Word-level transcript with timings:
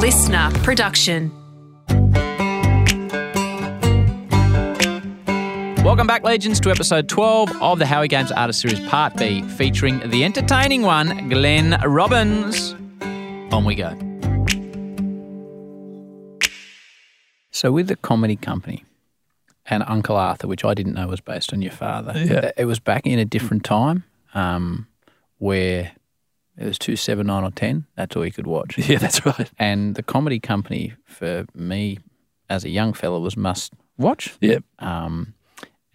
listener 0.00 0.50
production. 0.62 1.30
Welcome 5.84 6.06
back, 6.06 6.22
legends, 6.24 6.60
to 6.60 6.70
episode 6.70 7.08
12 7.08 7.60
of 7.62 7.78
the 7.78 7.86
Howie 7.86 8.08
Games 8.08 8.30
Artist 8.32 8.60
Series 8.60 8.80
Part 8.88 9.16
B, 9.16 9.42
featuring 9.42 10.00
the 10.10 10.24
entertaining 10.24 10.82
one, 10.82 11.28
Glenn 11.28 11.80
Robbins. 11.84 12.74
On 13.52 13.64
we 13.64 13.74
go. 13.74 13.90
So, 17.50 17.72
with 17.72 17.88
the 17.88 17.96
comedy 17.96 18.36
company 18.36 18.84
and 19.66 19.82
Uncle 19.86 20.16
Arthur, 20.16 20.46
which 20.48 20.64
I 20.64 20.72
didn't 20.74 20.94
know 20.94 21.08
was 21.08 21.20
based 21.20 21.52
on 21.52 21.60
your 21.60 21.72
father, 21.72 22.12
Yeah. 22.16 22.52
it 22.56 22.64
was 22.64 22.78
back 22.78 23.06
in 23.06 23.18
a 23.18 23.24
different 23.24 23.64
time 23.64 24.04
um, 24.34 24.86
where 25.38 25.92
it 26.58 26.64
was 26.64 26.78
two, 26.78 26.96
seven, 26.96 27.26
nine, 27.28 27.44
or 27.44 27.50
10. 27.50 27.86
That's 27.96 28.14
all 28.16 28.24
you 28.24 28.32
could 28.32 28.46
watch. 28.46 28.76
Yeah, 28.88 28.98
that's 28.98 29.24
right. 29.24 29.50
And 29.58 29.94
the 29.94 30.02
comedy 30.02 30.40
company 30.40 30.94
for 31.04 31.46
me 31.54 31.98
as 32.48 32.64
a 32.64 32.68
young 32.68 32.92
fella 32.92 33.18
was 33.20 33.36
must 33.36 33.72
watch. 33.98 34.36
Yeah. 34.40 34.58
Um, 34.78 35.34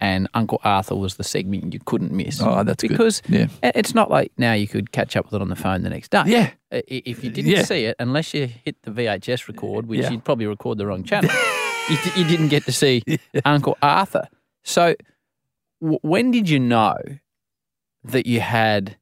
and 0.00 0.28
Uncle 0.34 0.60
Arthur 0.62 0.94
was 0.94 1.16
the 1.16 1.24
segment 1.24 1.72
you 1.72 1.80
couldn't 1.84 2.12
miss. 2.12 2.40
Oh, 2.42 2.62
that's 2.64 2.82
good. 2.82 2.90
because 2.90 3.22
Yeah. 3.28 3.46
it's 3.62 3.94
not 3.94 4.10
like 4.10 4.30
now 4.36 4.52
you 4.52 4.68
could 4.68 4.92
catch 4.92 5.16
up 5.16 5.24
with 5.26 5.34
it 5.34 5.40
on 5.40 5.48
the 5.48 5.56
phone 5.56 5.82
the 5.82 5.90
next 5.90 6.10
day. 6.10 6.22
Yeah. 6.26 6.50
If 6.70 7.24
you 7.24 7.30
didn't 7.30 7.50
Yeah. 7.50 7.62
see 7.62 7.84
it, 7.86 7.96
unless 7.98 8.34
you 8.34 8.46
hit 8.46 8.76
the 8.82 8.90
VHS 8.90 9.48
record, 9.48 9.86
which 9.86 10.00
Yeah. 10.00 10.10
you'd 10.10 10.24
probably 10.24 10.46
record 10.46 10.76
the 10.78 10.86
wrong 10.86 11.02
channel, 11.10 11.30
you, 11.88 11.96
d- 12.04 12.10
you 12.20 12.24
didn't 12.26 12.48
get 12.48 12.64
to 12.64 12.72
see 12.72 13.02
Uncle 13.46 13.78
Arthur. 13.82 14.28
So, 14.64 14.94
w- 15.80 15.98
when 16.02 16.30
did 16.30 16.48
you 16.50 16.58
know 16.60 16.96
that 18.04 18.26
you 18.26 18.40
had? 18.40 18.96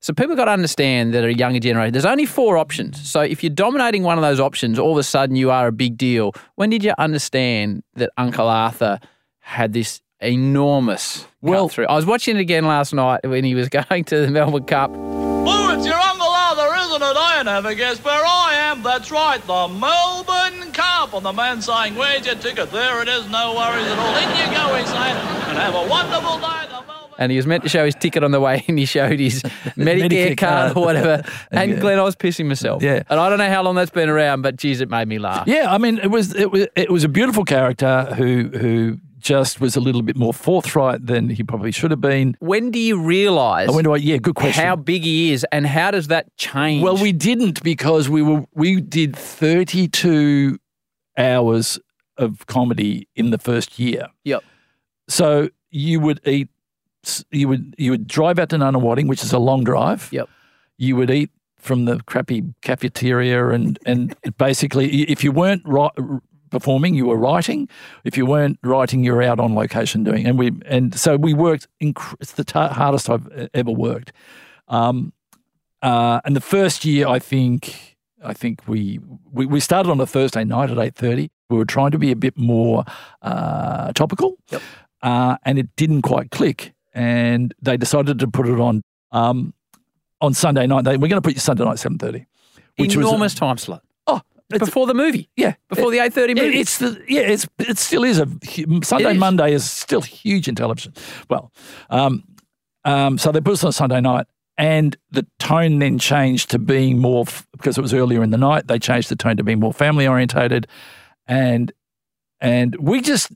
So 0.00 0.12
people 0.12 0.36
got 0.36 0.44
to 0.44 0.50
understand 0.52 1.14
that 1.14 1.24
a 1.24 1.34
younger 1.34 1.58
generation. 1.58 1.92
There's 1.92 2.04
only 2.04 2.26
four 2.26 2.58
options. 2.58 3.08
So 3.10 3.22
if 3.22 3.42
you're 3.42 3.50
dominating 3.50 4.02
one 4.02 4.18
of 4.18 4.22
those 4.22 4.38
options, 4.38 4.78
all 4.78 4.92
of 4.92 4.98
a 4.98 5.02
sudden 5.02 5.36
you 5.36 5.50
are 5.50 5.66
a 5.66 5.72
big 5.72 5.96
deal. 5.96 6.32
When 6.54 6.70
did 6.70 6.84
you 6.84 6.92
understand 6.98 7.82
that 7.94 8.10
Uncle 8.16 8.46
Arthur 8.48 9.00
had 9.40 9.72
this 9.72 10.00
enormous 10.20 11.26
Well- 11.40 11.52
well 11.52 11.68
through? 11.68 11.86
I 11.86 11.96
was 11.96 12.06
watching 12.06 12.36
it 12.36 12.40
again 12.40 12.66
last 12.66 12.92
night 12.94 13.20
when 13.26 13.42
he 13.44 13.54
was 13.54 13.68
going 13.90 14.04
to 14.04 14.18
the 14.20 14.30
Melbourne 14.30 14.64
Cup. 14.64 14.90
Oh, 14.94 15.74
it's 15.76 15.86
your 15.86 15.94
Uncle 15.96 16.28
Arthur, 16.28 16.74
isn't 16.86 17.02
it? 17.02 17.16
I 17.16 17.42
never 17.44 17.74
guess 17.74 18.02
where 18.04 18.22
I 18.24 18.54
am. 18.70 18.82
That's 18.82 19.10
right, 19.10 19.40
the 19.46 19.68
Melbourne 19.68 20.72
Cup. 20.72 21.14
And 21.14 21.24
the 21.24 21.32
man 21.32 21.60
saying, 21.62 21.94
Where's 21.94 22.26
your 22.26 22.34
ticket? 22.36 22.70
There 22.70 23.02
it 23.02 23.08
is, 23.08 23.28
no 23.30 23.54
worries 23.54 23.86
at 23.86 23.98
all. 23.98 24.16
In 24.16 24.28
you 24.36 24.56
go, 24.56 24.74
he's 24.76 24.88
saying, 24.88 25.16
and 25.48 25.58
have 25.58 25.74
a 25.74 25.88
wonderful 25.88 26.38
day. 26.38 26.65
And 27.18 27.32
he 27.32 27.36
was 27.36 27.46
meant 27.46 27.62
to 27.62 27.68
show 27.68 27.84
his 27.84 27.94
ticket 27.94 28.22
on 28.22 28.30
the 28.30 28.40
way, 28.40 28.64
and 28.68 28.78
he 28.78 28.84
showed 28.84 29.18
his 29.18 29.42
Medicare, 29.76 30.08
Medicare 30.08 30.36
card 30.38 30.72
card. 30.74 30.76
or 30.76 30.84
whatever. 30.84 31.22
And 31.50 31.70
Yeah. 31.72 31.80
Glenn, 31.80 31.98
I 31.98 32.02
was 32.02 32.16
pissing 32.16 32.46
myself. 32.46 32.82
Yeah. 32.82 33.02
And 33.08 33.18
I 33.20 33.28
don't 33.28 33.38
know 33.38 33.48
how 33.50 33.62
long 33.62 33.74
that's 33.74 33.90
been 33.90 34.08
around, 34.08 34.42
but 34.42 34.56
geez, 34.56 34.80
it 34.80 34.90
made 34.90 35.08
me 35.08 35.18
laugh. 35.18 35.46
Yeah, 35.46 35.72
I 35.72 35.78
mean, 35.78 35.98
it 35.98 36.10
was 36.10 36.34
it 36.34 36.50
was 36.50 36.66
it 36.76 36.90
was 36.90 37.04
a 37.04 37.08
beautiful 37.08 37.44
character 37.44 38.04
who 38.16 38.48
who 38.48 38.98
just 39.18 39.60
was 39.60 39.74
a 39.74 39.80
little 39.80 40.02
bit 40.02 40.14
more 40.16 40.32
forthright 40.32 41.04
than 41.04 41.28
he 41.30 41.42
probably 41.42 41.72
should 41.72 41.90
have 41.90 42.00
been. 42.00 42.36
When 42.38 42.70
do 42.70 42.78
you 42.78 43.00
realise 43.00 43.68
I 43.68 43.72
went, 43.72 43.86
oh, 43.88 43.94
yeah, 43.94 44.18
good 44.18 44.36
question. 44.36 44.62
how 44.64 44.76
big 44.76 45.02
he 45.02 45.32
is, 45.32 45.44
and 45.50 45.66
how 45.66 45.90
does 45.90 46.08
that 46.08 46.36
change? 46.36 46.82
Well, 46.84 46.96
we 46.96 47.10
didn't 47.12 47.62
because 47.62 48.08
we 48.08 48.22
were 48.22 48.44
we 48.54 48.80
did 48.80 49.16
thirty 49.16 49.88
two 49.88 50.58
hours 51.18 51.78
of 52.18 52.46
comedy 52.46 53.08
in 53.16 53.30
the 53.30 53.38
first 53.38 53.78
year. 53.78 54.08
Yep. 54.24 54.44
So 55.08 55.48
you 55.70 56.00
would 56.00 56.20
eat, 56.26 56.48
you 57.30 57.48
would 57.48 57.74
you 57.78 57.90
would 57.92 58.06
drive 58.06 58.38
out 58.38 58.48
to 58.50 58.56
Nunawading, 58.58 59.08
which 59.08 59.22
is 59.22 59.32
a 59.32 59.38
long 59.38 59.64
drive. 59.64 60.08
Yep. 60.12 60.28
You 60.78 60.96
would 60.96 61.10
eat 61.10 61.30
from 61.56 61.84
the 61.86 62.00
crappy 62.06 62.42
cafeteria, 62.62 63.48
and 63.48 63.78
and 63.86 64.14
basically, 64.38 65.02
if 65.02 65.24
you 65.24 65.32
weren't 65.32 65.64
performing, 66.50 66.94
you 66.94 67.06
were 67.06 67.16
writing. 67.16 67.68
If 68.04 68.16
you 68.16 68.26
weren't 68.26 68.58
writing, 68.62 69.04
you 69.04 69.12
were 69.14 69.22
out 69.22 69.40
on 69.40 69.54
location 69.54 70.04
doing. 70.04 70.26
And 70.26 70.38
we 70.38 70.52
and 70.66 70.94
so 70.98 71.16
we 71.16 71.34
worked. 71.34 71.66
Inc- 71.82 72.16
it's 72.20 72.32
the 72.32 72.44
ta 72.44 72.68
hardest 72.68 73.10
I've 73.10 73.48
ever 73.54 73.70
worked. 73.70 74.12
Um, 74.68 75.12
uh, 75.82 76.20
and 76.24 76.34
the 76.34 76.40
first 76.40 76.84
year, 76.84 77.06
I 77.06 77.18
think, 77.18 77.96
I 78.24 78.32
think 78.32 78.66
we, 78.66 78.98
we 79.32 79.46
we 79.46 79.60
started 79.60 79.90
on 79.90 80.00
a 80.00 80.06
Thursday 80.06 80.44
night 80.44 80.70
at 80.70 80.78
eight 80.78 80.94
thirty. 80.94 81.30
We 81.50 81.56
were 81.58 81.64
trying 81.64 81.92
to 81.92 81.98
be 81.98 82.10
a 82.10 82.16
bit 82.16 82.36
more 82.36 82.84
uh, 83.22 83.92
topical, 83.92 84.36
Yep. 84.50 84.62
uh, 85.02 85.36
and 85.44 85.58
it 85.58 85.68
didn't 85.76 86.02
quite 86.02 86.30
click. 86.32 86.72
And 86.98 87.52
they 87.60 87.76
decided 87.76 88.18
to 88.20 88.26
put 88.26 88.48
it 88.48 88.58
on 88.58 88.80
um, 89.12 89.52
on 90.22 90.32
Sunday 90.32 90.66
night. 90.66 90.84
They, 90.84 90.96
we're 90.96 91.08
going 91.08 91.20
to 91.20 91.26
put 91.26 91.34
you 91.34 91.40
Sunday 91.40 91.62
night 91.62 91.78
seven 91.78 91.98
thirty, 91.98 92.24
which 92.76 92.94
enormous 92.94 93.34
was 93.34 93.38
time 93.38 93.58
slot 93.58 93.82
oh 94.06 94.22
it's, 94.48 94.64
before 94.64 94.86
the 94.86 94.94
movie, 94.94 95.28
yeah 95.36 95.56
before 95.68 95.90
the 95.90 95.98
eight 95.98 96.14
thirty 96.14 96.32
it- 96.32 96.38
movie. 96.38 96.58
It's 96.58 96.78
the 96.78 96.98
yeah. 97.06 97.20
It's 97.20 97.46
it 97.58 97.76
still 97.76 98.02
is 98.02 98.18
a 98.18 98.26
Sunday 98.82 99.12
is. 99.12 99.18
Monday 99.18 99.52
is 99.52 99.70
still 99.70 100.00
huge 100.00 100.48
in 100.48 100.54
television. 100.54 100.94
Well, 101.28 101.52
um, 101.90 102.24
um, 102.86 103.18
so 103.18 103.30
they 103.30 103.42
put 103.42 103.52
us 103.52 103.64
on 103.64 103.72
Sunday 103.72 104.00
night, 104.00 104.26
and 104.56 104.96
the 105.10 105.26
tone 105.38 105.78
then 105.80 105.98
changed 105.98 106.50
to 106.52 106.58
being 106.58 106.98
more 106.98 107.26
because 107.52 107.76
it 107.76 107.82
was 107.82 107.92
earlier 107.92 108.22
in 108.22 108.30
the 108.30 108.38
night. 108.38 108.68
They 108.68 108.78
changed 108.78 109.10
the 109.10 109.16
tone 109.16 109.36
to 109.36 109.44
being 109.44 109.60
more 109.60 109.74
family 109.74 110.06
orientated, 110.06 110.66
and 111.26 111.72
and 112.40 112.74
we 112.76 113.02
just 113.02 113.32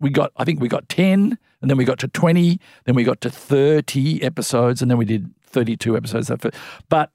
we 0.00 0.08
got 0.08 0.32
I 0.36 0.44
think 0.44 0.58
we 0.58 0.68
got 0.68 0.88
ten, 0.88 1.36
and 1.62 1.70
then 1.70 1.78
we 1.78 1.84
got 1.84 1.98
to 2.00 2.08
twenty, 2.08 2.60
then 2.84 2.94
we 2.94 3.04
got 3.04 3.20
to 3.22 3.30
thirty 3.30 4.22
episodes, 4.22 4.82
and 4.82 4.90
then 4.90 4.98
we 4.98 5.04
did 5.04 5.32
thirty-two 5.44 5.96
episodes. 5.96 6.30
But 6.88 7.10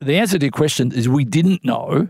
the 0.00 0.16
answer 0.16 0.38
to 0.38 0.46
your 0.46 0.52
question 0.52 0.92
is 0.92 1.08
we 1.08 1.24
didn't 1.24 1.64
know 1.64 2.08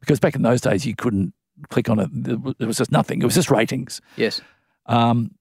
because 0.00 0.20
back 0.20 0.34
in 0.34 0.42
those 0.42 0.60
days 0.60 0.84
you 0.86 0.94
couldn't 0.94 1.32
click 1.70 1.88
on 1.88 1.98
it. 1.98 2.08
There 2.12 2.66
was 2.68 2.78
just 2.78 2.92
nothing. 2.92 3.22
It 3.22 3.24
was 3.24 3.34
just 3.34 3.50
ratings. 3.50 4.00
yes. 4.16 4.40
Um, 4.86 5.32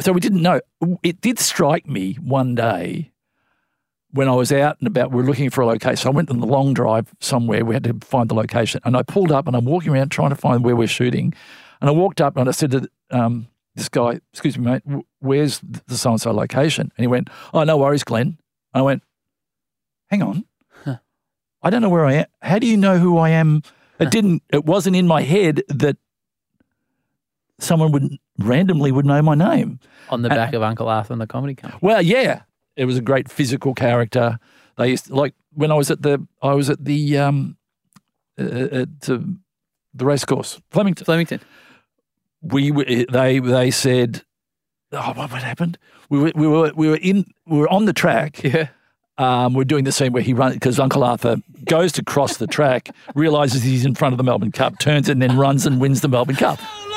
so 0.00 0.10
we 0.10 0.20
didn't 0.20 0.42
know. 0.42 0.60
It 1.04 1.20
did 1.20 1.38
strike 1.38 1.86
me 1.86 2.14
one 2.14 2.56
day 2.56 3.12
when 4.10 4.28
I 4.28 4.32
was 4.32 4.50
out 4.50 4.76
and 4.80 4.88
about. 4.88 5.12
We 5.12 5.22
were 5.22 5.28
looking 5.28 5.50
for 5.50 5.60
a 5.60 5.66
location. 5.66 5.96
So 5.98 6.10
I 6.10 6.12
went 6.12 6.30
on 6.30 6.40
the 6.40 6.46
long 6.46 6.74
drive 6.74 7.14
somewhere. 7.20 7.64
We 7.64 7.74
had 7.74 7.84
to 7.84 7.94
find 8.00 8.28
the 8.28 8.34
location, 8.34 8.80
and 8.84 8.96
I 8.96 9.02
pulled 9.02 9.30
up 9.30 9.46
and 9.46 9.56
I'm 9.56 9.64
walking 9.64 9.92
around 9.92 10.10
trying 10.10 10.30
to 10.30 10.36
find 10.36 10.64
where 10.64 10.74
we're 10.74 10.88
shooting. 10.88 11.32
And 11.80 11.88
I 11.88 11.92
walked 11.92 12.20
up 12.20 12.36
and 12.36 12.48
I 12.48 12.52
said 12.52 12.72
to 12.72 12.88
um, 13.10 13.46
this 13.74 13.88
guy, 13.88 14.20
"Excuse 14.32 14.58
me, 14.58 14.64
mate, 14.64 14.82
where's 15.20 15.60
the 15.60 15.96
so 15.96 16.10
and 16.10 16.20
so 16.20 16.32
location?" 16.32 16.92
And 16.96 17.02
he 17.02 17.06
went, 17.06 17.28
"Oh, 17.52 17.64
no 17.64 17.76
worries, 17.76 18.04
Glenn." 18.04 18.26
And 18.26 18.36
I 18.74 18.82
went, 18.82 19.02
"Hang 20.08 20.22
on, 20.22 20.44
I 21.62 21.70
don't 21.70 21.82
know 21.82 21.88
where 21.88 22.04
I 22.04 22.12
am. 22.14 22.26
How 22.42 22.58
do 22.58 22.66
you 22.66 22.76
know 22.76 22.98
who 22.98 23.18
I 23.18 23.30
am?" 23.30 23.62
It 24.00 24.10
didn't. 24.10 24.42
It 24.52 24.64
wasn't 24.64 24.96
in 24.96 25.06
my 25.06 25.22
head 25.22 25.62
that 25.68 25.96
someone 27.58 27.92
would 27.92 28.18
randomly 28.38 28.92
would 28.92 29.06
know 29.06 29.22
my 29.22 29.34
name. 29.34 29.78
On 30.10 30.22
the 30.22 30.28
back 30.28 30.52
of 30.52 30.62
Uncle 30.62 30.88
Arthur 30.88 31.12
and 31.12 31.22
the 31.22 31.26
comedy 31.26 31.54
company. 31.54 31.78
Well, 31.80 32.02
yeah, 32.02 32.42
it 32.76 32.84
was 32.84 32.98
a 32.98 33.00
great 33.00 33.30
physical 33.30 33.74
character. 33.74 34.38
They 34.76 34.90
used 34.90 35.06
to, 35.06 35.14
like 35.14 35.34
when 35.52 35.70
I 35.70 35.74
was 35.74 35.90
at 35.90 36.02
the 36.02 36.26
I 36.42 36.54
was 36.54 36.68
at 36.68 36.84
the 36.84 37.18
um 37.18 37.56
uh, 38.38 38.42
at 38.44 39.08
uh, 39.08 39.18
the 39.94 40.04
race 40.04 40.24
course 40.24 40.60
Flemington. 40.70 41.04
Flemington. 41.04 41.40
We 42.44 42.70
were, 42.70 42.84
they 42.84 43.38
they 43.38 43.70
said, 43.70 44.22
oh, 44.92 45.12
what, 45.14 45.32
what 45.32 45.42
happened? 45.42 45.78
We 46.10 46.18
were 46.18 46.32
we 46.34 46.46
were 46.46 46.72
we 46.74 46.88
were 46.88 46.98
in 47.00 47.24
we 47.46 47.58
were 47.58 47.68
on 47.68 47.86
the 47.86 47.92
track. 47.92 48.42
Yeah. 48.42 48.68
Um, 49.16 49.54
we're 49.54 49.64
doing 49.64 49.84
the 49.84 49.92
scene 49.92 50.12
where 50.12 50.24
he 50.24 50.34
runs 50.34 50.54
because 50.54 50.80
Uncle 50.80 51.04
Arthur 51.04 51.36
goes 51.66 51.92
to 51.92 52.02
cross 52.02 52.38
the 52.38 52.48
track, 52.48 52.90
realizes 53.14 53.62
he's 53.62 53.84
in 53.84 53.94
front 53.94 54.12
of 54.12 54.18
the 54.18 54.24
Melbourne 54.24 54.50
Cup, 54.50 54.80
turns 54.80 55.08
and 55.08 55.22
then 55.22 55.36
runs 55.36 55.66
and 55.66 55.80
wins 55.80 56.00
the 56.00 56.08
Melbourne 56.08 56.34
Cup. 56.34 56.58
Oh, 56.60 56.94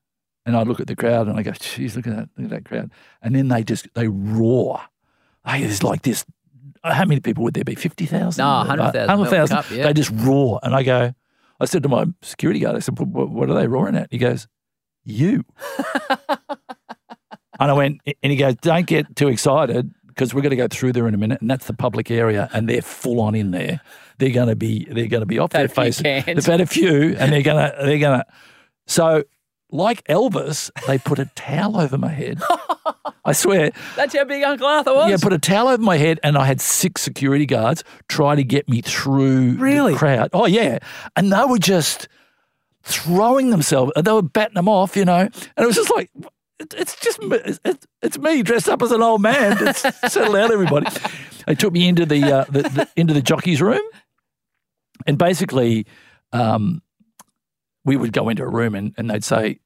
and 0.47 0.57
I 0.57 0.63
look 0.63 0.81
at 0.81 0.87
the 0.87 0.97
crowd 0.97 1.29
and 1.29 1.39
I 1.39 1.43
go, 1.43 1.53
"Geez, 1.53 1.97
look 1.97 2.07
at 2.07 2.17
that! 2.17 2.29
Look 2.37 2.45
at 2.45 2.51
that 2.51 2.65
crowd!" 2.65 2.91
And 3.23 3.35
then 3.35 3.49
they 3.49 3.63
just 3.65 3.89
they 3.95 4.09
roar. 4.09 4.81
Hey, 5.47 5.63
there's 5.63 5.83
like 5.83 6.03
this. 6.03 6.25
How 6.83 7.05
many 7.07 7.21
people 7.21 7.45
would 7.45 7.55
there 7.55 7.65
be? 7.65 7.75
Fifty 7.75 8.07
thousand? 8.07 8.45
No, 8.45 8.65
hundred 8.65 8.93
thousand. 8.93 9.09
Hundred 9.09 9.31
thousand. 9.31 9.77
yeah. 9.77 9.85
They 9.85 9.95
just 9.95 10.11
roar, 10.15 10.61
and 10.63 10.75
I 10.75 10.83
go. 10.83 11.15
I 11.61 11.65
said 11.67 11.83
to 11.85 11.89
my 11.89 12.07
security 12.23 12.61
guard, 12.61 12.77
I 12.77 12.81
said, 12.81 12.99
"What, 12.99 13.31
what 13.31 13.49
are 13.49 13.55
they 13.55 13.67
roaring 13.67 13.97
at?" 13.97 14.09
He 14.11 14.19
goes, 14.19 14.47
"You." 15.05 15.45
and 16.29 16.39
I 17.59 17.73
went, 17.73 18.01
and 18.23 18.33
he 18.33 18.37
goes, 18.37 18.57
"Don't 18.57 18.87
get 18.87 19.17
too 19.17 19.29
excited." 19.29 19.95
Because 20.15 20.33
we're 20.35 20.43
going 20.43 20.51
to 20.51 20.57
go 20.57 20.69
through 20.69 20.93
there 20.93 21.09
in 21.09 21.15
a 21.15 21.19
minute, 21.19 21.41
and 21.41 21.51
that's 21.51 21.67
the 21.67 21.75
public 21.75 22.11
area, 22.11 22.49
and 22.53 22.69
they're 22.69 22.83
full 22.83 23.21
on 23.21 23.35
in 23.35 23.51
there. 23.51 23.81
They're 24.19 24.31
going 24.31 24.49
to 24.49 24.57
be, 24.57 24.85
they're 24.85 25.09
going 25.09 25.23
to 25.23 25.27
be 25.27 25.39
off 25.39 25.53
Had 25.53 25.63
their 25.63 25.69
face. 25.69 25.99
They've 25.99 26.25
had 26.47 26.61
a 26.61 26.67
few, 26.67 27.17
and 27.19 27.33
they're 27.33 27.43
going 27.43 27.57
to, 27.71 27.77
they're 27.85 27.99
going 27.99 28.21
to. 28.21 28.27
So, 28.87 29.25
like 29.71 30.05
Elvis, 30.05 30.71
they 30.87 30.99
put 30.99 31.19
a 31.19 31.27
towel 31.35 31.77
over 31.81 31.99
my 31.99 32.11
head. 32.11 32.41
I 33.25 33.33
swear. 33.33 33.73
That's 33.97 34.15
how 34.15 34.25
big 34.25 34.45
Uncle 34.45 34.67
Arthur 34.67 34.95
was. 34.95 35.11
Yeah, 35.11 35.17
put 35.21 35.33
a 35.33 35.39
towel 35.39 35.69
over 35.69 35.83
my 35.83 35.97
head, 35.97 36.21
and 36.23 36.37
I 36.39 36.45
had 36.45 36.61
six 36.61 37.03
security 37.03 37.47
guards 37.47 37.83
try 38.09 38.37
to 38.37 38.45
get 38.45 38.69
me 38.69 38.83
through 38.83 39.55
Really? 39.55 39.93
the 39.95 39.99
crowd. 39.99 40.31
Oh 40.33 40.47
yeah, 40.47 40.79
and 41.17 41.33
they 41.33 41.45
were 41.45 41.59
just 41.59 42.07
throwing 42.85 43.51
themselves. 43.51 43.91
They 43.97 44.13
were 44.13 44.23
batting 44.23 44.55
them 44.55 44.69
off, 44.69 44.95
you 44.97 45.05
know, 45.05 45.21
and 45.21 45.33
it 45.57 45.67
was 45.67 45.77
just 45.77 45.91
like. 45.95 46.11
It- 46.61 46.75
It's 46.77 47.01
just 47.01 47.21
me- 47.23 47.39
it's, 47.65 47.87
it's 48.03 48.19
me 48.19 48.43
dressed 48.43 48.69
up 48.69 48.83
as 48.83 48.93
an 48.93 49.03
old 49.03 49.23
man. 49.23 49.57
It's 49.61 49.81
settle 50.13 50.37
out, 50.37 50.51
everybody. 50.51 50.87
They 51.47 51.55
took 51.55 51.73
me 51.73 51.89
into 51.89 52.07
the, 52.07 52.23
uh, 52.25 52.45
the, 52.45 52.63
the 52.63 52.89
into 52.97 53.13
the 53.15 53.23
jockey's 53.23 53.61
room, 53.61 53.83
and 55.07 55.19
basically, 55.19 55.87
um, 56.33 56.83
we 57.85 57.97
would 57.97 58.13
go 58.13 58.29
into 58.29 58.43
a 58.43 58.49
room 58.49 58.75
and, 58.75 58.95
and 58.97 59.11
they'd 59.11 59.25
say, 59.25 59.59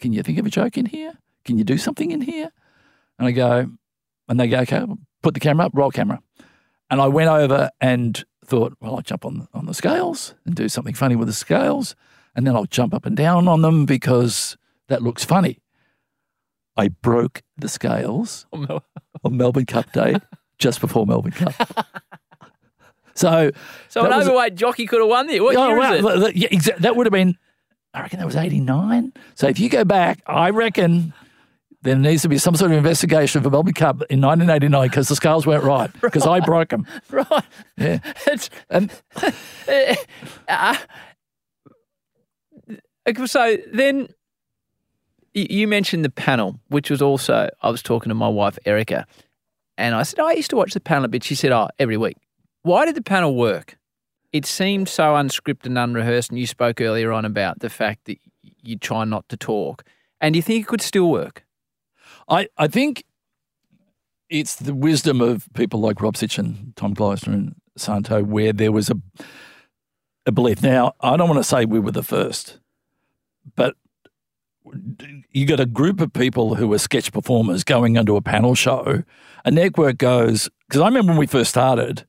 "Can 0.00 0.12
you 0.12 0.22
think 0.22 0.38
of 0.38 0.46
a 0.46 0.50
joke 0.50 0.78
in 0.78 0.86
here? 0.86 1.12
Can 1.44 1.58
you 1.58 1.64
do 1.64 1.76
something 1.78 2.10
in 2.10 2.20
here?" 2.22 2.50
And 3.18 3.28
I 3.28 3.32
go, 3.32 3.70
and 4.28 4.40
they 4.40 4.48
go, 4.48 4.60
"Okay, 4.60 4.84
put 5.22 5.34
the 5.34 5.40
camera 5.40 5.66
up, 5.66 5.72
roll 5.74 5.90
camera." 5.90 6.20
And 6.90 7.00
I 7.02 7.08
went 7.08 7.28
over 7.28 7.70
and 7.80 8.24
thought, 8.44 8.74
"Well, 8.80 8.96
I'll 8.96 9.02
jump 9.02 9.26
on 9.26 9.48
on 9.52 9.66
the 9.66 9.74
scales 9.74 10.34
and 10.46 10.54
do 10.54 10.68
something 10.68 10.94
funny 10.94 11.16
with 11.16 11.28
the 11.28 11.34
scales, 11.34 11.94
and 12.34 12.46
then 12.46 12.56
I'll 12.56 12.64
jump 12.64 12.94
up 12.94 13.04
and 13.04 13.16
down 13.16 13.48
on 13.48 13.60
them 13.62 13.84
because 13.84 14.56
that 14.88 15.02
looks 15.02 15.24
funny." 15.24 15.58
I 16.78 16.88
broke 16.88 17.42
the 17.58 17.68
scales 17.68 18.46
on 18.52 18.80
Melbourne 19.36 19.66
Cup 19.66 19.92
Day 19.92 20.16
just 20.58 20.80
before 20.80 21.06
Melbourne 21.06 21.32
Cup. 21.32 21.54
so, 23.14 23.50
so 23.88 24.06
an 24.06 24.12
overweight 24.12 24.54
jockey 24.54 24.86
could 24.86 25.00
have 25.00 25.08
won 25.08 25.26
there. 25.26 25.42
What 25.42 25.56
Oh, 25.56 25.68
year 25.68 25.78
wow. 25.78 25.92
is 25.94 26.24
it? 26.24 26.36
Yeah, 26.36 26.48
exa- 26.48 26.78
that 26.78 26.94
would 26.96 27.04
have 27.06 27.12
been, 27.12 27.36
I 27.92 28.02
reckon 28.02 28.20
that 28.20 28.26
was 28.26 28.36
89. 28.36 29.12
So 29.34 29.48
if 29.48 29.58
you 29.58 29.68
go 29.68 29.84
back, 29.84 30.20
I 30.26 30.50
reckon 30.50 31.12
there 31.82 31.96
needs 31.96 32.22
to 32.22 32.28
be 32.28 32.38
some 32.38 32.54
sort 32.54 32.70
of 32.70 32.76
investigation 32.78 33.42
for 33.42 33.50
Melbourne 33.50 33.72
Cup 33.74 33.96
in 34.10 34.20
1989 34.20 34.88
because 34.88 35.08
the 35.08 35.16
scales 35.16 35.46
weren't 35.46 35.64
right 35.64 35.90
because 36.00 36.26
I 36.26 36.40
broke 36.40 36.68
them. 36.70 36.86
Right. 37.10 37.44
Yeah. 37.76 37.98
It's, 38.26 38.50
And 38.70 38.92
uh, 39.68 40.76
so 43.26 43.56
then 43.72 44.08
you 45.50 45.68
mentioned 45.68 46.04
the 46.04 46.10
panel, 46.10 46.58
which 46.68 46.90
was 46.90 47.02
also, 47.02 47.48
I 47.62 47.70
was 47.70 47.82
talking 47.82 48.08
to 48.08 48.14
my 48.14 48.28
wife, 48.28 48.58
Erica, 48.64 49.06
and 49.76 49.94
I 49.94 50.02
said, 50.02 50.18
"Oh, 50.18 50.26
I 50.26 50.32
used 50.32 50.50
to 50.50 50.56
watch 50.56 50.74
the 50.74 50.80
panel 50.80 51.04
a 51.04 51.08
bit. 51.08 51.24
She 51.24 51.34
said, 51.34 51.52
oh, 51.52 51.68
every 51.78 51.96
week. 51.96 52.16
Why 52.62 52.84
did 52.84 52.94
the 52.94 53.02
panel 53.02 53.36
work? 53.36 53.78
It 54.32 54.44
seemed 54.44 54.88
so 54.88 55.14
unscripted 55.14 55.66
and 55.66 55.78
unrehearsed, 55.78 56.30
and 56.30 56.38
you 56.38 56.46
spoke 56.46 56.80
earlier 56.80 57.12
on 57.12 57.24
about 57.24 57.60
the 57.60 57.70
fact 57.70 58.04
that 58.06 58.18
you 58.62 58.76
try 58.76 59.04
not 59.04 59.28
to 59.28 59.36
talk. 59.36 59.84
And 60.20 60.34
do 60.34 60.38
you 60.38 60.42
think 60.42 60.64
it 60.64 60.68
could 60.68 60.82
still 60.82 61.10
work? 61.10 61.44
I, 62.28 62.48
I 62.58 62.68
think 62.68 63.04
it's 64.28 64.56
the 64.56 64.74
wisdom 64.74 65.20
of 65.20 65.48
people 65.54 65.80
like 65.80 66.02
Rob 66.02 66.16
Sitch 66.16 66.38
and 66.38 66.74
Tom 66.76 66.94
Gleisner 66.94 67.32
and 67.32 67.54
Santo 67.76 68.22
where 68.22 68.52
there 68.52 68.72
was 68.72 68.90
a, 68.90 69.00
a 70.26 70.32
belief. 70.32 70.62
Now, 70.62 70.94
I 71.00 71.16
don't 71.16 71.28
want 71.28 71.38
to 71.38 71.44
say 71.44 71.64
we 71.64 71.78
were 71.78 71.92
the 71.92 72.02
first, 72.02 72.58
but 73.56 73.76
you 75.32 75.46
got 75.46 75.60
a 75.60 75.66
group 75.66 76.00
of 76.00 76.12
people 76.12 76.54
who 76.56 76.72
are 76.72 76.78
sketch 76.78 77.12
performers 77.12 77.64
going 77.64 77.96
into 77.96 78.16
a 78.16 78.22
panel 78.22 78.54
show. 78.54 79.02
A 79.44 79.50
network 79.50 79.98
goes, 79.98 80.48
because 80.68 80.80
I 80.80 80.86
remember 80.86 81.12
when 81.12 81.18
we 81.18 81.26
first 81.26 81.50
started, 81.50 82.04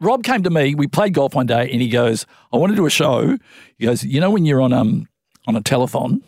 Rob, 0.00 0.24
came 0.24 0.42
to 0.42 0.50
me. 0.50 0.74
We 0.74 0.86
played 0.88 1.14
golf 1.14 1.34
one 1.34 1.46
day, 1.46 1.70
and 1.70 1.80
he 1.80 1.88
goes, 1.88 2.26
"I 2.52 2.56
want 2.56 2.70
to 2.72 2.76
do 2.76 2.86
a 2.86 2.90
show." 2.90 3.38
He 3.78 3.86
goes, 3.86 4.02
"You 4.04 4.20
know 4.20 4.30
when 4.30 4.44
you're 4.44 4.60
on 4.60 4.72
um 4.72 5.06
on 5.46 5.54
a 5.56 5.60
telethon, 5.60 6.20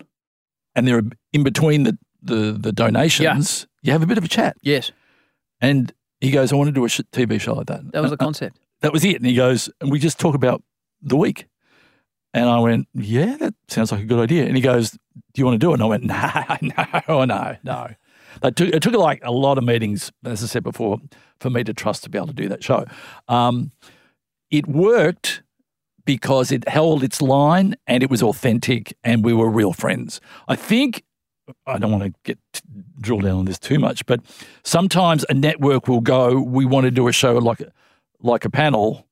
and 0.75 0.87
they're 0.87 1.03
in 1.32 1.43
between 1.43 1.82
the 1.85 1.99
the, 2.23 2.53
the 2.59 2.73
donations, 2.73 3.67
you 3.82 3.93
have 3.93 4.03
a 4.03 4.06
bit 4.06 4.19
of 4.19 4.25
a 4.25 4.29
chat." 4.29 4.56
Yes, 4.62 4.93
And 5.61 5.93
he 6.21 6.31
goes, 6.31 6.53
"I 6.53 6.56
want 6.56 6.69
to 6.69 6.73
do 6.73 6.85
a 6.85 6.88
sh- 6.88 7.00
TV 7.12 7.41
show 7.41 7.55
like 7.55 7.67
that." 7.67 7.91
that 7.93 8.03
was 8.03 8.11
the 8.12 8.17
Uh, 8.17 8.25
concept. 8.26 8.59
that 8.82 8.93
was 8.93 9.05
it. 9.05 9.17
And 9.17 9.26
he 9.26 9.35
goes, 9.35 9.69
and 9.81 9.91
we 9.91 9.99
just 9.99 10.19
talk 10.21 10.35
about 10.37 10.62
the 11.03 11.17
week. 11.17 11.47
And 12.35 12.49
I 12.49 12.59
went, 12.59 12.89
yeah, 12.95 13.37
that 13.39 13.55
sounds 13.69 13.93
like 13.93 14.03
a 14.03 14.07
good 14.07 14.19
idea. 14.19 14.45
And 14.45 14.57
he 14.57 14.61
goes, 14.61 14.91
do 14.91 14.99
you 15.37 15.45
want 15.45 15.55
to 15.55 15.65
do 15.65 15.71
it? 15.71 15.75
And 15.75 15.83
I 15.83 15.87
went, 15.87 16.05
no, 16.05 17.03
no, 17.09 17.25
no, 17.25 17.57
no. 17.63 17.89
It 18.43 18.57
took, 18.57 18.69
it 18.75 18.83
took 18.83 18.95
like 18.95 19.21
a 19.23 19.31
lot 19.31 19.57
of 19.57 19.65
meetings, 19.65 20.11
as 20.25 20.43
I 20.43 20.47
said 20.47 20.65
before, 20.65 20.99
for 21.39 21.49
me 21.49 21.63
to 21.63 21.73
trust 21.73 22.03
to 22.03 22.11
be 22.11 22.19
able 22.19 22.27
to 22.27 22.35
do 22.35 22.49
that 22.49 22.65
show. 22.65 22.87
Um, 23.29 23.71
it 24.51 24.67
worked 24.67 25.43
because 26.05 26.51
it 26.51 26.69
held 26.69 27.05
its 27.05 27.23
line 27.23 27.77
and 27.87 28.03
it 28.03 28.11
was 28.11 28.23
authentic 28.23 28.97
and 29.05 29.25
we 29.25 29.33
were 29.33 29.49
real 29.49 29.73
friends. 29.73 30.21
I 30.49 30.57
think 30.57 31.05
I 31.67 31.79
don't 31.79 31.93
want 31.93 32.05
to 32.05 32.13
get 32.25 32.39
drill 33.01 33.21
down 33.21 33.39
on 33.39 33.45
this 33.45 33.59
too 33.59 33.79
much, 33.79 34.05
but 34.07 34.21
sometimes 34.65 35.25
a 35.29 35.35
network 35.35 35.89
will 35.89 36.01
go, 36.01 36.41
we 36.41 36.65
want 36.65 36.85
to 36.85 36.91
do 36.91 37.07
a 37.09 37.13
show 37.13 37.35
like 37.39 37.63
like 38.21 38.45
a 38.45 38.51
panel, 38.51 39.07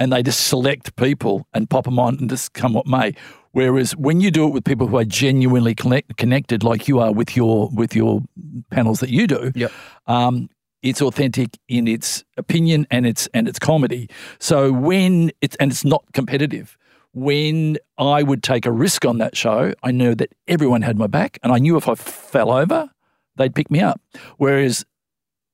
and 0.00 0.12
they 0.12 0.22
just 0.24 0.48
select 0.48 0.96
people 0.96 1.46
and 1.54 1.70
pop 1.70 1.84
them 1.84 1.98
on 2.00 2.16
and 2.18 2.28
just 2.28 2.52
come 2.54 2.72
what 2.72 2.86
may. 2.86 3.14
Whereas 3.52 3.94
when 3.96 4.20
you 4.20 4.30
do 4.32 4.46
it 4.46 4.52
with 4.52 4.64
people 4.64 4.86
who 4.88 4.96
are 4.96 5.04
genuinely 5.04 5.74
connect, 5.74 6.16
connected, 6.16 6.64
like 6.64 6.88
you 6.88 6.98
are 6.98 7.12
with 7.12 7.36
your 7.36 7.68
with 7.72 7.94
your 7.94 8.22
panels 8.70 8.98
that 9.00 9.10
you 9.10 9.26
do, 9.28 9.52
Yep. 9.54 9.72
um, 10.06 10.48
it's 10.82 11.02
authentic 11.02 11.58
in 11.68 11.86
its 11.86 12.24
opinion 12.36 12.86
and 12.90 13.06
its 13.06 13.28
and 13.34 13.46
its 13.48 13.58
comedy. 13.58 14.08
So 14.38 14.72
when 14.72 15.30
it's 15.40 15.54
and 15.56 15.70
it's 15.70 15.84
not 15.84 16.02
competitive. 16.12 16.76
When 17.12 17.76
I 17.98 18.22
would 18.22 18.44
take 18.44 18.66
a 18.66 18.70
risk 18.70 19.04
on 19.04 19.18
that 19.18 19.36
show, 19.36 19.72
I 19.82 19.90
knew 19.90 20.14
that 20.14 20.32
everyone 20.46 20.82
had 20.82 20.96
my 20.96 21.08
back, 21.08 21.40
and 21.42 21.52
I 21.52 21.58
knew 21.58 21.76
if 21.76 21.88
I 21.88 21.96
fell 21.96 22.52
over, 22.52 22.88
they'd 23.34 23.52
pick 23.52 23.68
me 23.68 23.80
up. 23.80 24.00
Whereas 24.36 24.84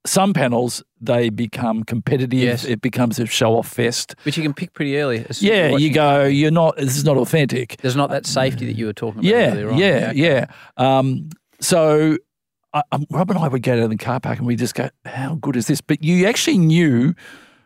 some 0.07 0.33
panels 0.33 0.83
they 1.01 1.29
become 1.29 1.83
competitive. 1.85 2.39
Yes. 2.39 2.65
It 2.65 2.81
becomes 2.81 3.19
a 3.19 3.27
show 3.27 3.57
off 3.57 3.69
fest. 3.69 4.15
Which 4.25 4.37
you 4.37 4.43
can 4.43 4.55
pick 4.55 4.73
pretty 4.73 4.97
early. 4.99 5.27
as 5.29 5.39
soon 5.39 5.53
as 5.53 5.73
Yeah, 5.73 5.77
you 5.77 5.93
go. 5.93 6.25
You're 6.25 6.51
not. 6.51 6.77
This 6.77 6.97
is 6.97 7.05
not 7.05 7.17
authentic. 7.17 7.77
There's 7.83 7.97
not 7.97 8.11
that 8.11 8.25
safety 8.27 8.67
that 8.67 8.77
you 8.77 8.87
were 8.87 8.93
talking 8.93 9.21
about 9.21 9.29
Yeah, 9.29 9.51
earlier 9.53 9.71
on. 9.71 9.79
yeah, 9.79 10.13
yeah. 10.15 10.47
Um, 10.77 11.29
so 11.61 12.17
I, 12.73 12.83
um, 12.93 13.05
Rob 13.11 13.31
and 13.31 13.39
I 13.39 13.49
would 13.49 13.63
go 13.63 13.77
to 13.81 13.89
the 13.89 13.97
car 13.97 14.21
park 14.21 14.39
and 14.39 14.47
we 14.47 14.57
just 14.57 14.75
go, 14.75 14.89
"How 15.05 15.35
good 15.35 15.57
is 15.57 15.67
this?" 15.67 15.81
But 15.81 16.03
you 16.03 16.27
actually 16.27 16.59
knew 16.59 17.15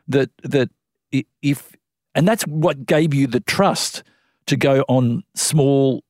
that 0.09 0.31
that 0.43 0.71
if, 1.43 1.77
and 2.15 2.27
that's 2.27 2.43
what 2.45 2.87
gave 2.87 3.15
you 3.15 3.27
the 3.27 3.41
trust 3.41 4.03
to 4.47 4.57
go 4.57 4.85
on 4.89 5.23
small. 5.35 6.03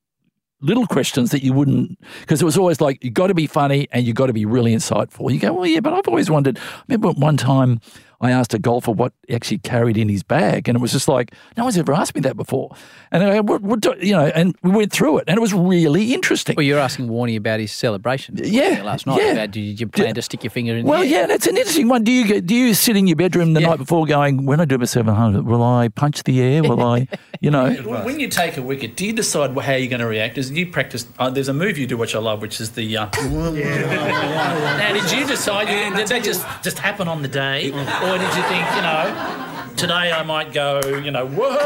Little 0.61 0.85
questions 0.85 1.31
that 1.31 1.43
you 1.43 1.53
wouldn't, 1.53 1.99
because 2.19 2.41
it 2.41 2.45
was 2.45 2.57
always 2.57 2.79
like 2.79 3.03
you 3.03 3.09
got 3.09 3.27
to 3.27 3.33
be 3.33 3.47
funny 3.47 3.87
and 3.91 4.05
you 4.05 4.13
got 4.13 4.27
to 4.27 4.33
be 4.33 4.45
really 4.45 4.75
insightful. 4.75 5.33
You 5.33 5.39
go, 5.39 5.53
well, 5.53 5.65
yeah, 5.65 5.79
but 5.79 5.93
I've 5.93 6.07
always 6.07 6.29
wondered. 6.29 6.59
I 6.59 6.83
remember 6.87 7.09
one 7.11 7.35
time 7.35 7.81
I 8.21 8.31
asked 8.31 8.53
a 8.53 8.59
golfer 8.59 8.91
what 8.91 9.13
he 9.27 9.33
actually 9.35 9.57
carried 9.57 9.97
in 9.97 10.07
his 10.07 10.21
bag, 10.23 10.69
and 10.69 10.75
it 10.77 10.79
was 10.81 10.91
just 10.91 11.07
like 11.07 11.33
no 11.57 11.63
one's 11.63 11.77
ever 11.77 11.91
asked 11.93 12.13
me 12.15 12.21
that 12.21 12.37
before. 12.37 12.75
And 13.11 13.23
I, 13.23 13.35
go, 13.37 13.41
what, 13.41 13.61
what 13.63 13.79
do, 13.81 13.95
you 13.99 14.13
know, 14.13 14.27
and 14.27 14.55
we 14.63 14.71
went 14.71 14.91
through 14.93 15.17
it, 15.17 15.25
and 15.27 15.35
it 15.37 15.41
was 15.41 15.53
really 15.53 16.13
interesting. 16.13 16.55
Well, 16.55 16.65
you're 16.65 16.79
asking 16.79 17.07
Warney 17.09 17.35
about 17.35 17.59
his 17.59 17.71
celebration. 17.71 18.35
Yeah, 18.41 18.83
Last 18.83 19.05
night. 19.07 19.21
yeah. 19.21 19.31
About, 19.31 19.51
did 19.51 19.79
you 19.79 19.87
plan 19.87 20.15
to 20.15 20.21
stick 20.21 20.43
your 20.43 20.51
finger 20.51 20.75
in 20.77 20.85
Well, 20.85 21.01
the 21.01 21.07
air? 21.07 21.21
yeah, 21.21 21.25
that's 21.27 21.47
an 21.47 21.57
interesting 21.57 21.87
one. 21.89 22.03
Do 22.03 22.11
you 22.11 22.25
get, 22.25 22.45
do 22.45 22.55
you 22.55 22.73
sit 22.73 22.95
in 22.95 23.07
your 23.07 23.15
bedroom 23.17 23.53
the 23.53 23.61
Yeah. 23.61 23.69
night 23.69 23.77
before 23.79 24.05
going, 24.05 24.45
when 24.45 24.61
I 24.61 24.65
do 24.65 24.77
my 24.77 24.85
700, 24.85 25.45
will 25.45 25.63
I 25.63 25.87
punch 25.89 26.23
the 26.23 26.39
air? 26.41 26.61
Will 26.63 26.81
I, 26.83 27.07
you 27.41 27.49
know? 27.51 27.71
When 28.11 28.19
you 28.19 28.27
take 28.29 28.55
a 28.57 28.61
wicket, 28.61 28.95
do 28.95 29.05
you 29.05 29.13
decide 29.13 29.57
how 29.57 29.73
you're 29.73 29.89
going 29.89 29.99
to 29.99 30.07
react? 30.07 30.37
Is 30.37 30.51
you 30.51 30.67
practice? 30.67 31.05
Uh, 31.19 31.29
there's 31.29 31.47
a 31.49 31.53
move 31.53 31.77
you 31.77 31.87
do 31.87 31.97
which 31.97 32.15
I 32.15 32.19
love, 32.19 32.41
which 32.41 32.61
is 32.61 32.71
the. 32.71 32.97
Uh, 32.97 33.09
now, 33.21 34.93
did 34.93 35.11
you 35.11 35.25
decide? 35.25 35.69
You, 35.69 35.95
did 35.95 36.07
that 36.07 36.23
just 36.23 36.45
just 36.63 36.79
happen 36.79 37.07
on 37.07 37.21
the 37.21 37.27
day, 37.27 37.71
or 37.71 38.10
did 38.17 38.35
you 38.35 38.43
think, 38.43 38.65
you 38.75 38.81
know, 38.81 39.73
today 39.75 40.11
I 40.11 40.23
might 40.23 40.53
go, 40.53 40.81
you 41.03 41.11
know, 41.11 41.25
whoa, 41.27 41.57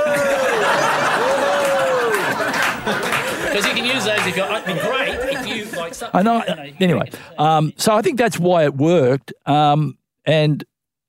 because 3.45 3.65
you 3.67 3.73
can 3.73 3.85
use 3.85 4.05
those 4.05 4.25
if 4.27 4.35
you're. 4.35 4.51
It'd 4.51 4.65
be 4.65 4.73
great 4.73 5.09
if 5.37 5.47
you 5.47 5.79
like. 5.79 5.93
some- 5.93 6.09
I 6.13 6.21
know. 6.23 6.43
you 6.47 6.55
know, 6.55 6.63
you 6.63 6.73
Anyway, 6.81 7.09
um, 7.37 7.73
so 7.77 7.95
I 7.95 8.01
think 8.01 8.17
that's 8.17 8.37
why 8.39 8.63
it 8.65 8.75
worked. 8.75 9.33
Um, 9.45 9.97
and 10.25 10.63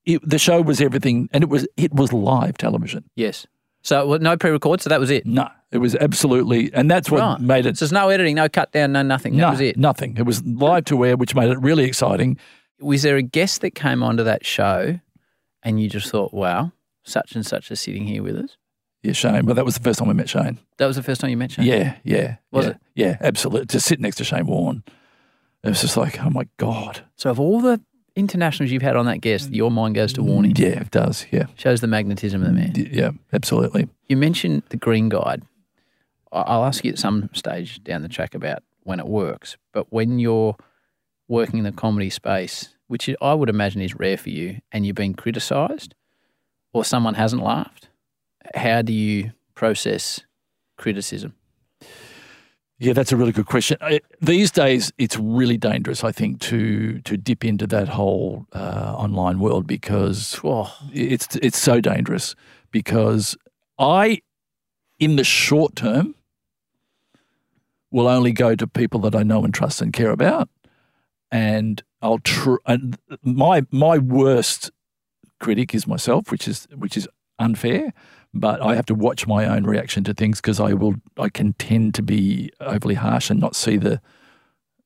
it, 0.05 0.21
the 0.29 0.39
show 0.39 0.61
was 0.63 0.81
everything, 0.81 1.29
and 1.33 1.43
it 1.43 1.51
was 1.51 1.67
it 1.77 1.93
was 1.93 2.13
live 2.13 2.57
television. 2.59 3.05
Yes. 3.17 3.47
So 3.83 4.07
well, 4.07 4.19
no 4.19 4.37
pre-record. 4.37 4.81
So 4.81 4.91
that 4.91 5.01
was 5.01 5.11
it. 5.11 5.27
No, 5.27 5.49
it 5.73 5.79
was 5.79 5.95
absolutely, 5.97 6.73
and 6.73 6.91
that's 6.91 7.11
what 7.11 7.21
Right. 7.21 7.41
made 7.41 7.67
it. 7.67 7.77
So 7.79 7.85
there's 7.85 7.93
no 7.93 8.09
editing, 8.11 8.37
no 8.37 8.49
cut 8.49 8.71
down, 8.73 8.93
no 8.93 9.03
nothing. 9.03 9.35
That 9.37 9.43
no, 9.43 9.51
was 9.51 9.61
it. 9.61 9.77
nothing. 9.77 10.17
It 10.17 10.23
was 10.23 10.45
live 10.45 10.85
to 10.87 11.05
air, 11.05 11.17
which 11.17 11.35
made 11.35 11.51
it 11.51 11.59
really 11.61 11.85
exciting. 11.85 12.37
Was 12.81 13.03
there 13.03 13.17
a 13.17 13.23
guest 13.23 13.61
that 13.63 13.75
came 13.75 14.03
onto 14.03 14.23
that 14.25 14.45
show, 14.45 15.01
and 15.67 15.81
you 15.83 15.91
just 15.91 16.11
thought, 16.11 16.33
"Wow, 16.33 16.73
such 17.03 17.35
and 17.35 17.45
such 17.45 17.71
is 17.71 17.81
sitting 17.81 18.07
here 18.07 18.23
with 18.23 18.37
us"? 18.37 18.57
Yeah, 19.03 19.13
Shane. 19.13 19.45
Well, 19.45 19.55
that 19.55 19.65
was 19.65 19.75
the 19.75 19.83
first 19.83 19.99
time 19.99 20.09
we 20.09 20.15
met 20.15 20.29
Shane. 20.29 20.59
That 20.79 20.87
was 20.87 20.97
the 20.97 21.03
first 21.03 21.21
time 21.21 21.31
you 21.31 21.37
met 21.37 21.53
Shane. 21.53 21.67
Yeah, 21.67 21.97
yeah. 22.05 22.37
Was 22.51 22.67
yeah, 22.67 22.71
it? 22.71 22.77
Yeah, 22.95 23.17
absolutely. 23.21 23.67
To 23.67 23.81
sit 23.81 24.01
next 24.01 24.17
to 24.17 24.25
Shane 24.25 24.47
Warne, 24.47 24.83
it 25.63 25.69
was 25.69 25.81
just 25.81 25.97
like, 25.97 26.23
oh 26.23 26.31
my 26.31 26.49
god. 26.57 27.05
So 27.17 27.31
of 27.31 27.39
all 27.39 27.61
the 27.61 27.81
internationals 28.15 28.71
you've 28.71 28.83
had 28.83 28.97
on 28.97 29.07
that 29.07 29.21
guest, 29.21 29.51
your 29.51 29.71
mind 29.71 29.95
goes 29.97 30.13
to 30.15 30.23
Warney. 30.23 30.53
Mm, 30.53 30.59
yeah, 30.59 30.81
it 30.81 30.91
does. 30.91 31.27
Yeah, 31.31 31.47
Shows 31.57 31.81
the 31.81 31.87
magnetism 31.87 32.41
of 32.41 32.49
the 32.49 32.55
man. 32.55 32.73
Yeah, 32.75 33.11
absolutely. 33.33 33.89
You 34.09 34.17
mentioned 34.17 34.63
the 34.71 34.77
Green 34.77 35.09
Guide. 35.09 35.43
I'll 36.33 36.65
ask 36.65 36.85
you 36.85 36.93
at 36.93 36.99
some 36.99 37.31
stage 37.33 37.83
down 37.85 38.03
the 38.03 38.09
track 38.09 38.35
about 38.35 38.63
when 38.83 39.01
it 39.01 39.07
works. 39.07 39.57
But 39.73 39.93
when 39.93 40.19
you're 40.19 40.57
working 41.29 41.59
in 41.59 41.65
the 41.65 41.73
comedy 41.73 42.11
space, 42.11 42.76
which 42.89 43.11
I 43.21 43.35
would 43.35 43.49
imagine 43.49 43.83
is 43.83 43.95
rare 43.95 44.17
for 44.17 44.31
you, 44.31 44.61
and 44.73 44.87
you've 44.87 44.97
been 44.97 45.15
criticised, 45.15 45.95
or 46.73 46.85
someone 46.85 47.15
hasn't 47.15 47.43
laughed, 47.43 47.89
how 48.55 48.83
do 48.83 48.93
you 48.93 49.33
process 49.55 50.21
criticism? 50.77 51.35
Yeah, 52.79 52.93
that's 52.93 53.11
a 53.11 53.17
really 53.17 53.33
good 53.33 53.47
question. 53.47 53.79
I, 53.81 54.01
these 54.21 54.51
days, 54.51 54.93
it's 54.99 55.19
really 55.19 55.57
dangerous, 55.57 56.05
I 56.05 56.13
think, 56.13 56.41
to 56.41 57.01
to 57.01 57.17
dip 57.17 57.43
into 57.45 57.67
that 57.69 57.89
whole 57.89 58.47
uh, 58.53 58.95
online 58.99 59.39
world 59.39 59.67
because 59.67 60.39
Oh, 60.45 60.71
it's 60.93 61.37
it's 61.37 61.59
so 61.59 61.81
dangerous. 61.81 62.35
Because 62.71 63.35
I, 63.79 64.21
in 64.99 65.17
the 65.17 65.25
short 65.25 65.75
term, 65.75 66.15
will 67.91 68.09
only 68.09 68.33
go 68.33 68.55
to 68.55 68.67
people 68.67 69.01
that 69.01 69.15
I 69.15 69.23
know 69.23 69.43
and 69.43 69.55
trust 69.55 69.81
and 69.81 69.91
care 69.91 70.11
about, 70.11 70.51
and 71.31 71.83
I'll 72.07 72.19
tr- 72.21 72.63
and 72.67 72.97
my 73.23 73.67
my 73.71 73.99
worst 73.99 74.71
critic 75.41 75.75
is 75.75 75.87
myself, 75.87 76.31
which 76.31 76.47
is 76.49 76.67
which 76.75 76.97
is 76.97 77.09
unfair. 77.39 77.93
But 78.35 78.61
I 78.61 78.75
have 78.75 78.87
to 78.87 78.95
watch 78.95 79.27
my 79.27 79.47
own 79.47 79.65
reaction 79.65 80.05
to 80.05 80.15
things 80.15 80.41
because 80.41 80.61
I 80.61 80.73
will 80.75 80.95
I 81.19 81.29
can 81.29 81.55
tend 81.55 81.95
to 81.95 82.03
be 82.03 82.51
overly 82.61 82.95
harsh 82.95 83.31
and 83.31 83.41
not 83.41 83.57
see 83.57 83.77
the 83.77 84.01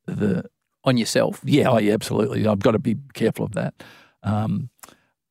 the 0.07 0.45
on 0.85 0.97
yourself. 0.97 1.41
yeah, 1.45 1.69
oh, 1.69 1.79
yeah, 1.79 1.93
absolutely. 1.93 2.47
I've 2.47 2.61
got 2.61 2.71
to 2.73 2.79
be 2.79 2.97
careful 3.12 3.45
of 3.45 3.53
that. 3.53 3.75
Um, 4.23 4.71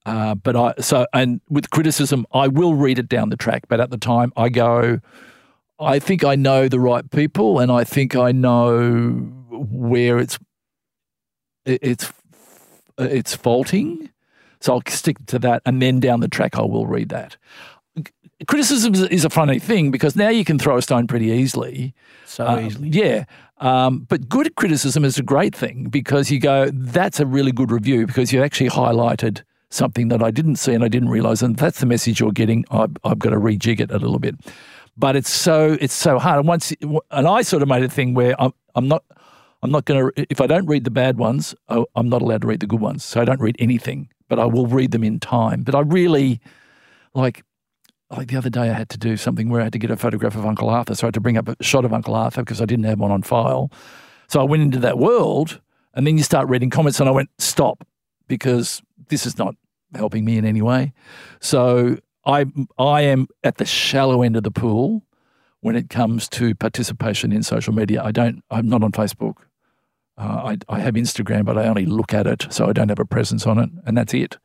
uh, 0.06 0.36
but 0.36 0.56
I 0.56 0.74
so 0.80 1.08
and 1.14 1.42
with 1.50 1.70
criticism, 1.70 2.26
I 2.34 2.48
will 2.48 2.76
read 2.76 3.00
it 3.00 3.10
down 3.10 3.30
the 3.30 3.38
track. 3.38 3.64
But 3.68 3.80
at 3.80 3.90
the 3.90 3.98
time, 3.98 4.32
I 4.38 4.50
go, 4.50 5.00
I 5.80 6.00
think 6.00 6.24
I 6.24 6.36
know 6.36 6.68
the 6.68 6.80
right 6.80 7.10
people, 7.10 7.60
and 7.60 7.72
I 7.72 7.84
think 7.84 8.16
I 8.16 8.32
know 8.32 9.12
where 9.52 10.20
it's 10.20 10.36
it- 10.36 10.42
it's 11.66 12.12
it's 12.98 13.36
faulting. 13.36 14.10
So 14.62 14.74
I'll 14.74 14.82
stick 14.88 15.18
to 15.28 15.40
that, 15.40 15.62
and 15.66 15.82
then 15.82 16.00
down 16.02 16.20
the 16.20 16.28
track, 16.28 16.58
I 16.58 16.62
will 16.64 16.86
read 16.86 17.10
that. 17.10 17.38
Criticism 18.48 18.94
is- 18.94 19.04
is 19.04 19.26
a 19.26 19.30
funny 19.30 19.60
thing 19.60 19.92
because 19.92 20.16
now 20.16 20.30
you 20.30 20.46
can 20.46 20.58
throw 20.60 20.78
a 20.78 20.82
stone 20.82 21.08
pretty 21.08 21.28
easily. 21.28 21.94
So 22.26 22.46
Um, 22.46 22.66
easily. 22.66 22.90
Yeah. 22.90 23.26
Um, 23.60 24.06
but 24.08 24.30
good 24.30 24.56
criticism 24.56 25.04
is 25.04 25.18
a 25.18 25.24
great 25.24 25.54
thing 25.54 25.90
because 25.90 26.32
you 26.32 26.40
go, 26.40 26.70
that's 26.74 27.20
a 27.20 27.26
really 27.26 27.52
good 27.52 27.70
review 27.72 28.06
because 28.08 28.32
you 28.32 28.42
actually 28.42 28.70
highlighted 28.70 29.42
something 29.70 30.08
that 30.08 30.24
I 30.24 30.32
didn't 30.32 30.56
see 30.56 30.74
and 30.74 30.84
I 30.84 30.88
didn't 30.88 31.10
realize. 31.10 31.42
And 31.42 31.58
that's 31.58 31.80
the 31.82 31.86
message 31.86 32.22
you're 32.22 32.32
getting. 32.32 32.64
I've, 32.72 32.92
I've 33.04 33.20
got 33.20 33.32
to 33.32 33.38
rejig 33.38 33.82
it 33.82 33.92
a 33.92 33.98
little 34.00 34.20
bit. 34.20 34.36
But 34.98 35.16
it's 35.18 35.30
so 35.30 35.78
it's 35.82 35.94
so 35.94 36.18
hard. 36.20 36.40
And 36.40 36.48
once 36.48 36.74
and 37.12 37.28
I 37.28 37.42
sort 37.42 37.62
of 37.62 37.68
made 37.70 37.84
a 37.84 37.90
thing 37.90 38.14
where 38.14 38.42
I'm, 38.42 38.54
I'm 38.76 38.88
not 38.88 39.04
I'm 39.62 39.72
not 39.72 39.86
going 39.86 40.12
to 40.12 40.26
if 40.30 40.40
I 40.42 40.48
don't 40.48 40.66
read 40.66 40.84
the 40.84 40.92
bad 40.92 41.18
ones, 41.18 41.54
I'm 41.68 42.10
not 42.10 42.22
allowed 42.22 42.42
to 42.42 42.48
read 42.48 42.62
the 42.62 42.68
good 42.68 42.80
ones. 42.80 43.04
So 43.04 43.22
I 43.22 43.26
don't 43.26 43.42
read 43.42 43.56
anything, 43.60 44.10
but 44.28 44.40
I 44.40 44.46
will 44.46 44.68
read 44.68 44.92
them 44.92 45.04
in 45.04 45.20
time. 45.20 45.64
But 45.64 45.76
I 45.76 45.82
really 45.82 46.40
like 47.14 47.44
like 48.12 48.30
the 48.30 48.38
other 48.38 48.50
day, 48.50 48.70
I 48.70 48.74
had 48.74 48.90
to 48.90 48.98
do 48.98 49.18
something 49.18 49.50
where 49.50 49.62
I 49.62 49.66
had 49.66 49.74
to 49.74 49.80
get 49.80 49.92
a 49.92 49.98
photograph 49.98 50.36
of 50.36 50.46
Uncle 50.46 50.70
Arthur. 50.70 50.96
So 50.96 51.06
I 51.06 51.08
had 51.08 51.14
to 51.16 51.20
bring 51.20 51.38
up 51.38 51.48
a 51.48 51.56
shot 51.62 51.86
of 51.86 51.94
Uncle 51.94 52.16
Arthur 52.16 52.42
because 52.42 52.62
I 52.62 52.66
didn't 52.66 52.86
have 52.86 53.00
one 53.00 53.12
on 53.12 53.22
file. 53.22 53.72
So 54.28 54.40
I 54.40 54.44
went 54.44 54.64
into 54.64 54.80
that 54.80 54.98
world, 54.98 55.62
and 55.94 56.08
then 56.08 56.18
you 56.18 56.24
start 56.24 56.50
reading 56.50 56.70
comments, 56.70 57.00
and 57.00 57.08
I 57.08 57.12
went, 57.12 57.30
stop, 57.38 57.88
because 58.28 58.82
this 59.10 59.26
is 59.26 59.38
not 59.38 59.56
helping 59.96 60.26
me 60.26 60.38
in 60.38 60.46
any 60.46 60.62
way. 60.62 60.94
So 61.40 61.98
I, 62.26 62.46
I 62.78 63.02
am 63.02 63.28
at 63.44 63.58
the 63.58 63.66
shallow 63.66 64.22
end 64.22 64.36
of 64.36 64.44
the 64.44 64.52
pool 64.52 65.04
when 65.62 65.76
it 65.76 65.90
comes 65.90 66.28
to 66.30 66.56
participation 66.56 67.32
in 67.32 67.44
social 67.44 67.74
media. 67.74 68.02
I 68.04 68.12
don't, 68.12 68.44
I'm 68.50 68.70
not 68.70 68.84
on 68.84 68.92
Facebook. 68.92 69.36
Uh, 70.20 70.54
I, 70.70 70.76
I 70.76 70.80
have 70.82 70.96
Instagram, 70.96 71.46
but 71.46 71.58
I 71.58 71.66
only 71.66 71.86
look 71.86 72.14
at 72.14 72.28
it, 72.28 72.48
so 72.50 72.68
I 72.68 72.74
don't 72.74 72.90
have 72.90 73.00
a 73.00 73.06
presence 73.06 73.48
on 73.48 73.58
it, 73.58 73.70
and 73.86 73.98
that's 73.98 74.14
it. 74.14 74.38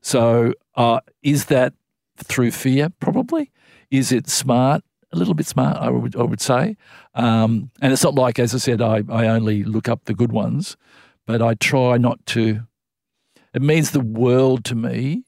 So, 0.00 0.54
uh, 0.76 1.00
is 1.22 1.46
that 1.46 1.74
through 2.16 2.52
fear? 2.52 2.90
Probably. 3.00 3.50
Is 3.90 4.12
it 4.12 4.28
smart? 4.28 4.84
A 5.12 5.16
little 5.16 5.34
bit 5.34 5.46
smart, 5.46 5.78
I 5.78 5.90
would, 5.90 6.14
I 6.14 6.22
would 6.22 6.40
say. 6.40 6.76
Um, 7.14 7.70
and 7.80 7.92
it's 7.92 8.04
not 8.04 8.14
like, 8.14 8.38
as 8.38 8.54
I 8.54 8.58
said, 8.58 8.80
I, 8.80 9.02
I 9.10 9.26
only 9.26 9.64
look 9.64 9.88
up 9.88 10.04
the 10.04 10.14
good 10.14 10.30
ones, 10.30 10.76
but 11.26 11.42
I 11.42 11.54
try 11.54 11.96
not 11.98 12.24
to. 12.26 12.60
It 13.54 13.62
means 13.62 13.90
the 13.90 14.00
world 14.00 14.64
to 14.66 14.74
me 14.74 15.24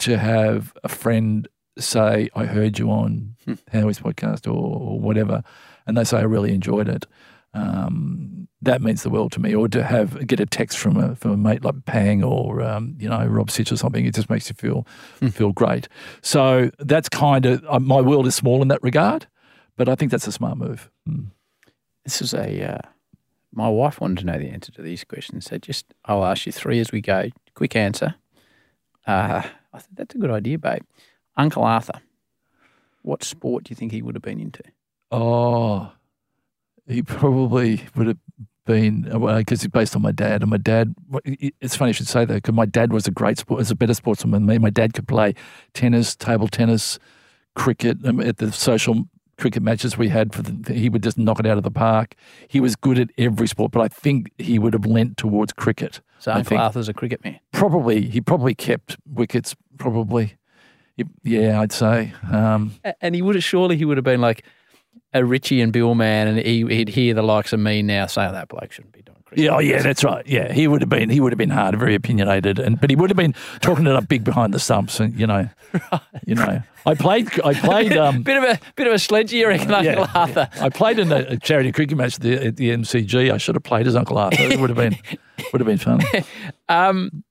to 0.00 0.18
have 0.18 0.72
a 0.84 0.88
friend 0.88 1.48
say, 1.78 2.28
I 2.36 2.44
heard 2.44 2.78
you 2.78 2.90
on 2.90 3.34
Howie's 3.72 3.98
podcast 3.98 4.46
or, 4.46 4.50
or 4.50 5.00
whatever, 5.00 5.42
and 5.86 5.96
they 5.96 6.04
say, 6.04 6.18
I 6.18 6.22
really 6.22 6.52
enjoyed 6.54 6.88
it. 6.88 7.06
Um, 7.54 8.48
that 8.62 8.80
means 8.80 9.02
the 9.02 9.10
world 9.10 9.32
to 9.32 9.40
me. 9.40 9.54
Or 9.54 9.68
to 9.68 9.82
have 9.82 10.26
get 10.26 10.40
a 10.40 10.46
text 10.46 10.78
from 10.78 10.96
a 10.96 11.16
from 11.16 11.32
a 11.32 11.36
mate 11.36 11.64
like 11.64 11.84
Pang 11.84 12.22
or 12.22 12.62
um, 12.62 12.96
you 12.98 13.08
know 13.08 13.24
Rob 13.26 13.50
Sitch 13.50 13.72
or 13.72 13.76
something, 13.76 14.06
it 14.06 14.14
just 14.14 14.30
makes 14.30 14.48
you 14.48 14.54
feel 14.54 14.86
feel 15.32 15.52
great. 15.52 15.88
So 16.22 16.70
that's 16.78 17.08
kind 17.08 17.44
of 17.46 17.64
uh, 17.68 17.80
my 17.80 18.00
world 18.00 18.26
is 18.26 18.34
small 18.34 18.62
in 18.62 18.68
that 18.68 18.82
regard, 18.82 19.26
but 19.76 19.88
I 19.88 19.94
think 19.94 20.10
that's 20.10 20.26
a 20.26 20.32
smart 20.32 20.56
move. 20.56 20.90
Mm. 21.08 21.26
This 22.04 22.22
is 22.22 22.34
a. 22.34 22.74
Uh, 22.74 22.88
my 23.54 23.68
wife 23.68 24.00
wanted 24.00 24.18
to 24.18 24.24
know 24.24 24.38
the 24.38 24.48
answer 24.48 24.72
to 24.72 24.82
these 24.82 25.04
questions, 25.04 25.44
so 25.46 25.58
just 25.58 25.92
I'll 26.06 26.24
ask 26.24 26.46
you 26.46 26.52
three 26.52 26.80
as 26.80 26.90
we 26.90 27.00
go. 27.00 27.28
Quick 27.54 27.76
answer. 27.76 28.14
Uh, 29.06 29.42
I 29.72 29.78
think 29.78 29.96
that's 29.96 30.14
a 30.14 30.18
good 30.18 30.30
idea, 30.30 30.58
babe. 30.58 30.82
Uncle 31.36 31.64
Arthur. 31.64 32.00
What 33.02 33.24
sport 33.24 33.64
do 33.64 33.70
you 33.70 33.76
think 33.76 33.92
he 33.92 34.00
would 34.00 34.14
have 34.14 34.22
been 34.22 34.40
into? 34.40 34.62
Oh, 35.10 35.92
he 36.86 37.02
probably 37.02 37.84
would 37.94 38.06
have 38.08 38.18
been 38.64 39.02
because 39.02 39.62
he's 39.62 39.70
based 39.70 39.96
on 39.96 40.02
my 40.02 40.12
dad, 40.12 40.42
and 40.42 40.50
my 40.50 40.56
dad. 40.56 40.94
It's 41.24 41.76
funny 41.76 41.90
you 41.90 41.94
should 41.94 42.08
say 42.08 42.24
that 42.24 42.34
because 42.34 42.54
my 42.54 42.66
dad 42.66 42.92
was 42.92 43.06
a 43.06 43.10
great 43.10 43.38
sport, 43.38 43.58
was 43.58 43.70
a 43.70 43.74
better 43.74 43.94
sportsman 43.94 44.32
than 44.32 44.46
me. 44.46 44.58
My 44.58 44.70
dad 44.70 44.94
could 44.94 45.08
play 45.08 45.34
tennis, 45.74 46.14
table 46.14 46.48
tennis, 46.48 46.98
cricket 47.54 47.98
um, 48.04 48.20
at 48.20 48.38
the 48.38 48.52
social 48.52 49.04
cricket 49.38 49.62
matches 49.62 49.98
we 49.98 50.08
had 50.08 50.32
for 50.32 50.42
the, 50.42 50.72
he 50.72 50.88
would 50.88 51.02
just 51.02 51.18
knock 51.18 51.40
it 51.40 51.46
out 51.46 51.56
of 51.56 51.64
the 51.64 51.70
park. 51.70 52.14
He 52.46 52.60
was 52.60 52.76
good 52.76 52.98
at 52.98 53.10
every 53.18 53.48
sport, 53.48 53.72
but 53.72 53.80
I 53.80 53.88
think 53.88 54.30
he 54.38 54.58
would 54.58 54.72
have 54.72 54.86
lent 54.86 55.16
towards 55.16 55.52
cricket. 55.52 56.00
So 56.18 56.30
I 56.30 56.36
Uncle 56.36 56.50
think 56.50 56.60
Arthur's 56.60 56.88
a 56.88 56.94
cricket 56.94 57.24
man. 57.24 57.40
probably 57.52 58.02
he 58.02 58.20
probably 58.20 58.54
kept 58.54 58.96
wickets. 59.06 59.56
Probably, 59.78 60.34
yeah, 61.24 61.60
I'd 61.60 61.72
say. 61.72 62.12
Um, 62.30 62.74
And 63.00 63.14
he 63.14 63.22
would 63.22 63.34
have 63.34 63.42
surely 63.42 63.76
he 63.76 63.84
would 63.84 63.96
have 63.96 64.04
been 64.04 64.20
like 64.20 64.44
a 65.14 65.24
Richie 65.24 65.60
and 65.60 65.72
Bill 65.72 65.94
man, 65.94 66.28
and 66.28 66.38
he, 66.38 66.64
he'd 66.66 66.88
hear 66.88 67.14
the 67.14 67.22
likes 67.22 67.52
of 67.52 67.60
me 67.60 67.82
now 67.82 68.06
say, 68.06 68.26
"Oh, 68.26 68.32
that 68.32 68.48
bloke 68.48 68.72
shouldn't 68.72 68.92
be 68.94 69.02
doing 69.02 69.18
cricket." 69.24 69.44
Yeah, 69.44 69.56
oh 69.56 69.58
yeah, 69.58 69.82
that's 69.82 70.02
right. 70.04 70.26
Yeah, 70.26 70.52
he 70.52 70.66
would 70.68 70.80
have 70.80 70.88
been 70.88 71.10
he 71.10 71.20
would 71.20 71.32
have 71.32 71.38
been 71.38 71.50
hard, 71.50 71.78
very 71.78 71.94
opinionated, 71.94 72.58
and 72.58 72.80
but 72.80 72.90
he 72.90 72.96
would 72.96 73.10
have 73.10 73.16
been 73.16 73.34
talking 73.60 73.86
it 73.86 73.94
up 73.94 74.08
big 74.08 74.24
behind 74.24 74.54
the 74.54 74.58
stumps, 74.58 75.00
and 75.00 75.18
you 75.18 75.26
know, 75.26 75.48
you 76.26 76.34
know, 76.34 76.62
I 76.86 76.94
played 76.94 77.28
I 77.44 77.54
played 77.54 77.96
um, 77.96 78.22
bit 78.24 78.36
of 78.38 78.44
a 78.44 78.58
bit 78.76 78.86
of 78.86 78.92
a 78.92 78.98
sledge, 78.98 79.32
you 79.32 79.48
reckon, 79.48 79.70
Uncle 79.72 79.92
yeah, 79.92 80.10
Arthur? 80.14 80.48
I 80.60 80.68
played 80.70 80.98
in 80.98 81.12
a, 81.12 81.16
a 81.28 81.36
charity 81.36 81.72
cricket 81.72 81.96
match 81.98 82.14
at 82.16 82.20
the, 82.22 82.46
at 82.46 82.56
the 82.56 82.70
MCG. 82.70 83.32
I 83.32 83.36
should 83.38 83.54
have 83.54 83.64
played 83.64 83.86
as 83.86 83.96
Uncle 83.96 84.16
Arthur. 84.18 84.42
It 84.42 84.58
would 84.60 84.70
have 84.70 84.76
been 84.78 84.96
would 85.52 85.60
have 85.60 85.66
been 85.66 85.78
fun. 85.78 86.00
Um, 86.68 87.22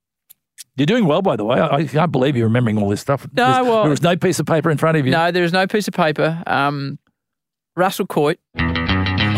You're 0.78 0.86
doing 0.86 1.06
well, 1.06 1.22
by 1.24 1.36
the 1.36 1.44
way. 1.44 1.60
I, 1.60 1.78
I 1.78 1.86
can't 1.86 2.12
believe 2.12 2.36
you're 2.38 2.46
remembering 2.48 2.78
all 2.78 2.90
this 2.90 3.02
stuff. 3.02 3.28
No, 3.34 3.46
There's- 3.54 3.66
well- 3.66 3.82
there 3.84 3.90
was 3.90 4.02
no 4.04 4.16
piece 4.16 4.40
of 4.40 4.46
paper 4.46 4.70
in 4.70 4.78
front 4.78 4.98
of 4.98 5.06
you. 5.06 5.12
no, 5.12 5.32
there 5.32 5.42
was 5.44 5.52
no 5.54 5.66
piece 5.68 5.88
of 5.88 5.94
paper. 5.96 6.42
Um, 6.46 7.00
Russell 7.76 8.06
Coit. 8.06 8.38
I've 8.56 8.76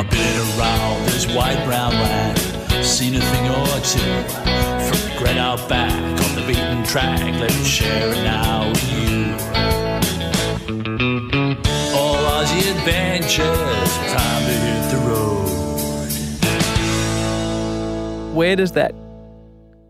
been 0.09 0.59
around 0.59 1.05
this 1.05 1.25
white 1.35 1.63
brown 1.65 1.93
land, 1.93 2.39
seen 2.83 3.15
a 3.15 3.19
thing 3.19 3.47
or 3.47 3.65
two. 3.85 4.23
From 4.87 4.99
the 5.09 5.15
great 5.19 5.37
out 5.37 5.69
back 5.69 5.93
on 5.93 6.35
the 6.35 6.41
beaten 6.47 6.83
track, 6.83 7.19
let 7.39 7.53
me 7.55 7.63
share 7.63 8.09
it 8.11 8.23
now 8.23 8.69
with 8.69 8.91
you. 8.91 9.33
All 11.95 12.15
Aussie 12.15 12.71
adventures, 12.75 13.97
time 14.11 14.43
to 14.45 14.51
hit 14.51 14.89
the 14.91 14.97
road. 15.07 15.49
Where 18.35 18.55
does 18.55 18.71
that 18.71 18.95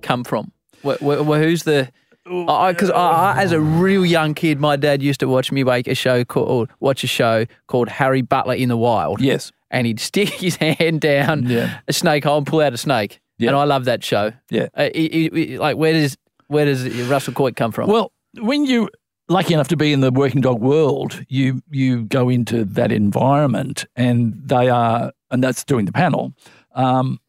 come 0.01 0.25
from? 0.25 0.51
Wh- 0.83 0.97
wh- 0.97 1.23
wh- 1.25 1.37
who's 1.39 1.63
the? 1.63 1.89
Because 2.25 2.89
I, 2.89 3.33
I, 3.33 3.41
as 3.41 3.51
a 3.51 3.59
real 3.59 4.05
young 4.05 4.33
kid, 4.33 4.59
my 4.59 4.75
dad 4.77 5.01
used 5.03 5.19
to 5.19 5.27
watch 5.27 5.51
me 5.51 5.63
make 5.63 5.87
a 5.87 5.95
show 5.95 6.23
called 6.23 6.69
watch 6.79 7.03
a 7.03 7.07
show 7.07 7.45
called 7.67 7.89
Harry 7.89 8.21
Butler 8.21 8.53
in 8.55 8.69
the 8.69 8.77
Wild. 8.77 9.19
Yes. 9.21 9.51
and 9.71 9.85
he'd 9.87 9.99
stick 9.99 10.29
his 10.45 10.55
hand 10.55 11.01
down 11.01 11.43
Yeah. 11.47 11.79
a 11.87 11.93
snake 11.93 12.23
hole 12.23 12.37
and 12.37 12.47
pull 12.47 12.61
out 12.61 12.73
a 12.73 12.77
snake. 12.77 13.19
Yeah. 13.39 13.49
And 13.49 13.57
I 13.57 13.63
love 13.65 13.85
that 13.85 14.03
show. 14.03 14.31
Yeah. 14.49 14.67
Uh, 14.73 14.89
he- 14.95 15.09
he- 15.33 15.45
he- 15.47 15.57
like 15.57 15.75
where 15.75 15.91
does 15.93 16.15
where 16.47 16.65
does 16.65 16.87
Russell 17.09 17.33
Coight 17.33 17.55
come 17.55 17.71
from? 17.71 17.89
Well, 17.89 18.11
when 18.39 18.65
you 18.65 18.89
lucky 19.27 19.53
enough 19.53 19.67
to 19.69 19.77
be 19.77 19.91
in 19.91 19.99
the 20.01 20.11
working 20.11 20.39
dog 20.41 20.61
world, 20.61 21.25
you 21.27 21.61
you 21.71 22.03
go 22.03 22.29
into 22.29 22.63
that 22.65 22.91
environment, 22.91 23.85
and 23.95 24.39
they 24.45 24.69
are, 24.69 25.11
and 25.31 25.43
that's 25.43 25.63
doing 25.63 25.85
the 25.85 25.91
panel. 25.91 26.33
Um, 26.75 27.19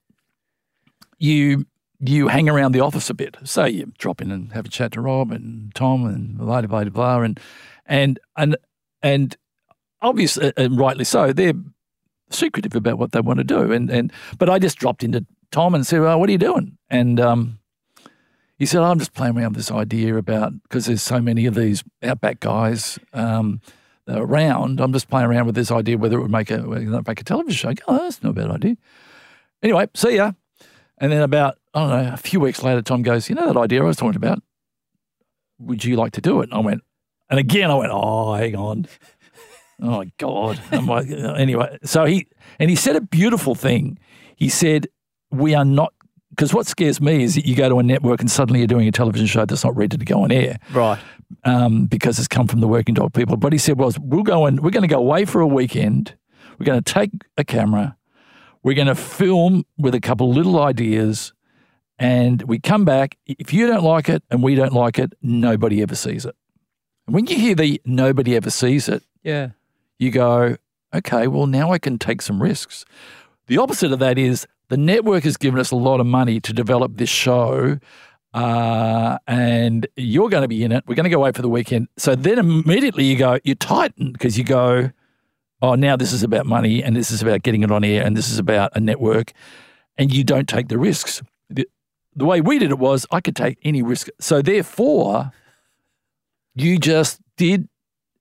you 1.18 1.64
you 2.00 2.28
hang 2.28 2.48
around 2.48 2.72
the 2.72 2.80
office 2.80 3.10
a 3.10 3.14
bit, 3.14 3.36
so 3.44 3.64
you 3.64 3.92
drop 3.98 4.20
in 4.20 4.30
and 4.30 4.52
have 4.52 4.66
a 4.66 4.68
chat 4.68 4.92
to 4.92 5.00
Rob 5.00 5.30
and 5.30 5.74
Tom 5.74 6.04
and 6.06 6.36
blah 6.38 6.62
blah 6.62 6.84
blah, 6.84 6.90
blah 6.90 7.20
and 7.20 7.40
and 7.86 8.18
and 8.36 8.56
and 9.02 9.36
obviously 10.02 10.52
and 10.56 10.78
rightly 10.78 11.04
so, 11.04 11.32
they're 11.32 11.54
secretive 12.30 12.74
about 12.74 12.98
what 12.98 13.12
they 13.12 13.20
want 13.20 13.38
to 13.38 13.44
do, 13.44 13.72
and 13.72 13.90
and 13.90 14.12
but 14.38 14.50
I 14.50 14.58
just 14.58 14.78
dropped 14.78 15.04
in 15.04 15.12
to 15.12 15.24
Tom 15.54 15.74
and 15.74 15.86
said, 15.86 16.00
well, 16.00 16.18
what 16.18 16.28
are 16.28 16.32
you 16.32 16.38
doing? 16.38 16.76
And 16.90 17.20
um, 17.20 17.60
he 18.58 18.66
said, 18.66 18.82
I'm 18.82 18.98
just 18.98 19.14
playing 19.14 19.36
around 19.36 19.50
with 19.50 19.56
this 19.56 19.70
idea 19.70 20.16
about, 20.16 20.52
because 20.64 20.86
there's 20.86 21.00
so 21.02 21.20
many 21.20 21.46
of 21.46 21.54
these 21.54 21.84
outback 22.02 22.40
guys 22.40 22.98
um, 23.12 23.60
around, 24.08 24.80
I'm 24.80 24.92
just 24.92 25.08
playing 25.08 25.26
around 25.26 25.46
with 25.46 25.54
this 25.54 25.70
idea 25.70 25.96
whether 25.96 26.18
it 26.18 26.22
would 26.22 26.30
make 26.30 26.50
a, 26.50 26.58
make 26.58 27.20
a 27.20 27.24
television 27.24 27.56
show. 27.56 27.68
I 27.68 27.74
go, 27.74 27.82
Oh, 27.86 27.98
that's 27.98 28.22
not 28.22 28.30
a 28.30 28.32
bad 28.32 28.50
idea. 28.50 28.76
Anyway, 29.62 29.88
see 29.94 30.16
ya. 30.16 30.32
And 30.98 31.10
then 31.12 31.22
about, 31.22 31.58
I 31.74 31.80
don't 31.80 32.04
know, 32.04 32.12
a 32.12 32.16
few 32.16 32.40
weeks 32.40 32.62
later, 32.62 32.80
Tom 32.82 33.02
goes, 33.02 33.28
You 33.28 33.34
know 33.34 33.46
that 33.52 33.58
idea 33.58 33.82
I 33.82 33.86
was 33.86 33.96
talking 33.96 34.16
about? 34.16 34.42
Would 35.58 35.84
you 35.84 35.96
like 35.96 36.12
to 36.12 36.20
do 36.20 36.40
it? 36.40 36.44
And 36.50 36.54
I 36.54 36.58
went, 36.60 36.82
and 37.30 37.38
again, 37.38 37.70
I 37.70 37.74
went, 37.74 37.90
Oh, 37.92 38.34
hang 38.34 38.56
on. 38.56 38.86
Oh, 39.82 39.90
my 39.90 40.12
God. 40.18 40.60
Like, 40.72 41.08
anyway, 41.10 41.78
so 41.84 42.04
he, 42.04 42.28
and 42.60 42.70
he 42.70 42.76
said 42.76 42.94
a 42.96 43.00
beautiful 43.00 43.54
thing. 43.56 43.98
He 44.36 44.48
said, 44.48 44.86
We 45.32 45.54
are 45.54 45.64
not, 45.64 45.92
because 46.30 46.54
what 46.54 46.66
scares 46.66 47.00
me 47.00 47.24
is 47.24 47.34
that 47.34 47.44
you 47.46 47.56
go 47.56 47.68
to 47.68 47.78
a 47.80 47.82
network 47.82 48.20
and 48.20 48.30
suddenly 48.30 48.60
you're 48.60 48.68
doing 48.68 48.86
a 48.86 48.92
television 48.92 49.26
show 49.26 49.44
that's 49.44 49.64
not 49.64 49.76
ready 49.76 49.96
to 49.98 50.04
go 50.04 50.22
on 50.22 50.30
air 50.32 50.58
Right. 50.72 50.98
um, 51.44 51.86
because 51.86 52.18
it's 52.20 52.28
come 52.28 52.46
from 52.46 52.60
the 52.60 52.68
working 52.68 52.94
dog 52.94 53.12
people. 53.14 53.36
But 53.36 53.52
he 53.52 53.58
said, 53.58 53.78
well, 53.78 53.92
we'll 54.00 54.22
go 54.22 54.46
and 54.46 54.60
we're 54.60 54.70
going 54.70 54.82
to 54.82 54.88
go 54.88 54.98
away 54.98 55.24
for 55.24 55.40
a 55.40 55.46
weekend. 55.46 56.14
We're 56.58 56.66
going 56.66 56.82
to 56.82 56.92
take 56.92 57.10
a 57.36 57.42
camera. 57.44 57.96
We're 58.64 58.74
going 58.74 58.88
to 58.88 58.94
film 58.96 59.64
with 59.78 59.94
a 59.94 60.00
couple 60.00 60.30
little 60.32 60.60
ideas. 60.60 61.32
And 61.98 62.42
we 62.42 62.58
come 62.58 62.84
back. 62.84 63.16
If 63.26 63.52
you 63.52 63.68
don't 63.68 63.84
like 63.84 64.08
it 64.08 64.24
and 64.30 64.42
we 64.42 64.56
don't 64.56 64.72
like 64.72 64.98
it, 64.98 65.12
nobody 65.22 65.80
ever 65.82 65.94
sees 65.94 66.24
it. 66.24 66.34
And 67.06 67.14
when 67.14 67.26
you 67.26 67.36
hear 67.38 67.54
the 67.54 67.80
nobody 67.84 68.34
ever 68.34 68.50
sees 68.50 68.88
it, 68.88 69.04
Yeah. 69.22 69.50
you 69.98 70.10
go, 70.10 70.56
okay, 70.92 71.28
well, 71.28 71.46
now 71.46 71.70
I 71.70 71.78
can 71.78 71.98
take 71.98 72.20
some 72.22 72.42
risks. 72.42 72.84
The 73.46 73.58
opposite 73.58 73.92
of 73.92 73.98
that 74.00 74.18
is 74.18 74.46
the 74.70 74.76
network 74.78 75.22
has 75.24 75.36
given 75.36 75.60
us 75.60 75.70
a 75.70 75.76
lot 75.76 76.00
of 76.00 76.06
money 76.06 76.40
to 76.40 76.52
develop 76.52 76.96
this 76.96 77.10
show, 77.10 77.78
uh, 78.32 79.18
and 79.26 79.86
you're 79.96 80.30
going 80.30 80.42
to 80.42 80.48
be 80.48 80.64
in 80.64 80.72
it. 80.72 80.82
We're 80.86 80.94
going 80.94 81.04
to 81.04 81.10
go 81.10 81.18
away 81.18 81.32
for 81.32 81.42
the 81.42 81.48
weekend. 81.48 81.88
So 81.96 82.16
then 82.16 82.38
immediately 82.38 83.04
you 83.04 83.16
go, 83.16 83.38
you 83.44 83.54
tighten 83.54 84.12
because 84.12 84.36
you 84.38 84.44
go, 84.44 84.90
oh, 85.64 85.74
now 85.74 85.96
this 85.96 86.12
is 86.12 86.22
about 86.22 86.44
money 86.44 86.82
and 86.82 86.94
this 86.94 87.10
is 87.10 87.22
about 87.22 87.42
getting 87.42 87.62
it 87.62 87.70
on 87.70 87.84
air 87.84 88.04
and 88.04 88.16
this 88.16 88.30
is 88.30 88.38
about 88.38 88.72
a 88.74 88.80
network, 88.80 89.32
and 89.96 90.12
you 90.12 90.22
don't 90.22 90.48
take 90.48 90.68
the 90.68 90.78
risks. 90.78 91.22
The, 91.48 91.66
the 92.14 92.26
way 92.26 92.40
we 92.40 92.58
did 92.58 92.70
it 92.70 92.78
was 92.78 93.06
I 93.10 93.20
could 93.20 93.34
take 93.34 93.58
any 93.62 93.82
risk. 93.82 94.08
So 94.20 94.42
therefore, 94.42 95.32
you 96.54 96.78
just 96.78 97.20
did 97.36 97.68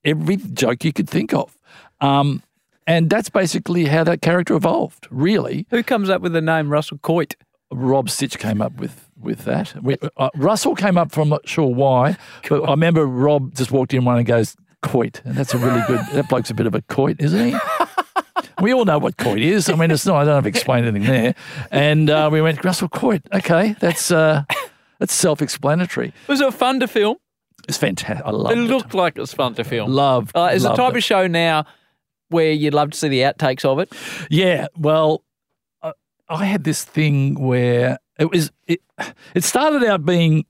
every 0.05 0.37
joke 0.37 0.83
you 0.85 0.93
could 0.93 1.09
think 1.09 1.33
of. 1.33 1.57
Um, 1.99 2.43
and 2.87 3.09
that's 3.09 3.29
basically 3.29 3.85
how 3.85 4.03
that 4.05 4.21
character 4.21 4.55
evolved, 4.55 5.07
really. 5.09 5.65
Who 5.69 5.83
comes 5.83 6.09
up 6.09 6.21
with 6.21 6.33
the 6.33 6.41
name 6.41 6.69
Russell 6.69 6.97
Coight? 6.99 7.35
Rob 7.71 8.09
Sitch 8.09 8.37
came 8.37 8.61
up 8.61 8.75
with, 8.75 9.09
with 9.19 9.45
that. 9.45 9.73
We, 9.81 9.97
uh, 10.17 10.29
Russell 10.35 10.75
came 10.75 10.97
up 10.97 11.11
from, 11.11 11.23
I'm 11.23 11.29
not 11.29 11.47
sure 11.47 11.67
why, 11.67 12.17
but 12.47 12.63
I 12.63 12.71
remember 12.71 13.05
Rob 13.05 13.55
just 13.55 13.71
walked 13.71 13.93
in 13.93 14.05
one 14.05 14.17
and 14.17 14.25
goes, 14.25 14.55
Coight. 14.83 15.21
And 15.25 15.35
that's 15.35 15.53
a 15.53 15.57
really 15.57 15.81
good, 15.87 15.99
that 16.13 16.29
bloke's 16.29 16.49
a 16.51 16.53
bit 16.53 16.67
of 16.67 16.75
a 16.75 16.81
coit, 16.83 17.15
isn't 17.19 17.49
he? 17.51 17.57
We 18.61 18.73
all 18.73 18.85
know 18.85 18.99
what 18.99 19.17
coit 19.17 19.39
is. 19.39 19.69
I 19.69 19.75
mean, 19.75 19.89
it's 19.91 20.05
not, 20.05 20.17
I 20.17 20.25
don't 20.25 20.35
have 20.35 20.43
to 20.43 20.49
explain 20.49 20.85
anything 20.85 21.07
there. 21.09 21.35
And 21.71 22.09
uh, 22.09 22.29
we 22.31 22.41
went, 22.41 22.63
Russell 22.63 22.87
Coight. 22.89 23.23
Okay, 23.33 23.75
that's, 23.79 24.11
uh, 24.11 24.43
that's 24.99 25.13
self 25.13 25.41
explanatory. 25.41 26.13
Was 26.27 26.39
it 26.41 26.53
fun 26.53 26.79
to 26.79 26.87
film? 26.87 27.17
It's 27.67 27.77
fantastic. 27.77 28.25
I 28.25 28.29
love 28.31 28.51
It 28.51 28.57
it. 28.59 28.61
looked 28.61 28.93
like 28.93 29.17
it 29.17 29.21
was 29.21 29.33
fun 29.33 29.55
to 29.55 29.63
film. 29.63 29.91
Loved, 29.91 30.35
Uh, 30.35 30.51
is 30.53 30.63
the 30.63 30.73
type 30.75 30.93
it. 30.93 30.97
of 30.97 31.03
show 31.03 31.27
now 31.27 31.65
where 32.29 32.51
you'd 32.51 32.73
love 32.73 32.91
to 32.91 32.97
see 32.97 33.07
the 33.09 33.21
outtakes 33.21 33.65
of 33.65 33.79
it? 33.79 33.91
Yeah, 34.29 34.67
well, 34.77 35.23
uh, 35.81 35.93
I 36.29 36.45
had 36.45 36.63
this 36.63 36.83
thing 36.83 37.35
where 37.39 37.97
it 38.19 38.29
was 38.31 38.51
it, 38.67 38.81
it 39.33 39.43
started 39.43 39.83
out 39.83 40.05
being 40.05 40.45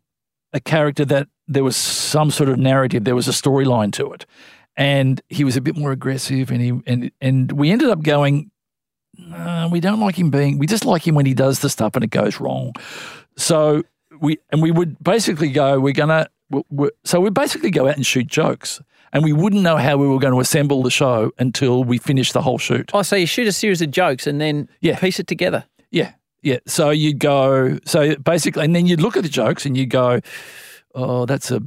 a 0.53 0.59
character 0.59 1.03
that 1.05 1.27
there 1.47 1.63
was 1.63 1.75
some 1.75 2.31
sort 2.31 2.49
of 2.49 2.57
narrative, 2.57 3.03
there 3.03 3.15
was 3.15 3.27
a 3.27 3.31
storyline 3.31 3.91
to 3.93 4.13
it, 4.13 4.25
and 4.77 5.21
he 5.29 5.43
was 5.43 5.57
a 5.57 5.61
bit 5.61 5.75
more 5.75 5.91
aggressive, 5.91 6.51
and 6.51 6.61
he 6.61 6.81
and 6.87 7.11
and 7.21 7.51
we 7.51 7.71
ended 7.71 7.89
up 7.89 8.01
going. 8.03 8.49
"Nah, 9.17 9.67
we 9.67 9.79
don't 9.79 9.99
like 9.99 10.17
him 10.17 10.29
being. 10.31 10.57
We 10.57 10.65
just 10.67 10.85
like 10.85 11.05
him 11.07 11.15
when 11.15 11.25
he 11.25 11.33
does 11.33 11.59
the 11.59 11.69
stuff 11.69 11.95
and 11.95 12.03
it 12.03 12.09
goes 12.09 12.39
wrong. 12.39 12.73
So 13.37 13.83
we 14.19 14.37
and 14.51 14.61
we 14.61 14.71
would 14.71 14.97
basically 15.03 15.49
go. 15.51 15.79
We're 15.79 15.93
gonna. 15.93 16.27
we 16.49 16.63
we 16.69 16.89
so 17.03 17.19
we 17.19 17.29
basically 17.29 17.69
go 17.71 17.87
out 17.87 17.95
and 17.95 18.05
shoot 18.05 18.25
jokes, 18.27 18.81
and 19.11 19.23
we 19.23 19.33
wouldn't 19.33 19.61
know 19.61 19.77
how 19.77 19.97
we 19.97 20.07
were 20.07 20.19
going 20.19 20.33
to 20.33 20.39
assemble 20.39 20.81
the 20.83 20.89
show 20.91 21.31
until 21.37 21.83
we 21.83 21.97
finished 21.99 22.33
the 22.33 22.41
whole 22.41 22.57
shoot. 22.57 22.89
Oh, 22.93 23.01
so 23.03 23.15
you 23.15 23.25
shoot 23.27 23.47
a 23.47 23.51
series 23.51 23.81
of 23.81 23.91
jokes 23.91 24.25
and 24.27 24.39
then 24.41 24.67
Yeah. 24.81 24.97
piece 24.97 25.19
it 25.19 25.27
together. 25.27 25.65
Yeah, 25.91 26.13
yeah. 26.43 26.59
So 26.67 26.91
you'd 26.91 27.19
go, 27.19 27.79
so 27.85 28.15
basically, 28.17 28.63
and 28.63 28.75
then 28.75 28.85
you'd 28.85 29.01
look 29.01 29.17
at 29.17 29.23
the 29.23 29.29
jokes 29.29 29.65
and 29.65 29.75
you 29.75 29.85
go, 29.85 30.19
oh, 30.93 31.25
that's 31.25 31.49
a 31.49 31.61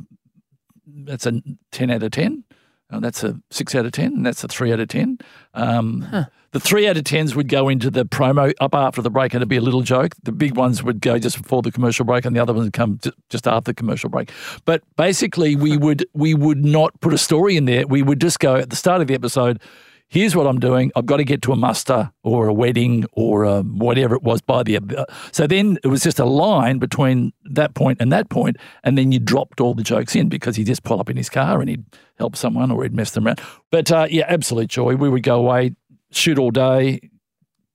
that's 0.86 1.26
a 1.26 1.42
ten 1.72 1.90
out 1.90 2.02
of 2.02 2.12
ten. 2.12 2.44
Oh, 2.90 3.00
that's 3.00 3.24
a 3.24 3.40
six 3.50 3.74
out 3.74 3.84
of 3.84 3.92
ten, 3.92 4.12
and 4.12 4.24
that's 4.24 4.44
a 4.44 4.48
three 4.48 4.72
out 4.72 4.78
of 4.78 4.88
ten. 4.88 5.18
Um, 5.54 6.26
The 6.52 6.60
three 6.60 6.88
out 6.88 6.96
of 6.96 7.04
tens 7.04 7.34
would 7.34 7.48
go 7.48 7.68
into 7.68 7.90
the 7.90 8.06
promo 8.06 8.54
up 8.60 8.74
after 8.74 9.02
the 9.02 9.10
break, 9.10 9.34
and 9.34 9.42
it'd 9.42 9.48
be 9.48 9.58
a 9.58 9.60
little 9.60 9.82
joke. 9.82 10.14
The 10.22 10.32
big 10.32 10.56
ones 10.56 10.82
would 10.82 11.00
go 11.00 11.18
just 11.18 11.42
before 11.42 11.60
the 11.60 11.70
commercial 11.70 12.06
break, 12.06 12.24
and 12.24 12.34
the 12.34 12.40
other 12.40 12.54
ones 12.54 12.64
would 12.64 12.72
come 12.72 12.98
just 13.28 13.46
after 13.46 13.72
the 13.72 13.74
commercial 13.74 14.08
break. 14.08 14.30
But 14.64 14.82
basically, 14.96 15.54
we 15.54 15.76
would 15.76 16.06
we 16.14 16.32
would 16.32 16.64
not 16.64 16.98
put 17.00 17.12
a 17.12 17.18
story 17.18 17.58
in 17.58 17.66
there. 17.66 17.86
We 17.86 18.02
would 18.02 18.22
just 18.22 18.38
go 18.38 18.56
at 18.56 18.70
the 18.70 18.76
start 18.76 19.02
of 19.02 19.08
the 19.08 19.14
episode. 19.14 19.60
Here's 20.08 20.36
what 20.36 20.46
I'm 20.46 20.60
doing. 20.60 20.92
I've 20.94 21.06
got 21.06 21.16
to 21.16 21.24
get 21.24 21.42
to 21.42 21.52
a 21.52 21.56
muster 21.56 22.12
or 22.22 22.46
a 22.46 22.54
wedding 22.54 23.06
or 23.12 23.42
a 23.42 23.62
whatever 23.62 24.14
it 24.14 24.22
was 24.22 24.40
by 24.40 24.62
the. 24.62 25.06
So 25.32 25.48
then 25.48 25.78
it 25.82 25.88
was 25.88 26.02
just 26.02 26.20
a 26.20 26.24
line 26.24 26.78
between 26.78 27.32
that 27.44 27.74
point 27.74 28.00
and 28.00 28.12
that 28.12 28.30
point, 28.30 28.56
and 28.84 28.96
then 28.96 29.10
you 29.10 29.18
dropped 29.18 29.60
all 29.60 29.74
the 29.74 29.82
jokes 29.82 30.14
in 30.14 30.28
because 30.28 30.54
he'd 30.54 30.66
just 30.68 30.84
pull 30.84 31.00
up 31.00 31.10
in 31.10 31.16
his 31.16 31.28
car 31.28 31.60
and 31.60 31.68
he'd 31.68 31.84
help 32.18 32.36
someone 32.36 32.70
or 32.70 32.84
he'd 32.84 32.94
mess 32.94 33.10
them 33.10 33.26
around. 33.26 33.40
But 33.72 33.90
uh, 33.90 34.06
yeah, 34.08 34.26
absolute 34.28 34.68
joy. 34.68 34.94
We 34.94 35.08
would 35.08 35.24
go 35.24 35.36
away, 35.36 35.74
shoot 36.12 36.38
all 36.38 36.52
day, 36.52 37.00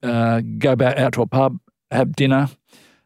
uh, 0.02 0.40
go 0.58 0.74
back 0.74 0.96
out 0.96 1.12
to 1.14 1.22
a 1.22 1.26
pub, 1.26 1.58
have 1.90 2.16
dinner, 2.16 2.48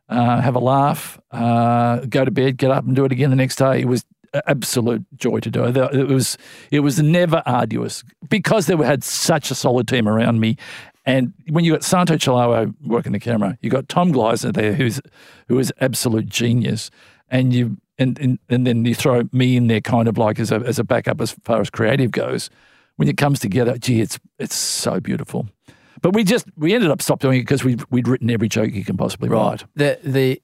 uh, 0.08 0.40
have 0.40 0.54
a 0.54 0.60
laugh, 0.60 1.20
uh, 1.32 1.98
go 2.08 2.24
to 2.24 2.30
bed, 2.30 2.58
get 2.58 2.70
up 2.70 2.84
and 2.84 2.94
do 2.94 3.04
it 3.04 3.12
again 3.12 3.30
the 3.30 3.36
next 3.36 3.56
day. 3.56 3.80
It 3.80 3.88
was 3.88 4.04
absolute 4.46 5.05
joy 5.16 5.40
to 5.40 5.51
do 5.51 5.64
it. 5.64 5.77
It 5.77 6.09
was 6.09 6.38
it 6.70 6.81
was 6.81 7.01
never 7.01 7.42
arduous 7.46 8.05
because 8.29 8.66
they 8.66 8.77
had 8.77 9.05
such 9.05 9.51
a 9.51 9.55
solid 9.55 9.88
team 9.88 10.09
around 10.09 10.40
me. 10.40 10.57
And 11.05 11.33
when 11.51 11.64
you 11.64 11.72
got 11.72 11.85
Santo 11.85 12.16
Cilauro 12.16 12.75
working 12.85 13.12
the 13.12 13.20
camera, 13.20 13.57
you 13.61 13.70
got 13.70 13.88
Tom 13.88 14.12
Gleisner 14.12 14.53
there, 14.53 14.75
who's 14.75 15.01
who 15.49 15.59
is 15.59 15.72
absolute 15.81 16.27
genius, 16.27 16.90
and 17.31 17.53
you 17.53 17.77
and, 17.99 18.18
and 18.18 18.38
and 18.49 18.66
then 18.66 18.85
you 18.85 18.94
throw 18.94 19.22
me 19.33 19.57
in 19.57 19.68
there, 19.68 19.81
kind 19.81 20.09
of 20.09 20.18
like 20.18 20.40
as 20.40 20.51
a 20.51 20.57
as 20.57 20.79
a 20.79 20.85
backup 20.85 21.20
as 21.20 21.33
far 21.44 21.61
as 21.61 21.70
creative 21.70 22.11
goes. 22.11 22.51
When 22.96 23.09
it 23.09 23.16
comes 23.18 23.38
together, 23.38 23.79
gee, 23.79 24.01
it's 24.01 24.18
it's 24.38 24.57
so 24.57 25.01
beautiful. 25.01 25.49
But 26.03 26.14
we 26.14 26.25
just 26.25 26.46
we 26.57 26.75
ended 26.75 26.90
up 26.90 27.01
stopped 27.01 27.22
doing 27.22 27.38
it 27.38 27.42
because 27.42 27.64
we 27.64 27.77
we'd 27.90 28.09
written 28.09 28.31
every 28.31 28.49
joke 28.49 28.72
you 28.72 28.85
can 28.85 28.96
possibly 28.96 29.29
write. 29.29 29.64
The 29.77 29.99
the 30.03 30.42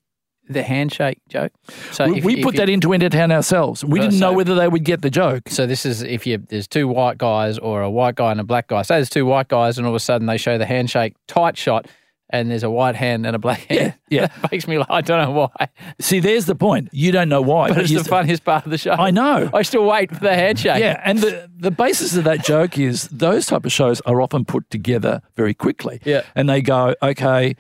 the 0.48 0.62
handshake 0.62 1.18
joke. 1.28 1.52
So 1.92 2.09
we 2.09 2.18
if- 2.18 2.24
we 2.24 2.35
if 2.37 2.42
put 2.44 2.55
you- 2.55 2.59
that 2.61 2.68
into 2.68 2.88
Entertown 2.88 3.31
ourselves. 3.33 3.85
We 3.85 4.00
didn't 4.00 4.18
know 4.18 4.31
so- 4.33 4.37
whether 4.37 4.55
they 4.55 4.68
would 4.68 4.85
get 4.85 5.02
the 5.02 5.11
joke. 5.11 5.48
So 5.48 5.66
this 5.66 5.87
is 5.87 6.02
if 6.02 6.26
you 6.26 6.38
there's 6.38 6.66
two 6.68 6.88
white 6.88 7.18
guys 7.18 7.59
or 7.59 7.83
a 7.83 7.90
white 7.90 8.16
guy 8.16 8.31
and 8.33 8.40
a 8.40 8.44
black 8.44 8.68
guy. 8.68 8.83
Say 8.83 8.96
there's 8.96 9.09
two 9.11 9.24
white 9.26 9.48
guys 9.48 9.78
and 9.78 9.87
all 9.87 9.92
of 9.92 9.96
a 9.96 10.00
sudden 10.00 10.26
they 10.26 10.37
show 10.38 10.59
the 10.59 10.66
handshake 10.66 11.14
tight 11.28 11.57
shot 11.57 11.87
and 12.35 12.50
there's 12.50 12.62
a 12.62 12.70
white 12.70 12.94
hand 12.96 13.26
and 13.26 13.37
a 13.37 13.38
black 13.38 13.61
hand. 13.66 13.92
yeah. 14.09 14.26
that 14.40 14.50
makes 14.50 14.66
me. 14.66 14.78
laugh. 14.78 14.87
I 14.88 15.02
don't 15.02 15.22
know 15.22 15.33
why, 15.33 15.68
See, 16.00 16.18
there's 16.18 16.46
the 16.46 16.55
point. 16.55 16.88
You 16.90 17.12
don't 17.12 17.28
know 17.28 17.42
why, 17.42 17.68
but 17.68 17.78
it's 17.83 17.90
you- 17.90 17.98
the 17.98 18.09
funniest 18.09 18.42
part 18.42 18.64
of 18.64 18.70
the 18.70 18.78
show. 18.78 18.92
I 18.92 19.11
know. 19.11 19.50
I 19.55 19.61
still 19.61 19.85
wait 19.85 20.11
for 20.11 20.20
the 20.20 20.35
handshake. 20.35 20.81
Yeah, 20.81 20.98
and 21.05 21.18
the 21.18 21.50
the 21.55 21.70
basis 21.70 22.16
of 22.16 22.24
that 22.24 22.42
joke 22.42 22.78
is 22.78 23.07
those 23.09 23.44
type 23.46 23.66
of 23.66 23.72
shows 23.72 24.00
are 24.02 24.20
often 24.22 24.46
put 24.46 24.68
together 24.70 25.20
very 25.37 25.52
quickly. 25.52 26.00
Yeah. 26.07 26.22
and 26.35 26.48
they 26.48 26.62
go, 26.62 26.94
okay, 27.02 27.55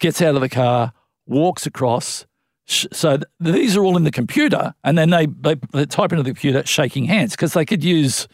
gets 0.00 0.22
out 0.22 0.34
of 0.36 0.40
the 0.40 0.48
car, 0.48 0.93
walks 1.26 1.66
across. 1.66 2.26
Sh- 2.66 2.86
so 2.92 3.16
th- 3.18 3.26
these 3.40 3.76
are 3.76 3.84
all 3.84 3.96
in 3.96 4.04
the 4.04 4.10
computer, 4.10 4.74
and 4.84 4.96
then 4.96 5.10
they 5.10 5.26
they, 5.26 5.56
they 5.72 5.84
type 5.86 6.12
into 6.12 6.22
the 6.22 6.30
computer 6.30 6.64
shaking 6.66 7.04
hands 7.04 7.32
because 7.32 7.52
they 7.52 7.64
could 7.64 7.84
use 7.84 8.26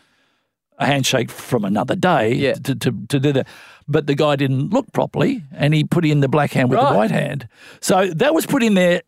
a 0.79 0.87
handshake 0.87 1.31
from 1.31 1.65
another 1.65 1.95
day 1.97 2.33
Yeah. 2.35 2.55
to, 2.55 2.75
to 2.75 2.93
to 3.09 3.19
do 3.21 3.33
that. 3.33 3.47
But 3.89 4.07
the 4.07 4.15
guy 4.15 4.37
didn't 4.37 4.71
look 4.71 4.93
properly, 4.93 5.43
and 5.53 5.75
he 5.75 5.83
put 5.85 6.05
in 6.05 6.21
the 6.21 6.29
black 6.29 6.53
hand 6.53 6.71
with 6.71 6.79
Right. 6.79 6.93
the 6.93 6.97
white 6.99 7.11
hand. 7.11 7.49
So 7.81 8.07
that 8.15 8.35
was 8.35 8.47
put 8.47 8.63
in 8.63 8.75
there 8.75 9.03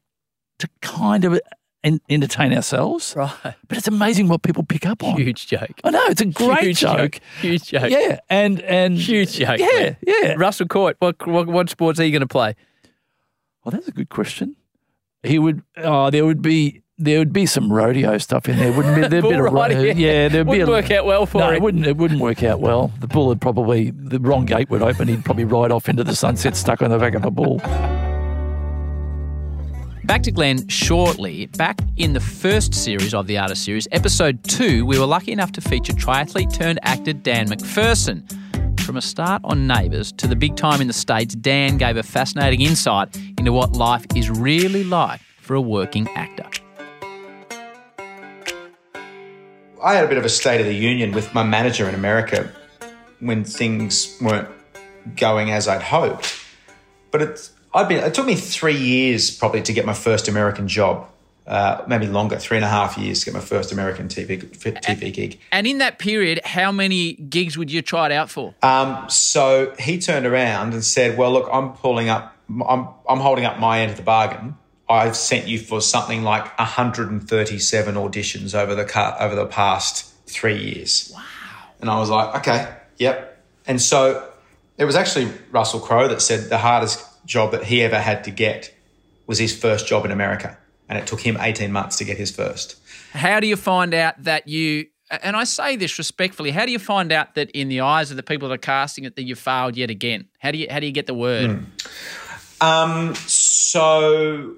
to 0.58 0.68
kind 0.80 1.24
of 1.24 1.34
uh, 1.34 1.38
en- 1.84 2.00
entertain 2.10 2.52
ourselves. 2.52 3.14
Right. 3.16 3.54
But 3.68 3.78
it's 3.78 3.86
amazing 3.88 4.26
what 4.28 4.42
people 4.42 4.64
pick 4.64 4.84
up 4.86 5.04
on. 5.04 5.16
Huge 5.16 5.46
joke. 5.46 5.80
I 5.84 5.90
know 5.90 6.04
it's 6.06 6.20
a 6.20 6.26
great 6.26 6.64
Huge 6.64 6.80
joke. 6.80 7.20
Huge 7.40 7.64
joke. 7.68 7.90
Yeah, 7.90 8.18
and 8.28 8.60
and 8.62 8.98
Huge 8.98 9.34
joke. 9.34 9.58
Yeah, 9.60 9.66
man. 9.82 9.96
yeah. 10.04 10.34
Russell 10.36 10.66
Coight. 10.66 10.96
What 10.98 11.24
what, 11.28 11.46
what 11.46 11.70
sports 11.70 12.00
are 12.00 12.04
you 12.04 12.10
going 12.10 12.20
to 12.22 12.26
play? 12.26 12.56
Well, 13.64 13.70
that's 13.70 13.88
a 13.88 13.92
good 13.92 14.08
question. 14.08 14.56
He 15.22 15.38
would. 15.38 15.62
Oh, 15.76 16.10
there 16.10 16.24
would 16.26 16.42
be 16.42 16.82
there 16.98 17.18
would 17.18 17.32
be 17.32 17.46
some 17.46 17.72
rodeo 17.72 18.18
stuff 18.18 18.48
in 18.48 18.56
there, 18.58 18.72
wouldn't 18.72 18.94
be 18.96 19.06
there? 19.08 19.20
Bull 19.22 19.30
bit 19.30 19.38
of 19.40 19.44
ro- 19.46 19.52
riding, 19.52 19.98
yeah, 19.98 20.28
there'd 20.28 20.46
be 20.46 20.50
Wouldn't 20.50 20.68
a, 20.68 20.72
work 20.72 20.90
out 20.90 21.04
well 21.06 21.26
for 21.26 21.38
No, 21.38 21.48
him. 21.50 21.54
it 21.56 21.62
wouldn't. 21.62 21.86
It 21.86 21.96
wouldn't 21.96 22.20
work 22.20 22.42
out 22.42 22.60
well. 22.60 22.92
The 23.00 23.06
bull 23.08 23.28
would 23.28 23.40
probably 23.40 23.90
the 23.90 24.18
wrong 24.20 24.44
gate 24.46 24.68
would 24.70 24.82
open. 24.82 25.08
He'd 25.08 25.24
probably 25.24 25.44
ride 25.44 25.70
off 25.72 25.88
into 25.88 26.04
the 26.04 26.14
sunset, 26.16 26.56
stuck 26.56 26.82
on 26.82 26.90
the 26.90 26.98
back 26.98 27.14
of 27.14 27.24
a 27.24 27.30
bull. 27.30 27.60
Back 30.04 30.24
to 30.24 30.32
Glenn 30.32 30.66
shortly. 30.68 31.46
Back 31.46 31.78
in 31.96 32.12
the 32.12 32.20
first 32.20 32.74
series 32.74 33.14
of 33.14 33.28
the 33.28 33.38
Artist 33.38 33.64
series, 33.64 33.86
episode 33.92 34.42
two, 34.44 34.84
we 34.84 34.98
were 34.98 35.06
lucky 35.06 35.30
enough 35.32 35.52
to 35.52 35.60
feature 35.60 35.92
triathlete 35.92 36.52
turned 36.52 36.80
actor 36.82 37.12
Dan 37.12 37.48
McPherson. 37.48 38.24
From 38.92 38.98
a 38.98 39.00
start 39.00 39.40
on 39.44 39.66
Neighbours 39.66 40.12
to 40.18 40.26
the 40.26 40.36
big 40.36 40.54
time 40.54 40.82
in 40.82 40.86
the 40.86 40.92
States, 40.92 41.34
Dan 41.34 41.78
gave 41.78 41.96
a 41.96 42.02
fascinating 42.02 42.60
insight 42.60 43.16
into 43.38 43.50
what 43.50 43.72
life 43.72 44.04
is 44.14 44.28
really 44.28 44.84
like 44.84 45.22
for 45.40 45.54
a 45.54 45.62
working 45.62 46.06
actor. 46.08 46.44
I 49.82 49.94
had 49.94 50.04
a 50.04 50.08
bit 50.08 50.18
of 50.18 50.26
a 50.26 50.28
state 50.28 50.60
of 50.60 50.66
the 50.66 50.74
union 50.74 51.12
with 51.12 51.32
my 51.32 51.42
manager 51.42 51.88
in 51.88 51.94
America 51.94 52.52
when 53.20 53.44
things 53.44 54.18
weren't 54.20 54.50
going 55.16 55.50
as 55.50 55.68
I'd 55.68 55.80
hoped. 55.80 56.38
But 57.12 57.22
it's, 57.22 57.52
I've 57.72 57.88
been, 57.88 58.04
it 58.04 58.12
took 58.12 58.26
me 58.26 58.34
three 58.34 58.76
years 58.76 59.34
probably 59.34 59.62
to 59.62 59.72
get 59.72 59.86
my 59.86 59.94
first 59.94 60.28
American 60.28 60.68
job, 60.68 61.08
uh, 61.46 61.82
maybe 61.86 62.06
longer, 62.06 62.38
three 62.38 62.56
and 62.56 62.64
a 62.64 62.68
half 62.68 62.96
years 62.96 63.20
to 63.20 63.26
get 63.26 63.34
my 63.34 63.40
first 63.40 63.72
American 63.72 64.08
TV, 64.08 64.38
TV 64.40 65.12
gig. 65.12 65.40
And 65.50 65.66
in 65.66 65.78
that 65.78 65.98
period, 65.98 66.40
how 66.44 66.70
many 66.72 67.14
gigs 67.14 67.58
would 67.58 67.70
you 67.70 67.82
try 67.82 68.06
it 68.06 68.12
out 68.12 68.30
for? 68.30 68.54
Um, 68.62 69.08
so 69.08 69.74
he 69.78 69.98
turned 69.98 70.26
around 70.26 70.74
and 70.74 70.84
said, 70.84 71.18
"Well, 71.18 71.32
look, 71.32 71.48
I'm 71.52 71.72
pulling 71.72 72.08
up. 72.08 72.36
I'm 72.48 72.88
I'm 73.08 73.20
holding 73.20 73.44
up 73.44 73.58
my 73.58 73.80
end 73.80 73.90
of 73.90 73.96
the 73.96 74.02
bargain. 74.02 74.56
I've 74.88 75.16
sent 75.16 75.48
you 75.48 75.58
for 75.58 75.80
something 75.80 76.22
like 76.22 76.58
137 76.58 77.94
auditions 77.94 78.54
over 78.54 78.74
the 78.74 78.84
car, 78.84 79.16
over 79.20 79.34
the 79.34 79.46
past 79.46 80.12
three 80.26 80.58
years." 80.58 81.10
Wow. 81.14 81.22
And 81.80 81.90
I 81.90 81.98
was 81.98 82.10
like, 82.10 82.36
"Okay, 82.36 82.72
yep." 82.98 83.42
And 83.66 83.80
so 83.80 84.28
it 84.78 84.84
was 84.84 84.96
actually 84.96 85.30
Russell 85.50 85.80
Crowe 85.80 86.08
that 86.08 86.20
said 86.20 86.48
the 86.48 86.58
hardest 86.58 87.04
job 87.26 87.52
that 87.52 87.64
he 87.64 87.82
ever 87.82 87.98
had 87.98 88.24
to 88.24 88.30
get 88.30 88.74
was 89.26 89.38
his 89.38 89.56
first 89.56 89.86
job 89.86 90.04
in 90.04 90.10
America, 90.10 90.58
and 90.92 90.98
it 91.00 91.06
took 91.06 91.20
him 91.20 91.38
18 91.40 91.72
months 91.72 91.96
to 91.96 92.04
get 92.04 92.18
his 92.18 92.30
first. 92.30 92.76
How 93.14 93.40
do 93.40 93.46
you 93.46 93.56
find 93.56 93.94
out 93.94 94.22
that 94.24 94.46
you, 94.46 94.88
and 95.10 95.34
I 95.34 95.44
say 95.44 95.76
this 95.76 95.96
respectfully, 95.96 96.50
how 96.50 96.66
do 96.66 96.72
you 96.72 96.78
find 96.78 97.10
out 97.12 97.34
that 97.34 97.50
in 97.52 97.70
the 97.70 97.80
eyes 97.80 98.10
of 98.10 98.18
the 98.18 98.22
people 98.22 98.48
that 98.48 98.54
are 98.56 98.58
casting 98.58 99.04
it 99.04 99.16
that 99.16 99.22
you 99.22 99.34
failed 99.34 99.74
yet 99.74 99.88
again? 99.88 100.28
How 100.38 100.50
do 100.50 100.58
you 100.58 100.66
how 100.70 100.80
do 100.80 100.86
you 100.86 100.92
get 100.92 101.06
the 101.06 101.14
word? 101.14 101.64
Um, 102.60 103.14
so 103.14 104.56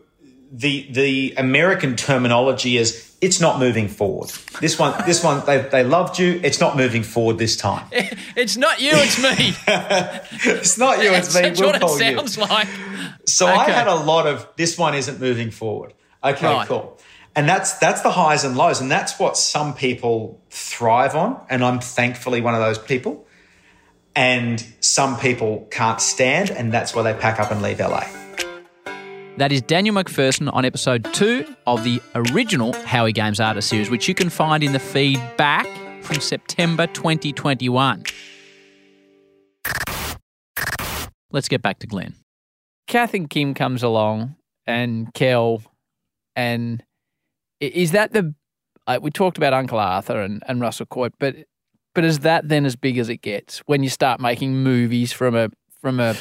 the 0.50 0.88
the 0.90 1.34
American 1.36 1.94
terminology 1.94 2.78
is 2.78 3.16
it's 3.20 3.40
not 3.40 3.60
moving 3.60 3.86
forward. 3.86 4.30
This 4.60 4.76
one, 4.76 4.92
this 5.06 5.22
one, 5.22 5.46
they, 5.46 5.62
they 5.62 5.84
loved 5.84 6.18
you. 6.18 6.40
It's 6.42 6.58
not 6.60 6.76
moving 6.76 7.04
forward 7.04 7.38
this 7.38 7.56
time. 7.56 7.86
It's 8.36 8.56
not 8.56 8.80
you, 8.80 8.90
it's 8.94 9.22
me. 9.22 9.54
It's 10.50 10.76
not 10.76 11.00
you, 11.00 11.12
it's 11.12 11.32
me. 11.32 11.42
That's 11.42 11.60
We'll 11.60 11.68
what 11.68 11.76
it 11.76 11.82
call 11.82 12.02
you. 12.02 12.16
like. 12.16 12.66
So 13.26 13.46
I 13.46 13.70
had 13.70 13.86
a 13.86 13.94
lot 13.94 14.26
of 14.26 14.48
this 14.56 14.76
one 14.76 14.94
isn't 14.96 15.20
moving 15.20 15.52
forward. 15.52 15.94
Okay, 16.24 16.46
Right. 16.46 16.66
cool. 16.66 16.98
And 17.36 17.48
that's 17.48 17.74
that's 17.78 18.00
the 18.02 18.10
highs 18.12 18.44
and 18.44 18.56
lows, 18.56 18.80
and 18.80 18.90
that's 18.90 19.18
what 19.18 19.36
some 19.36 19.74
people 19.74 20.40
thrive 20.50 21.16
on. 21.16 21.38
And 21.50 21.64
I'm 21.64 21.80
thankfully 21.80 22.40
one 22.40 22.54
of 22.54 22.60
those 22.60 22.78
people. 22.78 23.26
And 24.16 24.64
some 24.78 25.18
people 25.18 25.66
can't 25.72 26.00
stand, 26.00 26.50
and 26.50 26.72
that's 26.72 26.94
why 26.94 27.02
they 27.02 27.14
pack 27.14 27.40
up 27.40 27.50
and 27.50 27.60
leave 27.60 27.80
LA. 27.80 28.04
That 29.38 29.50
is 29.50 29.60
Daniel 29.62 29.96
McPherson 29.96 30.48
on 30.54 30.64
episode 30.64 31.12
two 31.12 31.44
of 31.66 31.82
the 31.82 32.00
original 32.14 32.72
Howie 32.84 33.10
Games 33.12 33.40
Artist 33.40 33.68
series, 33.68 33.90
which 33.90 34.06
you 34.08 34.14
can 34.14 34.30
find 34.30 34.62
in 34.62 34.72
the 34.72 34.78
feed 34.78 35.20
back 35.36 35.66
from 36.02 36.20
September 36.20 36.86
2021. 36.86 38.04
Let's 41.32 41.48
get 41.48 41.62
back 41.62 41.80
to 41.80 41.88
Glenn. 41.88 42.14
Kath 42.86 43.14
and 43.14 43.28
Kim 43.28 43.54
comes 43.54 43.82
along, 43.82 44.36
and 44.68 45.12
Kel, 45.14 45.62
and 46.36 46.82
is 47.60 47.92
that 47.92 48.12
the? 48.12 48.34
Uh, 48.86 48.98
we 49.00 49.10
talked 49.10 49.38
about 49.38 49.54
Uncle 49.54 49.78
Arthur 49.78 50.20
and, 50.20 50.42
and 50.46 50.60
Russell 50.60 50.86
Coight, 50.86 51.14
but 51.18 51.36
but 51.94 52.04
is 52.04 52.20
that 52.20 52.48
then 52.48 52.66
as 52.66 52.76
big 52.76 52.98
as 52.98 53.08
it 53.08 53.22
gets 53.22 53.60
when 53.60 53.82
you 53.82 53.88
start 53.88 54.20
making 54.20 54.54
movies 54.56 55.12
from 55.12 55.34
a 55.34 55.48
from 55.80 56.00
a 56.00 56.14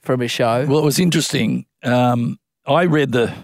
from 0.00 0.22
a 0.22 0.28
show? 0.28 0.64
Well, 0.66 0.78
it 0.78 0.84
was 0.84 0.98
interesting. 0.98 1.66
Um, 1.82 2.38
I 2.66 2.84
read 2.84 3.12
the 3.12 3.34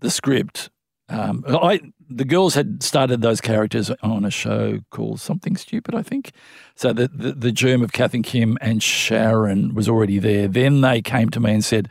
the 0.00 0.10
script. 0.10 0.68
Um, 1.08 1.44
I 1.48 1.80
the 2.08 2.24
girls 2.24 2.54
had 2.54 2.82
started 2.82 3.22
those 3.22 3.40
characters 3.40 3.90
on 4.02 4.24
a 4.24 4.30
show 4.30 4.80
called 4.90 5.20
Something 5.20 5.56
Stupid, 5.56 5.94
I 5.94 6.02
think. 6.02 6.32
So 6.74 6.92
the, 6.92 7.08
the 7.08 7.32
the 7.32 7.52
germ 7.52 7.82
of 7.82 7.92
Kath 7.92 8.14
and 8.14 8.24
Kim 8.24 8.58
and 8.60 8.82
Sharon 8.82 9.74
was 9.74 9.88
already 9.88 10.18
there. 10.18 10.48
Then 10.48 10.80
they 10.80 11.00
came 11.00 11.30
to 11.30 11.40
me 11.40 11.52
and 11.52 11.64
said, 11.64 11.88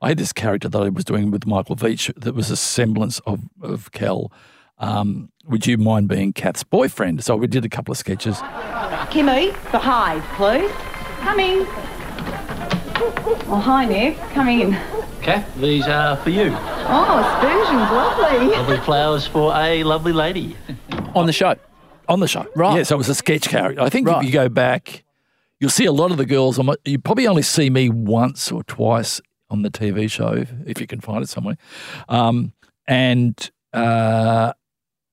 "I 0.00 0.08
had 0.08 0.18
this 0.18 0.32
character 0.32 0.68
that 0.68 0.80
I 0.82 0.88
was 0.88 1.04
doing 1.04 1.30
with 1.30 1.46
Michael 1.46 1.76
Veitch 1.76 2.12
that 2.20 2.34
was 2.34 2.50
a 2.50 2.56
semblance 2.56 3.18
of 3.20 3.40
of 3.62 3.90
Kel. 3.92 4.30
Um, 4.78 5.30
would 5.44 5.66
you 5.66 5.76
mind 5.76 6.08
being 6.08 6.32
Kath's 6.32 6.62
boyfriend?" 6.64 7.24
So 7.24 7.36
we 7.36 7.46
did 7.46 7.64
a 7.64 7.68
couple 7.68 7.92
of 7.92 7.98
sketches. 7.98 8.36
Kimmy, 9.10 9.52
behave, 9.72 10.22
please. 10.36 10.70
Coming. 11.20 11.66
Oh, 13.50 13.60
hi, 13.62 13.84
Nick. 13.86 14.18
Come 14.34 14.48
in. 14.48 14.72
Kath, 15.22 15.54
these 15.56 15.86
are 15.86 16.16
for 16.18 16.30
you. 16.30 16.50
Oh, 16.54 17.18
aspersions, 17.18 17.90
lovely. 17.90 18.56
Lovely 18.56 18.78
flowers 18.78 19.26
for 19.26 19.52
a 19.54 19.82
lovely 19.84 20.12
lady. 20.12 20.56
on 21.14 21.26
the 21.26 21.32
show. 21.32 21.54
on 22.08 22.20
the 22.20 22.28
show. 22.28 22.46
Right. 22.56 22.76
Yeah, 22.78 22.82
so 22.84 22.94
it 22.94 22.98
was 22.98 23.08
a 23.10 23.14
sketch 23.14 23.48
character. 23.48 23.82
I 23.82 23.88
think 23.90 24.08
Right. 24.08 24.18
if 24.20 24.24
you 24.26 24.32
go 24.32 24.48
back, 24.48 25.04
you'll 25.60 25.68
see 25.70 25.84
a 25.84 25.92
lot 25.92 26.10
of 26.10 26.16
the 26.16 26.24
girls. 26.24 26.58
on 26.58 26.66
my- 26.66 26.76
You 26.86 26.98
probably 26.98 27.26
only 27.26 27.42
see 27.42 27.68
me 27.68 27.90
once 27.90 28.50
or 28.50 28.62
twice 28.64 29.20
on 29.50 29.62
the 29.62 29.70
TV 29.70 30.10
show, 30.10 30.44
if 30.66 30.80
you 30.80 30.86
can 30.86 31.00
find 31.00 31.22
it 31.22 31.28
somewhere. 31.28 31.56
Um, 32.08 32.52
and 32.86 33.50
uh, 33.72 34.52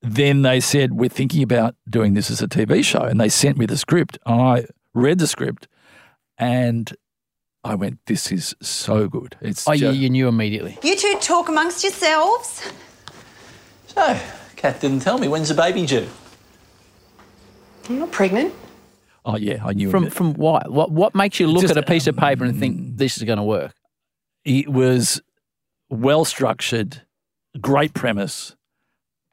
then 0.01 0.41
they 0.43 0.59
said, 0.59 0.93
We're 0.93 1.09
thinking 1.09 1.43
about 1.43 1.75
doing 1.89 2.13
this 2.13 2.29
as 2.29 2.41
a 2.41 2.47
TV 2.47 2.83
show. 2.83 3.01
And 3.01 3.19
they 3.19 3.29
sent 3.29 3.57
me 3.57 3.65
the 3.65 3.77
script. 3.77 4.17
And 4.25 4.41
I 4.41 4.65
read 4.93 5.19
the 5.19 5.27
script 5.27 5.67
and 6.37 6.93
I 7.63 7.75
went, 7.75 7.99
This 8.05 8.31
is 8.31 8.55
so 8.61 9.07
good. 9.07 9.35
It's 9.41 9.67
Oh, 9.67 9.71
you, 9.71 9.79
just- 9.79 9.97
you 9.99 10.09
knew 10.09 10.27
immediately. 10.27 10.77
You 10.83 10.95
two 10.95 11.17
talk 11.21 11.49
amongst 11.49 11.83
yourselves. 11.83 12.61
So, 13.87 14.19
Kath 14.57 14.81
didn't 14.81 14.99
tell 15.01 15.17
me. 15.17 15.27
When's 15.29 15.47
the 15.49 15.55
baby 15.55 15.85
due? 15.85 16.07
I'm 17.87 17.99
not 17.99 18.11
pregnant. 18.11 18.53
Oh, 19.23 19.37
yeah, 19.37 19.63
I 19.65 19.73
knew 19.73 19.89
From 19.89 20.05
it. 20.07 20.13
from 20.13 20.33
what? 20.35 20.69
What 20.71 20.91
what 20.91 21.15
makes 21.15 21.39
you 21.39 21.47
look 21.47 21.61
Just, 21.61 21.71
at 21.75 21.83
a 21.83 21.85
piece 21.87 22.05
of 22.07 22.15
paper 22.17 22.43
and 22.43 22.59
think 22.59 22.97
this 22.97 23.17
is 23.17 23.23
going 23.23 23.37
to 23.37 23.43
work? 23.43 23.73
It 24.45 24.69
was 24.69 25.21
well 25.89 26.23
structured, 26.23 27.01
great 27.59 27.93
premise, 27.93 28.55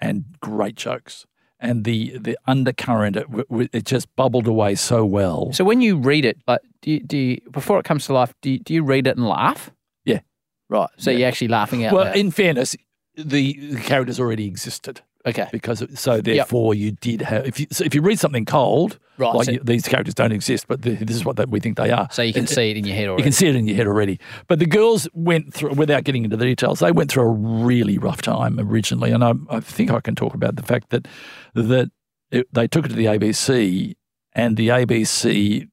and 0.00 0.24
great 0.40 0.74
jokes. 0.74 1.26
And 1.60 1.84
the 1.84 2.18
the 2.18 2.36
undercurrent, 2.46 3.16
it, 3.16 3.26
it 3.72 3.84
just 3.84 4.14
bubbled 4.16 4.48
away 4.48 4.74
so 4.74 5.04
well. 5.04 5.52
So 5.52 5.62
when 5.62 5.80
you 5.80 5.96
read 5.96 6.24
it, 6.24 6.38
like, 6.48 6.60
do 6.80 6.90
you, 6.90 7.00
do 7.00 7.16
you, 7.16 7.40
before 7.52 7.78
it 7.78 7.84
comes 7.84 8.06
to 8.06 8.12
life, 8.12 8.34
do 8.42 8.50
you, 8.50 8.58
do 8.58 8.74
you 8.74 8.82
read 8.82 9.06
it 9.06 9.16
and 9.16 9.28
laugh? 9.28 9.70
Yeah. 10.04 10.20
Right. 10.68 10.90
So 10.96 11.12
you're 11.12 11.28
actually 11.28 11.48
laughing 11.48 11.84
out 11.84 11.92
well, 11.92 12.06
loud. 12.06 12.16
in 12.16 12.32
fairness, 12.32 12.74
the, 13.14 13.74
the 13.74 13.80
characters 13.80 14.18
already 14.18 14.46
existed 14.46 15.02
okay. 15.26 15.48
because 15.52 15.84
so 15.98 16.20
therefore 16.20 16.74
you 16.74 16.92
did 16.92 17.22
have 17.22 17.46
if 17.46 17.58
you 17.60 17.66
so 17.70 17.84
if 17.84 17.94
you 17.94 18.02
read 18.02 18.18
something 18.18 18.44
cold, 18.44 18.98
Right, 19.18 19.34
like 19.34 19.44
so- 19.46 19.52
you, 19.52 19.60
these 19.62 19.86
characters 19.86 20.14
don't 20.14 20.32
exist, 20.32 20.66
but 20.68 20.82
the, 20.82 20.94
this 20.94 21.14
is 21.16 21.24
what 21.24 21.36
that 21.36 21.48
we 21.50 21.60
think 21.60 21.76
they 21.76 21.90
are. 21.90 22.08
So 22.10 22.22
you 22.22 22.32
can 22.32 22.44
It- 22.44 22.48
see 22.50 22.70
it 22.70 22.76
in 22.76 22.84
your 22.84 22.94
head 22.96 23.04
You 23.04 23.08
already. 23.10 23.22
can 23.24 23.32
see 23.32 23.46
it 23.48 23.56
in 23.56 23.66
your 23.66 23.76
head 23.76 23.86
already. 23.86 24.18
But 24.48 24.58
the 24.58 24.66
girls 24.66 25.08
went 25.12 25.52
through, 25.54 25.74
without 25.74 26.04
getting 26.04 26.24
into 26.24 26.36
the 26.36 26.44
details, 26.44 26.80
they 26.80 26.92
went 26.92 27.10
through 27.10 27.24
a 27.24 27.28
really 27.66 27.98
rough 27.98 28.22
time 28.22 28.58
originally. 28.58 29.10
And 29.12 29.22
I, 29.22 29.34
I 29.50 29.60
think 29.60 29.90
I 29.90 30.00
can 30.00 30.14
talk 30.14 30.34
about 30.34 30.56
the 30.56 30.62
fact 30.62 30.90
that 30.90 31.06
that 31.54 31.90
it, 32.30 32.46
they 32.52 32.66
took 32.66 32.86
it 32.86 32.88
to 32.88 32.94
the 32.94 33.04
ABC 33.06 33.94
and 34.34 34.56
the 34.56 34.68
ABC 34.68 35.68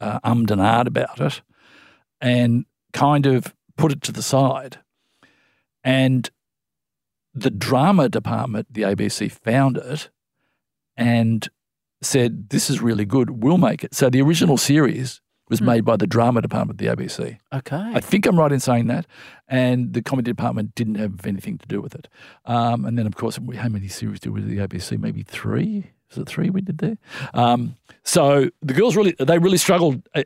uh, 0.00 0.18
ummed 0.24 0.50
and 0.50 0.60
ahed 0.60 0.86
about 0.88 1.20
it 1.20 1.40
and 2.20 2.64
kind 2.92 3.26
of 3.26 3.54
put 3.76 3.92
it 3.92 4.02
to 4.02 4.12
the 4.12 4.22
side. 4.22 4.78
And 5.84 6.28
the 7.36 7.50
drama 7.50 8.08
department, 8.08 8.66
the 8.70 8.82
ABC, 8.82 9.30
found 9.30 9.76
it 9.76 10.10
and 10.96 11.48
said, 12.02 12.50
This 12.50 12.70
is 12.70 12.80
really 12.80 13.04
good. 13.04 13.42
We'll 13.42 13.58
make 13.58 13.84
it. 13.84 13.94
So 13.94 14.10
the 14.10 14.22
original 14.22 14.56
series 14.56 15.20
was 15.48 15.60
made 15.60 15.84
by 15.84 15.96
the 15.96 16.08
drama 16.08 16.42
department 16.42 16.80
of 16.80 16.84
the 16.84 17.04
ABC. 17.04 17.38
okay. 17.52 17.92
I 17.94 18.00
think 18.00 18.26
I'm 18.26 18.36
right 18.36 18.50
in 18.50 18.58
saying 18.58 18.88
that. 18.88 19.06
And 19.46 19.92
the 19.92 20.02
comedy 20.02 20.32
department 20.32 20.74
didn't 20.74 20.96
have 20.96 21.24
anything 21.24 21.56
to 21.58 21.68
do 21.68 21.80
with 21.80 21.94
it. 21.94 22.08
Um, 22.46 22.84
and 22.84 22.98
then, 22.98 23.06
of 23.06 23.14
course, 23.14 23.38
we, 23.38 23.54
how 23.56 23.68
many 23.68 23.86
series 23.86 24.18
did 24.18 24.30
we 24.30 24.40
do 24.40 24.46
with 24.46 24.56
the 24.56 24.66
ABC? 24.66 24.98
Maybe 24.98 25.22
three? 25.22 25.92
Is 26.10 26.18
it 26.18 26.28
three 26.28 26.50
we 26.50 26.62
did 26.62 26.78
there? 26.78 26.98
Um, 27.32 27.76
so 28.02 28.50
the 28.60 28.74
girls 28.74 28.96
really, 28.96 29.14
they 29.20 29.38
really 29.38 29.58
struggled 29.58 30.08
uh, 30.14 30.24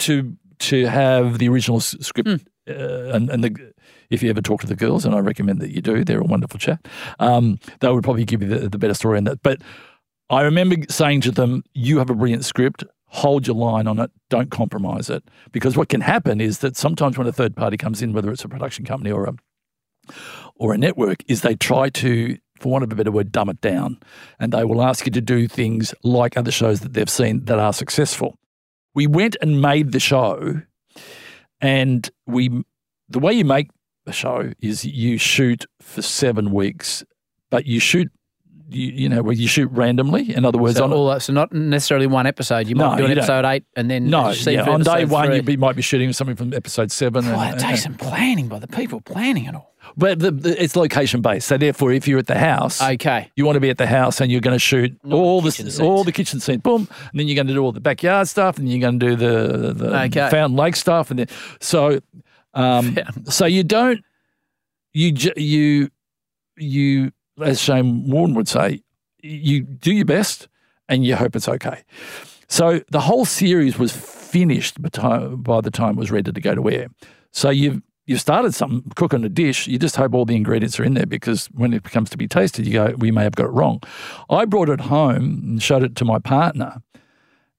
to 0.00 0.36
to 0.58 0.86
have 0.86 1.38
the 1.38 1.48
original 1.48 1.80
script. 1.80 2.48
Uh, 2.68 3.12
and 3.12 3.30
and 3.30 3.44
the, 3.44 3.72
if 4.10 4.22
you 4.22 4.30
ever 4.30 4.42
talk 4.42 4.60
to 4.62 4.66
the 4.66 4.76
girls, 4.76 5.04
and 5.04 5.14
I 5.14 5.18
recommend 5.18 5.60
that 5.60 5.70
you 5.70 5.80
do, 5.80 6.04
they're 6.04 6.20
a 6.20 6.24
wonderful 6.24 6.58
chat. 6.58 6.86
Um, 7.18 7.58
they 7.80 7.90
would 7.90 8.04
probably 8.04 8.24
give 8.24 8.42
you 8.42 8.48
the, 8.48 8.68
the 8.68 8.78
better 8.78 8.94
story 8.94 9.18
on 9.18 9.24
that. 9.24 9.42
But 9.42 9.60
I 10.30 10.42
remember 10.42 10.76
saying 10.88 11.22
to 11.22 11.30
them, 11.30 11.62
"You 11.74 11.98
have 11.98 12.10
a 12.10 12.14
brilliant 12.14 12.44
script. 12.44 12.84
Hold 13.10 13.46
your 13.46 13.56
line 13.56 13.86
on 13.86 14.00
it. 14.00 14.10
Don't 14.30 14.50
compromise 14.50 15.08
it, 15.08 15.22
because 15.52 15.76
what 15.76 15.88
can 15.88 16.00
happen 16.00 16.40
is 16.40 16.58
that 16.58 16.76
sometimes 16.76 17.16
when 17.16 17.26
a 17.26 17.32
third 17.32 17.54
party 17.54 17.76
comes 17.76 18.02
in, 18.02 18.12
whether 18.12 18.32
it's 18.32 18.44
a 18.44 18.48
production 18.48 18.84
company 18.84 19.10
or 19.10 19.26
a 19.26 19.34
or 20.56 20.72
a 20.72 20.78
network 20.78 21.22
is 21.28 21.42
they 21.42 21.54
try 21.54 21.88
to, 21.90 22.36
for 22.60 22.72
want 22.72 22.84
of 22.84 22.92
a 22.92 22.94
better 22.94 23.10
word, 23.10 23.32
dumb 23.32 23.48
it 23.48 23.60
down. 23.60 23.98
And 24.38 24.52
they 24.52 24.64
will 24.64 24.82
ask 24.82 25.04
you 25.06 25.12
to 25.12 25.20
do 25.20 25.48
things 25.48 25.94
like 26.02 26.36
other 26.36 26.50
shows 26.50 26.80
that 26.80 26.92
they've 26.94 27.10
seen 27.10 27.44
that 27.44 27.58
are 27.58 27.72
successful. 27.72 28.38
We 28.94 29.06
went 29.06 29.36
and 29.42 29.60
made 29.60 29.92
the 29.92 30.00
show, 30.00 30.62
and 31.60 32.08
we 32.26 32.64
the 33.08 33.18
way 33.18 33.32
you 33.34 33.44
make 33.44 33.68
show 34.12 34.52
is 34.60 34.84
you 34.84 35.18
shoot 35.18 35.66
for 35.80 36.02
seven 36.02 36.52
weeks, 36.52 37.04
but 37.50 37.66
you 37.66 37.80
shoot 37.80 38.08
you, 38.68 38.90
you 38.90 39.08
know 39.08 39.22
where 39.22 39.32
you 39.34 39.46
shoot 39.46 39.68
randomly. 39.70 40.34
In 40.34 40.44
other 40.44 40.58
words, 40.58 40.76
So, 40.78 40.84
on 40.84 40.92
all 40.92 41.08
that, 41.10 41.22
so 41.22 41.32
not 41.32 41.52
necessarily 41.52 42.08
one 42.08 42.26
episode. 42.26 42.66
You 42.66 42.74
No, 42.74 42.88
might 42.88 42.96
do 42.96 43.04
an 43.04 43.10
you 43.10 43.14
don't. 43.14 43.22
episode 43.22 43.44
eight 43.44 43.64
and 43.76 43.88
then 43.88 44.10
no, 44.10 44.32
see 44.32 44.54
yeah, 44.54 44.68
on 44.68 44.82
day 44.82 45.04
one 45.04 45.26
three. 45.28 45.36
you 45.36 45.42
be, 45.42 45.56
might 45.56 45.76
be 45.76 45.82
shooting 45.82 46.12
something 46.12 46.34
from 46.34 46.52
episode 46.52 46.90
seven. 46.90 47.24
Boy, 47.24 47.30
and- 47.30 47.56
it 47.56 47.62
takes 47.62 47.84
some 47.84 47.94
planning 47.94 48.48
by 48.48 48.58
the 48.58 48.66
people 48.66 49.00
planning 49.00 49.44
it 49.44 49.54
all. 49.54 49.72
But 49.96 50.18
the, 50.18 50.32
the, 50.32 50.60
it's 50.60 50.74
location 50.74 51.22
based. 51.22 51.46
So 51.46 51.56
therefore, 51.56 51.92
if 51.92 52.08
you're 52.08 52.18
at 52.18 52.26
the 52.26 52.36
house, 52.38 52.82
Okay. 52.82 53.30
you 53.36 53.46
want 53.46 53.54
to 53.54 53.60
be 53.60 53.70
at 53.70 53.78
the 53.78 53.86
house 53.86 54.20
and 54.20 54.32
you're 54.32 54.40
going 54.40 54.56
to 54.56 54.58
shoot 54.58 54.92
Not 55.04 55.16
all 55.16 55.40
the 55.40 55.50
the 55.62 55.84
all 55.84 56.02
the 56.02 56.10
kitchen 56.10 56.40
scenes. 56.40 56.60
Boom, 56.62 56.88
and 57.12 57.20
then 57.20 57.28
you're 57.28 57.36
going 57.36 57.46
to 57.46 57.54
do 57.54 57.62
all 57.62 57.70
the 57.70 57.80
backyard 57.80 58.26
stuff, 58.26 58.58
and 58.58 58.68
you're 58.68 58.80
going 58.80 58.98
to 58.98 59.06
do 59.10 59.14
the 59.14 59.72
the 59.74 60.02
Okay. 60.06 60.28
fountain 60.28 60.56
lake 60.56 60.74
stuff, 60.74 61.10
and 61.12 61.20
then 61.20 61.28
so 61.60 62.00
um, 62.56 62.96
so 63.24 63.46
you 63.46 63.62
don't 63.62 64.02
you 64.92 65.14
you 65.36 65.90
you 66.56 67.12
as 67.40 67.60
Shane 67.60 68.08
Warne 68.10 68.34
would 68.34 68.48
say, 68.48 68.82
you 69.22 69.62
do 69.62 69.92
your 69.92 70.04
best 70.04 70.48
and 70.88 71.04
you 71.04 71.16
hope 71.16 71.36
it's 71.36 71.48
okay. 71.48 71.82
So 72.48 72.80
the 72.90 73.00
whole 73.00 73.24
series 73.24 73.78
was 73.78 73.92
finished 73.92 74.80
by 74.80 74.88
time, 74.88 75.42
by 75.42 75.60
the 75.60 75.70
time 75.70 75.90
it 75.90 75.96
was 75.96 76.10
ready 76.10 76.32
to 76.32 76.40
go 76.40 76.54
to 76.54 76.70
air. 76.70 76.88
So 77.32 77.50
you've 77.50 77.82
you've 78.06 78.20
started 78.20 78.54
something, 78.54 78.90
cooking 78.94 79.24
a 79.24 79.28
dish. 79.28 79.66
You 79.66 79.78
just 79.78 79.96
hope 79.96 80.14
all 80.14 80.24
the 80.24 80.36
ingredients 80.36 80.78
are 80.78 80.84
in 80.84 80.94
there 80.94 81.06
because 81.06 81.46
when 81.48 81.72
it 81.72 81.82
comes 81.84 82.08
to 82.10 82.16
be 82.16 82.28
tasted, 82.28 82.66
you 82.66 82.72
go, 82.72 82.94
we 82.96 83.10
may 83.10 83.24
have 83.24 83.34
got 83.34 83.46
it 83.46 83.52
wrong. 83.52 83.82
I 84.30 84.44
brought 84.44 84.68
it 84.68 84.80
home 84.80 85.40
and 85.44 85.62
showed 85.62 85.82
it 85.82 85.96
to 85.96 86.04
my 86.04 86.18
partner, 86.18 86.82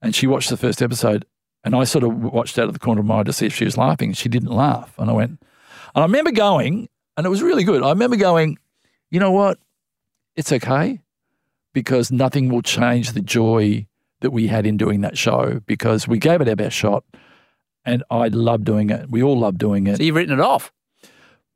and 0.00 0.14
she 0.14 0.26
watched 0.26 0.50
the 0.50 0.56
first 0.56 0.82
episode. 0.82 1.26
And 1.68 1.76
I 1.76 1.84
sort 1.84 2.02
of 2.02 2.14
watched 2.32 2.58
out 2.58 2.66
of 2.68 2.72
the 2.72 2.78
corner 2.78 3.00
of 3.00 3.06
my 3.06 3.20
eye 3.20 3.22
to 3.24 3.32
see 3.32 3.44
if 3.44 3.54
she 3.54 3.66
was 3.66 3.76
laughing. 3.76 4.14
She 4.14 4.30
didn't 4.30 4.50
laugh, 4.50 4.94
and 4.98 5.10
I 5.10 5.12
went, 5.12 5.32
and 5.94 6.02
I 6.02 6.02
remember 6.02 6.30
going, 6.30 6.88
and 7.16 7.26
it 7.26 7.28
was 7.28 7.42
really 7.42 7.62
good. 7.62 7.82
I 7.82 7.90
remember 7.90 8.16
going, 8.16 8.56
you 9.10 9.20
know 9.20 9.32
what? 9.32 9.58
It's 10.34 10.50
okay 10.50 11.00
because 11.74 12.10
nothing 12.10 12.48
will 12.48 12.62
change 12.62 13.12
the 13.12 13.20
joy 13.20 13.86
that 14.20 14.30
we 14.30 14.46
had 14.46 14.64
in 14.66 14.78
doing 14.78 15.02
that 15.02 15.18
show 15.18 15.60
because 15.66 16.08
we 16.08 16.18
gave 16.18 16.40
it 16.40 16.48
our 16.48 16.56
best 16.56 16.74
shot 16.74 17.04
and 17.84 18.02
I 18.10 18.28
love 18.28 18.64
doing 18.64 18.88
it. 18.90 19.10
We 19.10 19.22
all 19.22 19.38
love 19.38 19.58
doing 19.58 19.86
it. 19.86 19.98
So 19.98 20.02
you've 20.04 20.14
written 20.16 20.32
it 20.38 20.40
off. 20.40 20.72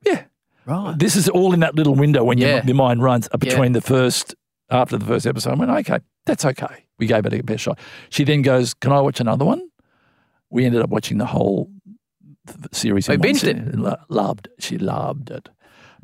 yeah. 0.04 0.24
Right. 0.66 0.94
This 0.96 1.16
is 1.16 1.28
all 1.28 1.52
in 1.54 1.60
that 1.60 1.74
little 1.74 1.94
window 1.94 2.22
when 2.22 2.38
Yeah. 2.38 2.56
your, 2.56 2.64
your 2.66 2.74
mind 2.76 3.02
runs 3.02 3.26
uh, 3.26 3.30
Yeah. 3.42 3.50
between 3.50 3.72
the 3.72 3.80
first, 3.80 4.34
after 4.70 4.96
the 4.96 5.04
first 5.06 5.26
episode. 5.26 5.52
I 5.52 5.54
went, 5.54 5.70
okay, 5.88 5.98
that's 6.26 6.44
okay. 6.44 6.84
We 6.98 7.06
gave 7.06 7.26
it 7.26 7.32
a 7.32 7.42
best 7.42 7.62
shot. 7.64 7.78
She 8.10 8.22
then 8.24 8.42
goes, 8.42 8.74
can 8.74 8.92
I 8.92 9.00
watch 9.00 9.18
another 9.20 9.44
one? 9.44 9.68
We 10.52 10.64
ended 10.64 10.82
up 10.82 10.90
watching 10.90 11.18
the 11.18 11.26
whole 11.26 11.70
th- 12.46 12.58
series. 12.72 13.08
One 13.08 13.20
binged 13.20 13.44
it? 13.44 14.10
Loved. 14.10 14.48
She 14.58 14.78
loved 14.78 15.30
it. 15.30 15.48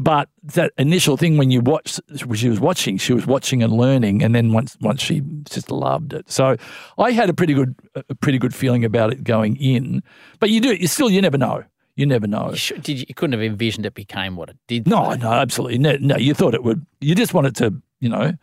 But 0.00 0.28
that 0.54 0.72
initial 0.78 1.16
thing 1.16 1.38
when 1.38 1.50
you 1.50 1.60
watch, 1.60 1.98
she 2.34 2.48
was 2.48 2.60
watching, 2.60 2.98
she 2.98 3.12
was 3.12 3.26
watching 3.26 3.64
and 3.64 3.72
learning, 3.72 4.22
and 4.22 4.32
then 4.32 4.52
once 4.52 4.76
once 4.80 5.02
she 5.02 5.22
just 5.50 5.72
loved 5.72 6.12
it. 6.12 6.30
So 6.30 6.56
I 6.98 7.10
had 7.10 7.28
a 7.28 7.34
pretty 7.34 7.52
good 7.52 7.74
a 7.94 8.14
pretty 8.14 8.38
good 8.38 8.54
feeling 8.54 8.84
about 8.84 9.12
it 9.12 9.24
going 9.24 9.56
in. 9.56 10.04
But 10.38 10.50
you 10.50 10.60
do, 10.60 10.74
you 10.74 10.86
still, 10.86 11.10
you 11.10 11.20
never 11.20 11.36
know. 11.36 11.64
You 11.96 12.06
never 12.06 12.28
know. 12.28 12.50
You, 12.50 12.56
should, 12.56 12.82
did 12.84 13.00
you, 13.00 13.06
you 13.08 13.14
couldn't 13.14 13.32
have 13.32 13.42
envisioned 13.42 13.84
it 13.86 13.94
became 13.94 14.36
what 14.36 14.48
it 14.50 14.56
did. 14.68 14.86
No, 14.86 15.10
though. 15.10 15.16
no, 15.16 15.32
absolutely. 15.32 15.78
No, 15.78 15.96
no, 15.96 16.16
you 16.16 16.32
thought 16.32 16.54
it 16.54 16.62
would. 16.62 16.86
You 17.00 17.16
just 17.16 17.34
wanted 17.34 17.56
to, 17.56 17.74
you 17.98 18.08
know, 18.08 18.34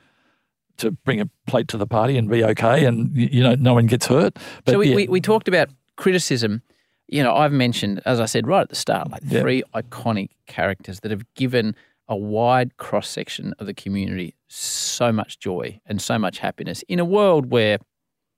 to 0.77 0.91
bring 0.91 1.21
a 1.21 1.29
plate 1.47 1.69
to 1.69 1.77
the 1.77 1.87
party 1.87 2.17
and 2.17 2.29
be 2.29 2.43
okay, 2.43 2.83
and 2.83 3.15
you 3.15 3.41
know, 3.41 3.55
no 3.55 3.73
one 3.73 3.85
gets 3.85 4.07
hurt. 4.07 4.37
But 4.65 4.73
so 4.73 4.79
we, 4.79 4.89
yeah, 4.89 4.95
we, 4.97 5.07
we 5.07 5.21
talked 5.21 5.47
about 5.47 5.69
criticism. 5.95 6.61
You 7.07 7.21
know, 7.23 7.35
I've 7.35 7.51
mentioned, 7.51 8.01
as 8.05 8.19
I 8.19 8.25
said 8.25 8.47
right 8.47 8.61
at 8.61 8.69
the 8.69 8.75
start, 8.75 9.11
like 9.11 9.21
Yeah. 9.25 9.41
three 9.41 9.63
iconic 9.75 10.29
characters 10.47 10.99
that 11.01 11.11
have 11.11 11.23
given 11.35 11.75
a 12.07 12.15
wide 12.15 12.77
cross 12.77 13.07
section 13.09 13.53
of 13.59 13.65
the 13.67 13.73
community 13.73 14.35
so 14.47 15.11
much 15.11 15.39
joy 15.39 15.79
and 15.85 16.01
so 16.01 16.17
much 16.19 16.39
happiness 16.39 16.83
in 16.87 16.99
a 16.99 17.05
world 17.05 17.51
where 17.51 17.77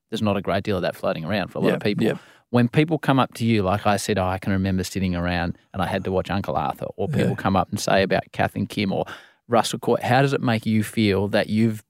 there's 0.09 0.21
not 0.21 0.37
a 0.37 0.41
great 0.41 0.63
deal 0.63 0.77
of 0.77 0.81
that 0.83 0.95
floating 0.95 1.25
around 1.25 1.49
for 1.49 1.59
a 1.59 1.61
lot 1.61 1.67
Yeah, 1.69 1.75
of 1.75 1.81
people. 1.81 2.05
yeah. 2.05 2.13
When 2.49 2.69
people 2.69 2.97
come 2.97 3.19
up 3.19 3.33
to 3.35 3.45
you, 3.45 3.61
like 3.63 3.85
I 3.85 3.97
said, 3.97 4.17
oh, 4.17 4.25
I 4.25 4.37
can 4.37 4.53
remember 4.53 4.83
sitting 4.85 5.15
around 5.15 5.57
and 5.73 5.81
I 5.81 5.85
had 5.87 6.05
to 6.05 6.11
watch 6.13 6.29
Uncle 6.31 6.55
Arthur, 6.55 6.85
or 6.95 7.09
people 7.09 7.29
Yeah. 7.31 7.35
come 7.35 7.57
up 7.57 7.69
and 7.69 7.79
say 7.79 8.03
about 8.03 8.23
Kath 8.31 8.55
and 8.55 8.69
Kim 8.69 8.93
or 8.93 9.03
Russell 9.49 9.79
Coight, 9.79 10.03
how 10.03 10.21
does 10.21 10.31
it 10.31 10.41
make 10.41 10.65
you 10.65 10.81
feel 10.83 11.27
that 11.29 11.49
you've 11.49 11.83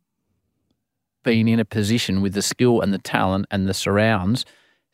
been 1.24 1.48
in 1.48 1.60
a 1.60 1.66
position 1.66 2.22
with 2.22 2.34
the 2.34 2.42
skill 2.42 2.82
and 2.82 2.94
the 2.94 2.98
talent 2.98 3.46
and 3.52 3.68
the 3.68 3.74
surrounds 3.74 4.46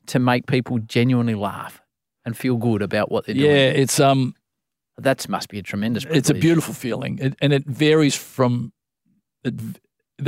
to 0.07 0.19
make 0.19 0.45
people 0.47 0.79
genuinely 0.79 1.35
laugh 1.35 1.81
and 2.25 2.37
feel 2.37 2.57
good 2.57 2.81
about 2.81 3.11
what 3.11 3.25
they're 3.25 3.35
doing. 3.35 3.45
yeah, 3.49 3.69
it's 3.81 3.99
um, 3.99 4.33
That 4.97 5.27
must 5.27 5.49
be 5.49 5.59
a 5.59 5.63
tremendous 5.63 6.05
it's 6.09 6.29
a 6.29 6.33
beautiful 6.33 6.73
feeling, 6.73 7.19
it, 7.19 7.35
and 7.41 7.51
it 7.53 7.65
varies 7.65 8.15
from. 8.15 8.71
It, 9.43 9.55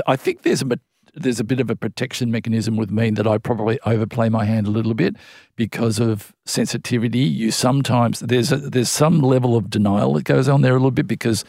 I 0.07 0.15
think 0.15 0.41
there's 0.41 0.61
a 0.61 0.65
bit- 0.65 0.81
there's 1.17 1.39
a 1.39 1.45
bit 1.45 1.61
of 1.61 1.69
a 1.69 1.75
protection 1.77 2.29
mechanism 2.31 2.75
with 2.75 2.91
me 2.91 3.09
that 3.11 3.25
I 3.25 3.37
probably 3.37 3.79
overplay 3.85 4.27
my 4.27 4.43
hand 4.43 4.67
a 4.67 4.69
little 4.71 4.93
bit 4.93 5.15
because 5.55 5.97
of 5.99 6.33
sensitivity. 6.45 7.19
You 7.19 7.51
sometimes 7.51 8.19
there's 8.19 8.51
a, 8.51 8.57
there's 8.57 8.89
some 8.89 9.21
level 9.21 9.55
of 9.55 9.69
denial 9.69 10.13
that 10.15 10.25
goes 10.25 10.49
on 10.49 10.61
there 10.61 10.73
a 10.73 10.75
little 10.77 10.91
bit 10.91 11.07
because 11.07 11.45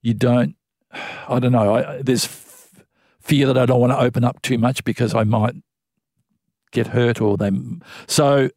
you 0.00 0.14
don't. 0.14 0.56
I 1.28 1.38
don't 1.40 1.52
know. 1.52 1.74
I, 1.74 2.00
there's 2.02 2.24
f- 2.24 2.70
fear 3.20 3.46
that 3.48 3.58
I 3.58 3.66
don't 3.66 3.80
want 3.80 3.92
to 3.92 3.98
open 3.98 4.24
up 4.24 4.40
too 4.40 4.56
much 4.56 4.84
because 4.84 5.14
I 5.14 5.24
might 5.24 5.56
get 6.74 6.88
hurt 6.88 7.20
or 7.20 7.36
they. 7.38 7.50
So 8.06 8.50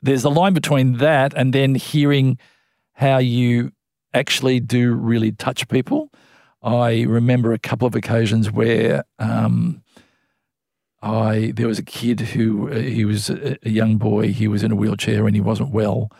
there's 0.00 0.24
a 0.24 0.30
line 0.30 0.54
between 0.54 0.98
that 0.98 1.34
and 1.34 1.52
then 1.52 1.74
hearing 1.74 2.38
how 2.94 3.18
you 3.18 3.72
actually 4.14 4.60
do 4.60 4.94
really 4.94 5.32
touch 5.32 5.68
people. 5.68 6.10
I 6.62 7.02
remember 7.02 7.52
a 7.52 7.58
couple 7.58 7.86
of 7.86 7.94
occasions 7.94 8.50
where 8.50 9.04
um, 9.18 9.82
I 11.02 11.52
there 11.54 11.68
was 11.68 11.78
a 11.78 11.84
kid 11.84 12.20
who 12.20 12.70
uh, 12.70 12.76
he 12.76 13.04
was 13.04 13.28
a, 13.28 13.58
a 13.62 13.70
young 13.70 13.98
boy. 13.98 14.32
He 14.32 14.48
was 14.48 14.62
in 14.62 14.72
a 14.72 14.76
wheelchair 14.76 15.26
and 15.26 15.36
he 15.36 15.42
wasn't 15.42 15.70
well, 15.70 16.10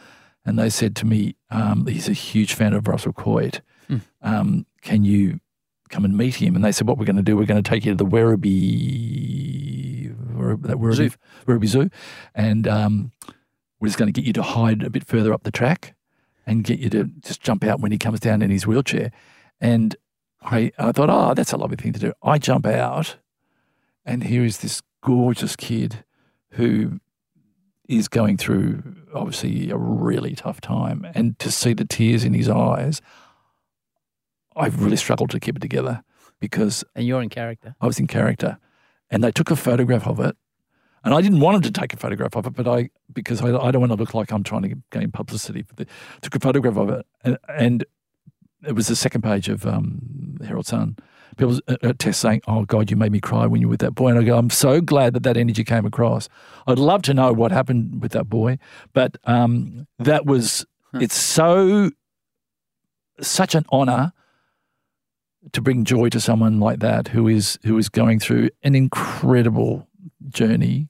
and 0.45 0.59
they 0.59 0.69
said 0.69 0.95
to 0.97 1.07
me, 1.07 1.37
um, 1.51 1.87
"He's 1.87 2.09
a 2.09 2.13
huge 2.13 2.53
fan 2.53 2.75
of 2.75 2.87
Russell 2.87 3.15
Coight. 3.15 3.63
Um, 4.21 4.67
can 4.83 5.05
you 5.05 5.41
come 5.91 6.05
and 6.05 6.17
meet 6.17 6.37
him?" 6.37 6.57
And 6.57 6.65
they 6.65 6.73
said, 6.73 6.87
"What 6.87 6.99
we're 6.99 7.05
going 7.05 7.17
to 7.17 7.23
do? 7.23 7.37
We're 7.37 7.47
going 7.47 7.63
to 7.63 7.69
take 7.69 7.85
you 7.85 7.93
to 7.93 7.97
the 7.97 8.11
Werribee, 8.11 10.15
Werribee, 10.35 10.95
Zoo. 10.95 11.11
Werribee 11.47 11.67
Zoo, 11.67 11.91
and 12.35 12.69
um, 12.69 13.13
we're 13.81 13.89
just 13.89 13.99
going 13.99 14.13
to 14.13 14.21
get 14.21 14.27
you 14.27 14.33
to 14.35 14.43
hide 14.43 14.83
a 14.83 14.91
bit 14.91 15.07
further 15.07 15.33
up 15.33 15.43
the 15.43 15.53
track." 15.53 15.95
And 16.47 16.63
get 16.63 16.79
you 16.79 16.91
to 16.91 17.05
just 17.23 17.41
jump 17.41 17.65
out 17.65 17.81
when 17.81 17.91
he 17.91 17.97
comes 17.97 18.21
down 18.21 18.43
in 18.43 18.51
his 18.51 18.67
wheelchair. 18.67 19.13
And 19.63 19.97
I, 20.43 20.73
I 20.79 20.93
thought, 20.93 21.09
oh, 21.09 21.33
that's 21.33 21.53
a 21.53 21.57
lovely 21.57 21.77
thing 21.77 21.95
to 21.95 21.99
do. 21.99 22.13
I 22.23 22.37
jump 22.37 22.67
out, 22.67 23.17
and 24.05 24.25
here 24.25 24.45
is 24.45 24.59
this 24.59 24.83
gorgeous 25.03 25.57
kid 25.57 26.05
who 26.51 27.01
is 27.89 28.09
going 28.09 28.37
through 28.37 28.83
obviously 29.15 29.71
a 29.71 29.79
really 29.79 30.35
tough 30.35 30.61
time. 30.61 31.07
And 31.15 31.39
to 31.39 31.51
see 31.51 31.73
the 31.73 31.87
tears 31.87 32.25
in 32.25 32.35
his 32.35 32.51
eyes, 32.51 33.01
I've 34.57 34.83
really 34.83 34.97
struggled 34.97 35.31
to 35.31 35.41
keep 35.41 35.57
it 35.57 35.61
together 35.61 36.03
because 36.41 36.85
And 36.95 37.07
you're 37.07 37.23
in 37.23 37.29
character. 37.29 37.75
I 37.81 37.87
was 37.87 37.99
in 37.99 38.07
character. 38.07 38.59
And 39.11 39.23
they 39.23 39.33
took 39.33 39.51
a 39.51 39.57
photograph 39.57 40.07
of 40.07 40.21
it. 40.21 40.37
And 41.05 41.13
I 41.13 41.21
didn't 41.21 41.41
want 41.41 41.55
them 41.63 41.73
to 41.73 41.81
take 41.81 41.93
a 41.93 41.97
photograph 41.99 42.35
of 42.35 42.47
it, 42.47 42.55
but 42.55 42.67
I, 42.67 42.89
because 43.13 43.43
I, 43.43 43.49
I 43.49 43.71
don't 43.71 43.81
want 43.81 43.93
to 43.93 43.97
look 43.97 44.15
like 44.15 44.33
I'm 44.33 44.43
trying 44.43 44.63
to 44.63 44.77
gain 44.91 45.11
publicity, 45.11 45.63
for 45.63 45.75
the, 45.75 45.87
took 46.23 46.35
a 46.35 46.41
photograph 46.41 46.79
of 46.79 46.89
it. 46.89 47.07
And, 47.23 47.37
and 47.49 47.85
it 48.67 48.73
was 48.73 48.89
the 48.89 48.97
second 48.97 49.23
page 49.23 49.51
of 49.51 49.67
um, 49.67 50.39
Herald 50.45 50.67
Sun. 50.67 50.97
People 51.37 51.59
uh, 51.69 51.77
uh, 51.83 51.93
text 51.99 52.21
saying, 52.21 52.41
"Oh 52.47 52.65
God, 52.65 52.91
you 52.91 52.97
made 52.97 53.13
me 53.13 53.21
cry 53.21 53.45
when 53.47 53.61
you 53.61 53.67
were 53.67 53.73
with 53.73 53.81
that 53.81 53.95
boy." 53.95 54.11
And 54.11 54.19
I 54.19 54.23
go, 54.23 54.39
"I'm 54.39 54.51
so 54.51 54.81
glad 54.81 55.15
that 55.15 55.25
that 55.25 55.37
energy 55.37 55.65
came 55.65 55.85
across. 55.85 56.29
I'd 56.67 56.79
love 56.79 57.03
to 57.03 57.15
know 57.15 57.33
what 57.33 57.51
happened 57.51 58.01
with 58.01 58.13
that 58.13 58.29
boy, 58.29 58.59
but 58.93 59.19
um, 59.25 59.87
that 59.99 60.27
was 60.27 60.65
it's 60.95 61.17
so 61.17 61.91
such 63.21 63.55
an 63.55 63.65
honor 63.71 64.13
to 65.53 65.61
bring 65.61 65.85
joy 65.85 66.09
to 66.09 66.21
someone 66.21 66.59
like 66.61 66.81
that 66.81 67.09
who 67.09 67.29
is 67.29 67.59
who 67.65 67.77
is 67.79 67.89
going 67.89 68.19
through 68.21 68.51
an 68.63 68.75
incredible 68.75 69.87
journey. 70.29 70.89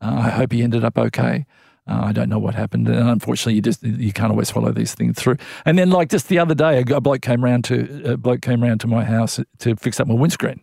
Uh, 0.00 0.22
I 0.24 0.30
hope 0.30 0.52
he 0.52 0.62
ended 0.62 0.84
up 0.84 0.98
okay. 0.98 1.46
Uh, 1.86 2.02
I 2.04 2.12
don't 2.12 2.28
know 2.28 2.38
what 2.38 2.54
happened, 2.54 2.88
and 2.88 3.08
unfortunately, 3.08 3.54
you 3.54 3.62
just 3.62 3.82
you 3.82 4.12
can't 4.12 4.30
always 4.30 4.50
follow 4.50 4.70
these 4.72 4.94
things 4.94 5.16
through. 5.18 5.36
And 5.64 5.76
then, 5.78 5.90
like 5.90 6.10
just 6.10 6.28
the 6.28 6.38
other 6.38 6.54
day, 6.54 6.80
a 6.80 7.00
bloke 7.00 7.22
came 7.22 7.42
round 7.42 7.64
to 7.64 8.12
a 8.12 8.16
bloke 8.16 8.40
came 8.40 8.62
round 8.62 8.80
to 8.82 8.86
my 8.86 9.04
house 9.04 9.40
to 9.58 9.74
fix 9.76 9.98
up 9.98 10.06
my 10.06 10.14
windscreen, 10.14 10.60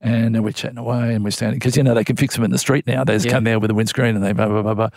and 0.00 0.42
we're 0.44 0.52
chatting 0.52 0.78
away, 0.78 1.14
and 1.14 1.24
we're 1.24 1.30
standing 1.32 1.58
because 1.58 1.76
you 1.76 1.82
know 1.82 1.92
they 1.94 2.04
can 2.04 2.14
fix 2.16 2.36
them 2.36 2.44
in 2.44 2.52
the 2.52 2.58
street 2.58 2.86
now. 2.86 3.02
They 3.02 3.14
just 3.14 3.26
Yeah. 3.26 3.32
come 3.32 3.44
there 3.44 3.58
with 3.58 3.70
a 3.70 3.74
windscreen, 3.74 4.14
and 4.14 4.24
they 4.24 4.32
blah 4.32 4.46
blah 4.46 4.62
blah 4.62 4.74
blah, 4.74 4.90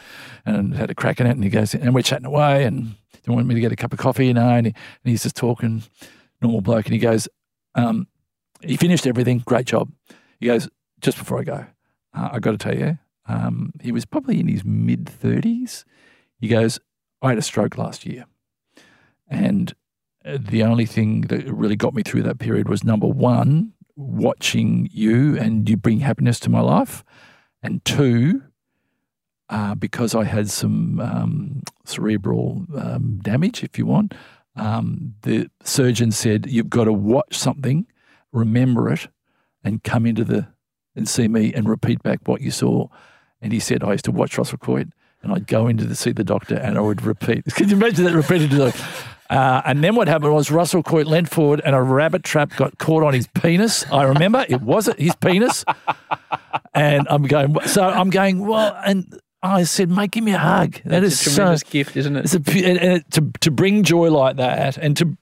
and 0.46 0.76
had 0.76 0.92
a 0.92 0.96
crack 0.96 1.20
in 1.20 1.26
it, 1.26 1.32
and 1.32 1.44
he 1.44 1.50
goes, 1.50 1.74
and 1.74 1.96
we're 1.96 2.04
chatting 2.04 2.28
away, 2.28 2.64
and 2.64 2.94
he 3.24 3.32
want 3.32 3.48
me 3.48 3.56
to 3.56 3.62
get 3.62 3.72
a 3.72 3.76
cup 3.76 3.94
of 3.94 4.00
coffee? 4.00 4.28
You 4.28 4.36
know, 4.36 4.48
and, 4.50 4.68
he, 4.68 4.74
and 5.04 5.12
he's 5.12 5.24
just 5.24 5.36
talking, 5.36 5.82
normal 6.42 6.62
bloke, 6.62 6.86
and 6.86 6.94
he 6.94 7.00
goes, 7.00 7.28
um, 7.76 8.08
he 8.62 8.78
finished 8.78 9.08
everything, 9.08 9.44
great 9.46 9.66
job. 9.66 9.92
He 10.40 10.48
goes, 10.48 10.70
just 11.00 11.18
before 11.18 11.40
I 11.40 11.44
go, 11.44 11.66
uh, 12.14 12.30
I 12.34 12.40
got 12.40 12.52
to 12.52 12.58
tell 12.58 12.78
you, 12.78 12.98
um, 13.28 13.74
he 13.82 13.92
was 13.92 14.06
probably 14.06 14.40
in 14.40 14.48
his 14.48 14.64
mid 14.66 15.06
30s. 15.06 15.84
He 16.40 16.48
goes, 16.48 16.80
I 17.22 17.30
had 17.30 17.38
a 17.38 17.44
stroke 17.44 17.78
last 17.78 18.06
year. 18.06 18.26
And 19.28 19.74
uh, 20.26 20.38
the 20.40 20.64
only 20.64 20.86
thing 20.86 21.22
that 21.22 21.46
really 21.48 21.76
got 21.76 21.94
me 21.94 22.04
through 22.04 22.24
that 22.24 22.40
period 22.40 22.68
was 22.68 22.84
number 22.84 23.08
one, 23.08 23.74
watching 23.96 24.90
you 24.92 25.38
and 25.38 25.70
you 25.70 25.78
bring 25.78 26.00
happiness 26.00 26.40
to 26.42 26.50
my 26.50 26.62
life. 26.62 27.04
And 27.64 27.84
two, 27.86 28.42
uh, 29.50 29.76
because 29.76 30.16
I 30.16 30.24
had 30.24 30.50
some 30.50 31.00
um, 31.00 31.62
cerebral 31.86 32.66
um, 32.76 33.20
damage, 33.22 33.64
if 33.64 33.78
you 33.78 33.86
want, 33.86 34.14
um, 34.56 35.16
the 35.22 35.50
surgeon 35.64 36.12
said, 36.12 36.48
You've 36.48 36.70
got 36.70 36.86
to 36.86 36.94
watch 36.94 37.38
something, 37.38 37.88
remember 38.32 38.92
it, 38.92 39.08
and 39.64 39.84
come 39.84 40.06
into 40.06 40.24
the 40.24 40.48
and 40.96 41.08
see 41.08 41.28
me 41.28 41.54
and 41.54 41.70
repeat 41.70 42.04
back 42.04 42.20
what 42.26 42.42
you 42.42 42.52
saw. 42.52 42.88
And 43.42 43.54
he 43.54 43.60
said, 43.60 43.84
I 43.84 43.94
used 43.94 44.06
to 44.06 44.12
watch 44.12 44.38
Russell 44.38 44.58
Coight 44.58 44.88
and 45.24 45.32
I'd 45.32 45.48
go 45.48 45.68
into 45.68 45.88
to 45.88 45.96
see 45.96 46.12
the 46.12 46.24
doctor 46.24 46.56
and 46.56 46.78
I 46.78 46.82
would 46.82 47.04
repeat. 47.04 47.46
Can 47.56 47.70
you 47.70 47.76
imagine 47.76 48.06
that 48.06 48.14
repeated? 48.14 48.74
Uh, 49.30 49.62
and 49.66 49.84
then 49.84 49.96
what 49.96 50.08
happened 50.08 50.34
was 50.34 50.52
Russell 50.52 50.84
Coight 50.84 51.08
leant 51.08 51.30
forward 51.30 51.62
and 51.64 51.76
a 51.76 51.82
rabbit 51.82 52.24
trap 52.24 52.56
got 52.58 52.78
caught 52.78 53.04
on 53.04 53.14
his 53.14 53.28
penis. 53.28 53.90
I 53.92 54.04
remember 54.04 54.46
it 54.50 54.62
wasn't 54.62 55.00
his 55.00 55.16
penis. 55.16 55.64
And 56.74 57.08
I'm 57.10 57.24
going, 57.24 57.56
so 57.68 57.84
I'm 57.84 58.10
going, 58.10 58.46
well, 58.46 58.78
and 58.86 59.20
Oh, 59.44 59.50
I 59.50 59.64
said, 59.64 59.90
mate, 59.90 60.12
give 60.12 60.24
me 60.24 60.34
a 60.34 60.38
hug. 60.38 60.82
That 60.86 61.04
It's 61.04 61.26
is 61.26 61.34
a 61.34 61.36
tremendous 61.36 61.62
so, 61.62 61.68
gift, 61.72 61.98
isn't 61.98 62.16
it? 62.16 62.26
It's 62.26 62.36
a, 62.36 62.68
and, 62.68 62.78
and 62.78 63.12
to, 63.12 63.32
to 63.40 63.52
bring 63.52 63.84
joy 63.84 64.12
like 64.12 64.36
that 64.38 64.78
and 64.78 64.96
to, 64.98 65.18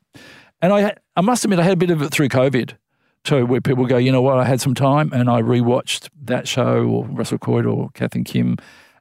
and 0.62 0.74
I, 0.74 0.96
I 1.16 1.22
must 1.22 1.46
admit, 1.46 1.60
I 1.60 1.64
had 1.64 1.74
a 1.74 1.78
bit 1.78 1.90
of 1.90 2.02
it 2.02 2.12
through 2.12 2.28
COVID 2.28 2.76
too, 3.24 3.46
where 3.46 3.62
people 3.62 3.86
go, 3.86 3.98
you 3.98 4.12
know 4.12 4.22
what, 4.22 4.38
I 4.38 4.44
had 4.44 4.60
some 4.60 4.76
time 4.76 5.12
and 5.14 5.30
I 5.30 5.42
rewatched 5.42 6.10
that 6.24 6.48
show 6.48 6.86
or 6.86 7.06
Russell 7.06 7.38
Coight 7.38 7.66
or 7.66 7.90
Kath 7.94 8.16
and 8.16 8.26
Kim, 8.26 8.58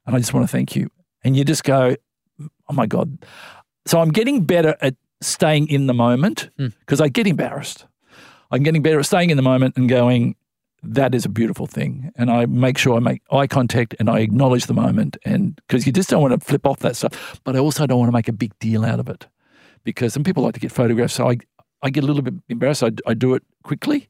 and 0.07 0.15
I 0.15 0.19
just 0.19 0.33
want 0.33 0.45
to 0.45 0.51
thank 0.51 0.77
you. 0.77 0.91
And 1.25 1.37
you 1.37 1.45
just 1.45 1.65
go, 1.65 1.97
oh 2.41 2.73
my 2.73 2.87
God. 2.87 3.19
So 3.87 4.01
I'm 4.01 4.11
getting 4.11 4.45
better 4.45 4.77
at 4.81 4.95
staying 5.21 5.69
in 5.69 5.89
the 5.89 5.95
moment 5.95 6.51
hmm. 6.57 6.69
because 6.81 7.01
I 7.01 7.09
get 7.09 7.27
embarrassed. 7.27 7.87
I'm 8.51 8.63
getting 8.63 8.83
better 8.83 9.01
at 9.01 9.07
staying 9.07 9.31
in 9.31 9.37
the 9.37 9.43
moment 9.43 9.77
and 9.77 9.89
going, 9.89 10.37
that 10.83 11.15
is 11.15 11.25
a 11.25 11.29
beautiful 11.29 11.67
thing. 11.67 12.13
And 12.17 12.31
I 12.31 12.47
make 12.47 12.79
sure 12.79 12.97
I 12.97 13.01
make 13.01 13.23
eye 13.31 13.47
contact 13.47 13.95
and 13.99 14.09
I 14.09 14.21
acknowledge 14.21 14.67
the 14.67 14.75
moment. 14.75 15.17
And 15.25 15.57
because 15.57 15.87
you 15.87 15.93
just 15.93 16.09
don't 16.09 16.23
want 16.23 16.39
to 16.39 16.45
flip 16.45 16.67
off 16.67 16.81
that 16.81 16.97
stuff, 16.97 17.41
but 17.45 17.57
I 17.57 17.59
also 17.59 17.87
don't 17.87 17.99
want 17.99 18.09
to 18.09 18.17
make 18.17 18.29
a 18.29 18.33
big 18.33 18.57
deal 18.59 18.85
out 18.85 19.01
of 19.01 19.09
it 19.09 19.27
because 19.85 20.13
some 20.13 20.25
people 20.25 20.43
like 20.43 20.55
to 20.55 20.61
get 20.61 20.73
photographs. 20.73 21.15
So 21.15 21.29
I, 21.29 21.39
I 21.83 21.91
get 21.91 22.05
a 22.05 22.07
little 22.07 22.23
bit 22.23 22.35
embarrassed. 22.49 22.83
I, 22.83 22.93
I 23.07 23.15
do 23.15 23.35
it 23.35 23.43
quickly, 23.65 24.09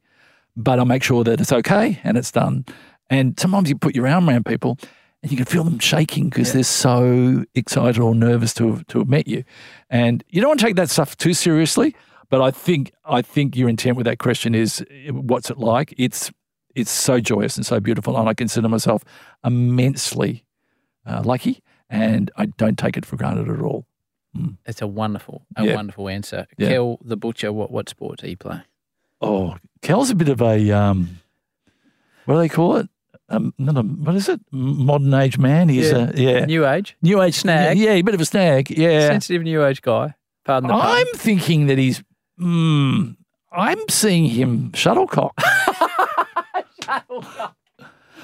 but 0.56 0.78
I 0.78 0.84
make 0.84 1.02
sure 1.02 1.24
that 1.24 1.40
it's 1.40 1.52
okay 1.52 2.00
and 2.04 2.18
it's 2.18 2.32
done. 2.32 2.66
And 3.10 3.38
sometimes 3.40 3.68
you 3.68 3.76
put 3.76 3.94
your 3.94 4.06
arm 4.06 4.28
around 4.28 4.44
people 4.44 4.78
and 5.22 5.32
you 5.32 5.36
can 5.36 5.46
feel 5.46 5.64
them 5.64 5.78
shaking 5.78 6.28
because 6.28 6.52
they're 6.52 6.62
so 6.62 7.44
excited 7.54 8.00
or 8.00 8.14
nervous 8.14 8.52
to 8.54 8.72
have, 8.72 8.86
to 8.88 8.98
have 8.98 9.08
met 9.08 9.26
you. 9.26 9.44
And 9.90 10.22
you 10.28 10.40
don't 10.40 10.48
want 10.48 10.60
to 10.60 10.66
take 10.66 10.76
that 10.76 10.90
stuff 10.90 11.16
too 11.16 11.34
seriously. 11.34 11.94
But 12.30 12.42
I 12.42 12.50
think 12.50 12.92
I 13.06 13.22
think 13.22 13.56
your 13.56 13.70
intent 13.70 13.96
with 13.96 14.04
that 14.04 14.18
question 14.18 14.54
is 14.54 14.84
eh, 14.90 15.10
what's 15.10 15.50
it 15.50 15.58
like? 15.58 15.94
It's 15.96 16.30
it's 16.78 16.90
so 16.90 17.20
joyous 17.20 17.56
and 17.56 17.66
so 17.66 17.80
beautiful, 17.80 18.16
and 18.18 18.28
I 18.28 18.34
consider 18.34 18.68
myself 18.68 19.04
immensely 19.44 20.44
uh, 21.06 21.22
lucky, 21.24 21.62
and 21.90 22.30
I 22.36 22.46
don't 22.46 22.78
take 22.78 22.96
it 22.96 23.04
for 23.06 23.16
granted 23.16 23.48
at 23.48 23.60
all. 23.60 23.86
It's 24.66 24.80
a 24.82 24.86
wonderful, 24.86 25.46
a 25.56 25.64
Yeah. 25.66 25.74
wonderful 25.74 26.08
answer. 26.08 26.46
Yeah. 26.58 26.68
Kel 26.68 26.98
the 27.04 27.16
butcher, 27.16 27.52
what 27.52 27.70
what 27.72 27.88
sport 27.88 28.20
do 28.20 28.28
you 28.28 28.36
play? 28.36 28.60
Oh, 29.20 29.56
Kel's 29.82 30.10
a 30.10 30.14
bit 30.14 30.28
of 30.28 30.40
a 30.40 30.70
um, 30.70 31.18
what 32.26 32.34
do 32.34 32.40
they 32.40 32.48
call 32.48 32.76
it? 32.76 32.88
Um, 33.30 33.52
not 33.58 33.76
a, 33.76 33.82
what 33.82 34.14
is 34.14 34.28
it? 34.28 34.40
Modern 34.52 35.12
age 35.14 35.38
man. 35.38 35.68
He's 35.68 35.90
Yeah. 35.90 36.10
a 36.10 36.12
yeah, 36.14 36.44
New 36.44 36.66
age, 36.66 36.96
new 37.02 37.20
age 37.20 37.34
snag. 37.34 37.76
Yeah, 37.78 37.90
a 37.92 38.02
bit 38.02 38.14
of 38.14 38.20
a 38.20 38.24
snag. 38.24 38.70
Yeah, 38.70 39.08
sensitive 39.08 39.42
new 39.42 39.64
age 39.64 39.82
guy. 39.82 40.14
Pardon 40.44 40.68
the 40.68 40.74
pun. 40.74 40.86
I'm 40.98 41.06
thinking 41.16 41.66
that 41.66 41.78
he's. 41.78 42.02
Mm, 42.40 43.16
I'm 43.50 43.88
seeing 43.88 44.26
him 44.26 44.72
shuttlecock. 44.72 45.32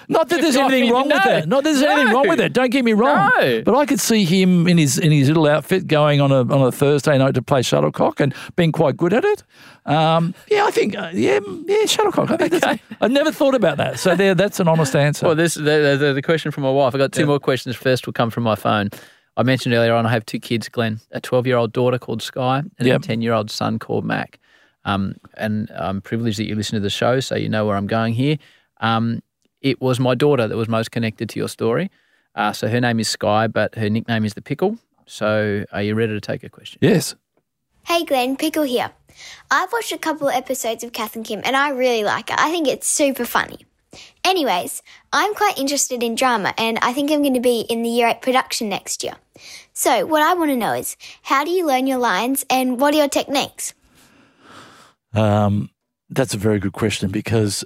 Not 0.06 0.28
that 0.28 0.40
there's 0.42 0.56
anything 0.56 0.90
wrong 0.92 1.08
with 1.08 1.22
that. 1.22 1.48
Not 1.48 1.64
that 1.64 1.72
there's 1.72 1.82
anything 1.82 2.12
wrong 2.12 2.28
with 2.28 2.40
it. 2.40 2.52
Don't 2.52 2.70
get 2.70 2.84
me 2.84 2.92
wrong. 2.92 3.30
No. 3.38 3.62
But 3.62 3.74
I 3.74 3.86
could 3.86 4.00
see 4.00 4.24
him 4.24 4.66
in 4.66 4.76
his 4.76 4.98
in 4.98 5.10
his 5.12 5.28
little 5.28 5.46
outfit 5.46 5.86
going 5.86 6.20
on 6.20 6.30
a 6.30 6.40
on 6.40 6.66
a 6.66 6.72
Thursday 6.72 7.16
night 7.16 7.34
to 7.34 7.42
play 7.42 7.62
shuttlecock 7.62 8.20
and 8.20 8.34
being 8.56 8.72
quite 8.72 8.96
good 8.96 9.14
at 9.14 9.24
it. 9.24 9.42
Um, 9.86 10.34
yeah, 10.50 10.64
I 10.66 10.70
think 10.70 10.96
uh, 10.96 11.10
yeah 11.14 11.38
yeah 11.66 11.86
shuttlecock. 11.86 12.30
I 12.30 12.48
think 12.48 12.82
I 13.00 13.08
never 13.08 13.32
thought 13.32 13.54
about 13.54 13.78
that. 13.78 13.98
So 13.98 14.14
there, 14.14 14.34
that's 14.34 14.60
an 14.60 14.68
honest 14.68 14.94
answer. 14.94 15.26
Well, 15.26 15.36
this 15.36 15.54
the, 15.54 15.96
the, 15.98 16.12
the 16.14 16.22
question 16.22 16.50
from 16.50 16.64
my 16.64 16.70
wife. 16.70 16.94
I 16.94 16.98
got 16.98 17.12
two 17.12 17.26
more 17.26 17.40
questions. 17.40 17.74
First 17.76 18.04
will 18.06 18.12
come 18.12 18.30
from 18.30 18.42
my 18.42 18.56
phone. 18.56 18.90
I 19.36 19.42
mentioned 19.42 19.74
earlier 19.74 19.94
on 19.94 20.06
I 20.06 20.10
have 20.10 20.26
two 20.26 20.38
kids, 20.38 20.68
Glenn, 20.68 21.00
a 21.10 21.20
12 21.20 21.46
year 21.46 21.56
old 21.56 21.72
daughter 21.72 21.98
called 21.98 22.22
Sky 22.22 22.58
and 22.78 22.86
Yep. 22.86 23.00
a 23.00 23.04
10 23.06 23.22
year 23.22 23.32
old 23.32 23.50
son 23.50 23.78
called 23.78 24.04
Mac. 24.04 24.38
Um, 24.84 25.16
and 25.36 25.70
I'm 25.74 26.00
privileged 26.00 26.38
that 26.38 26.46
you 26.46 26.54
listen 26.54 26.74
to 26.74 26.80
the 26.80 26.90
show, 26.90 27.20
so 27.20 27.34
you 27.34 27.48
know 27.48 27.66
where 27.66 27.76
I'm 27.76 27.86
going 27.86 28.14
here. 28.14 28.38
Um, 28.80 29.22
it 29.60 29.80
was 29.80 29.98
my 29.98 30.14
daughter 30.14 30.46
that 30.46 30.56
was 30.56 30.68
most 30.68 30.90
connected 30.90 31.28
to 31.30 31.38
your 31.38 31.48
story. 31.48 31.90
Uh, 32.34 32.52
so 32.52 32.68
her 32.68 32.80
name 32.80 33.00
is 33.00 33.08
Sky, 33.08 33.46
but 33.46 33.74
her 33.76 33.88
nickname 33.88 34.24
is 34.24 34.34
the 34.34 34.42
Pickle. 34.42 34.78
So 35.06 35.64
are 35.72 35.82
you 35.82 35.94
ready 35.94 36.12
to 36.12 36.20
take 36.20 36.44
a 36.44 36.48
question? 36.48 36.78
yes. 36.82 37.14
Hey 37.86 38.04
Glenn, 38.04 38.36
Pickle 38.36 38.62
here. 38.62 38.90
I've 39.50 39.70
watched 39.70 39.92
a 39.92 39.98
couple 39.98 40.28
of 40.28 40.34
episodes 40.34 40.82
of 40.82 40.92
Kath 40.92 41.16
and 41.16 41.24
Kim 41.24 41.42
and 41.44 41.54
I 41.54 41.68
really 41.68 42.02
like 42.02 42.30
it. 42.30 42.38
I 42.38 42.50
think 42.50 42.66
it's 42.66 42.88
super 42.88 43.26
funny. 43.26 43.66
Anyways, 44.24 44.82
I'm 45.12 45.34
quite 45.34 45.58
interested 45.58 46.02
in 46.02 46.14
drama 46.14 46.54
and 46.56 46.78
I 46.80 46.94
think 46.94 47.10
I'm 47.10 47.20
going 47.20 47.34
to 47.34 47.40
be 47.40 47.60
in 47.68 47.82
the 47.82 47.90
year 47.90 48.08
8 48.08 48.22
production 48.22 48.70
next 48.70 49.04
year. 49.04 49.16
So, 49.74 50.06
what 50.06 50.22
I 50.22 50.34
want 50.34 50.50
to 50.50 50.56
know 50.56 50.72
is 50.72 50.96
how 51.22 51.44
do 51.44 51.50
you 51.50 51.66
learn 51.66 51.86
your 51.86 51.98
lines 51.98 52.44
and 52.48 52.80
what 52.80 52.94
are 52.94 52.98
your 52.98 53.08
techniques? 53.08 53.74
Um, 55.14 55.70
that's 56.10 56.34
a 56.34 56.38
very 56.38 56.58
good 56.58 56.72
question 56.72 57.10
because 57.10 57.64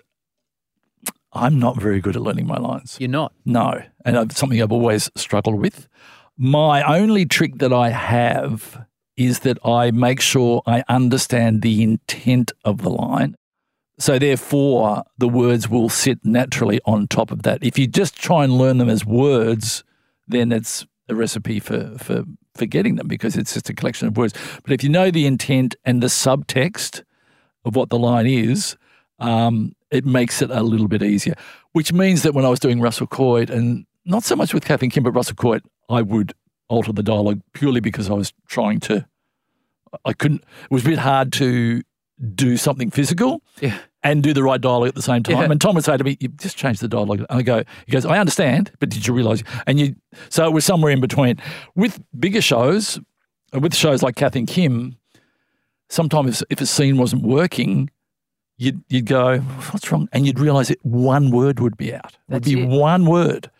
I'm 1.33 1.59
not 1.59 1.81
very 1.81 2.01
good 2.01 2.17
at 2.17 2.23
learning 2.23 2.47
my 2.47 2.59
lines. 2.59 2.97
You're 3.01 3.11
not. 3.11 3.33
No, 3.45 3.83
and 4.05 4.17
it's 4.17 4.39
something 4.39 4.61
I've 4.61 4.73
always 4.73 5.11
struggled 5.17 5.61
with. 5.61 5.89
My 6.37 6.83
only 6.83 7.27
trick 7.27 7.59
that 7.59 7.73
I 7.73 7.91
have 7.91 8.87
is 9.17 9.41
that 9.41 9.59
I 9.65 9.91
make 9.91 10.21
sure 10.21 10.63
I 10.67 10.85
understand 10.89 11.63
the 11.63 11.83
intent 11.83 12.53
of 12.65 12.83
the 12.83 12.91
line. 12.91 13.35
So 13.99 14.19
therefore, 14.19 15.03
the 15.19 15.29
words 15.29 15.69
will 15.69 15.89
sit 15.89 16.25
naturally 16.25 16.81
on 16.85 17.09
top 17.09 17.33
of 17.33 17.43
that. 17.43 17.59
If 17.63 17.79
you 17.79 17.89
just 17.89 18.17
try 18.17 18.45
and 18.45 18.57
learn 18.57 18.79
them 18.79 18.89
as 18.89 19.05
words, 19.05 19.83
then 20.29 20.53
it's 20.53 20.87
a 21.09 21.15
recipe 21.15 21.59
for 21.59 21.97
for 21.99 22.25
forgetting 22.55 22.97
them 22.97 23.09
because 23.09 23.37
it's 23.37 23.55
just 23.55 23.71
a 23.71 23.75
collection 23.75 24.07
of 24.07 24.17
words. 24.17 24.35
But 24.63 24.73
if 24.73 24.85
you 24.85 24.89
know 24.89 25.11
the 25.11 25.27
intent 25.27 25.75
and 25.85 26.03
the 26.03 26.09
subtext 26.09 27.03
of 27.65 27.77
what 27.77 27.91
the 27.91 27.99
line 27.99 28.27
is, 28.27 28.77
um, 29.19 29.75
it 29.91 30.05
makes 30.05 30.43
it 30.43 30.51
a 30.51 30.63
little 30.63 30.89
bit 30.89 31.03
easier. 31.03 31.35
Which 31.73 31.93
means 31.93 32.23
that 32.23 32.35
when 32.35 32.45
I 32.45 32.49
was 32.49 32.61
doing 32.61 32.81
Russell 32.81 33.07
Coight, 33.07 33.51
and 33.51 33.85
not 34.05 34.25
so 34.25 34.37
much 34.37 34.55
with 34.55 34.65
Kath 34.65 34.83
and 34.83 34.93
Kim, 34.93 35.03
but 35.03 35.13
Russell 35.13 35.37
Coight, 35.37 35.63
I 35.89 36.03
would 36.03 36.33
alter 36.69 36.93
the 36.93 37.03
dialogue 37.03 37.41
purely 37.55 37.81
because 37.81 38.11
I 38.11 38.15
was 38.15 38.33
trying 38.47 38.81
to. 38.81 39.07
I 40.05 40.13
couldn't. 40.13 40.43
It 40.65 40.71
was 40.71 40.85
a 40.85 40.89
bit 40.91 40.99
hard 40.99 41.33
to 41.35 41.83
do 42.35 42.57
something 42.57 42.91
physical 42.91 43.43
Yeah. 43.61 43.79
and 44.03 44.23
do 44.23 44.35
the 44.35 44.43
right 44.43 44.61
dialogue 44.61 44.89
at 44.89 44.95
the 44.97 45.03
same 45.03 45.23
time. 45.23 45.37
Yeah. 45.39 45.51
And 45.51 45.61
Tom 45.61 45.75
would 45.77 45.85
say 45.85 45.97
to 45.97 46.05
me, 46.05 46.17
"You 46.21 46.29
just 46.29 46.57
change 46.57 46.81
the 46.81 46.89
dialogue." 46.89 47.21
And 47.21 47.39
I 47.39 47.43
go, 47.43 47.63
"He 47.87 47.93
goes, 47.93 48.05
I 48.05 48.19
understand, 48.19 48.73
but 48.81 48.89
did 48.91 49.07
you 49.07 49.15
realise?" 49.15 49.43
And 49.67 49.79
you, 49.81 49.95
so 50.29 50.45
it 50.47 50.53
was 50.53 50.65
somewhere 50.65 50.91
in 50.93 51.01
between. 51.01 51.37
With 51.75 52.01
bigger 52.19 52.43
shows, 52.43 52.99
with 53.53 53.75
shows 53.75 54.03
like 54.03 54.17
Kath 54.17 54.37
and 54.37 54.47
Kim, 54.49 54.97
sometimes 55.89 56.43
if 56.51 56.61
a 56.61 56.67
scene 56.67 56.97
wasn't 56.99 57.23
working, 57.23 57.91
you'd 58.57 58.83
you'd 58.89 59.07
go, 59.07 59.39
"What's 59.39 59.91
wrong?" 59.91 60.09
And 60.13 60.27
you'd 60.27 60.41
realise 60.41 60.69
that 60.69 60.85
one 60.85 61.31
word 61.31 61.61
would 61.61 61.77
be 61.77 61.95
out. 61.95 62.17
It 62.29 62.35
would 62.35 62.45
be 62.45 62.63
it. 62.63 62.69
one 62.69 63.07
word, 63.07 63.51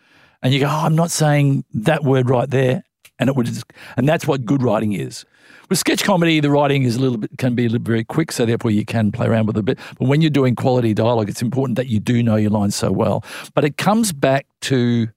and 0.41 0.53
you 0.53 0.59
go, 0.59 0.67
"Oh, 0.67 0.85
I'm 0.85 0.95
not 0.95 1.11
saying 1.11 1.63
that 1.73 2.03
word 2.03 2.29
right 2.29 2.49
there," 2.49 2.83
and 3.17 3.29
it 3.29 3.35
would, 3.35 3.47
just, 3.47 3.65
and 3.97 4.07
that's 4.07 4.27
what 4.27 4.45
good 4.45 4.61
writing 4.61 4.93
is. 4.93 5.25
With 5.69 5.77
sketch 5.77 6.03
comedy, 6.03 6.39
the 6.39 6.49
writing 6.49 6.83
is 6.83 6.95
a 6.95 6.99
little 6.99 7.17
bit 7.17 7.37
can 7.37 7.53
be 7.53 7.65
a 7.65 7.69
little 7.69 7.85
very 7.85 8.03
quick, 8.03 8.31
so 8.31 8.45
therefore 8.45 8.71
you 8.71 8.85
can 8.85 9.11
play 9.11 9.27
around 9.27 9.45
with 9.45 9.55
it 9.55 9.59
a 9.59 9.63
bit. 9.63 9.79
But 9.99 10.07
when 10.07 10.21
you're 10.21 10.31
doing 10.31 10.55
quality 10.55 10.93
dialogue, 10.95 11.29
it's 11.29 11.43
important 11.43 11.75
that 11.75 11.87
you 11.87 11.99
do 11.99 12.23
know 12.23 12.37
your 12.37 12.49
lines 12.49 12.75
so 12.75 12.91
well. 12.91 13.23
But 13.53 13.65
it 13.65 13.77
comes 13.77 14.11
back 14.11 14.47
to 14.61 15.09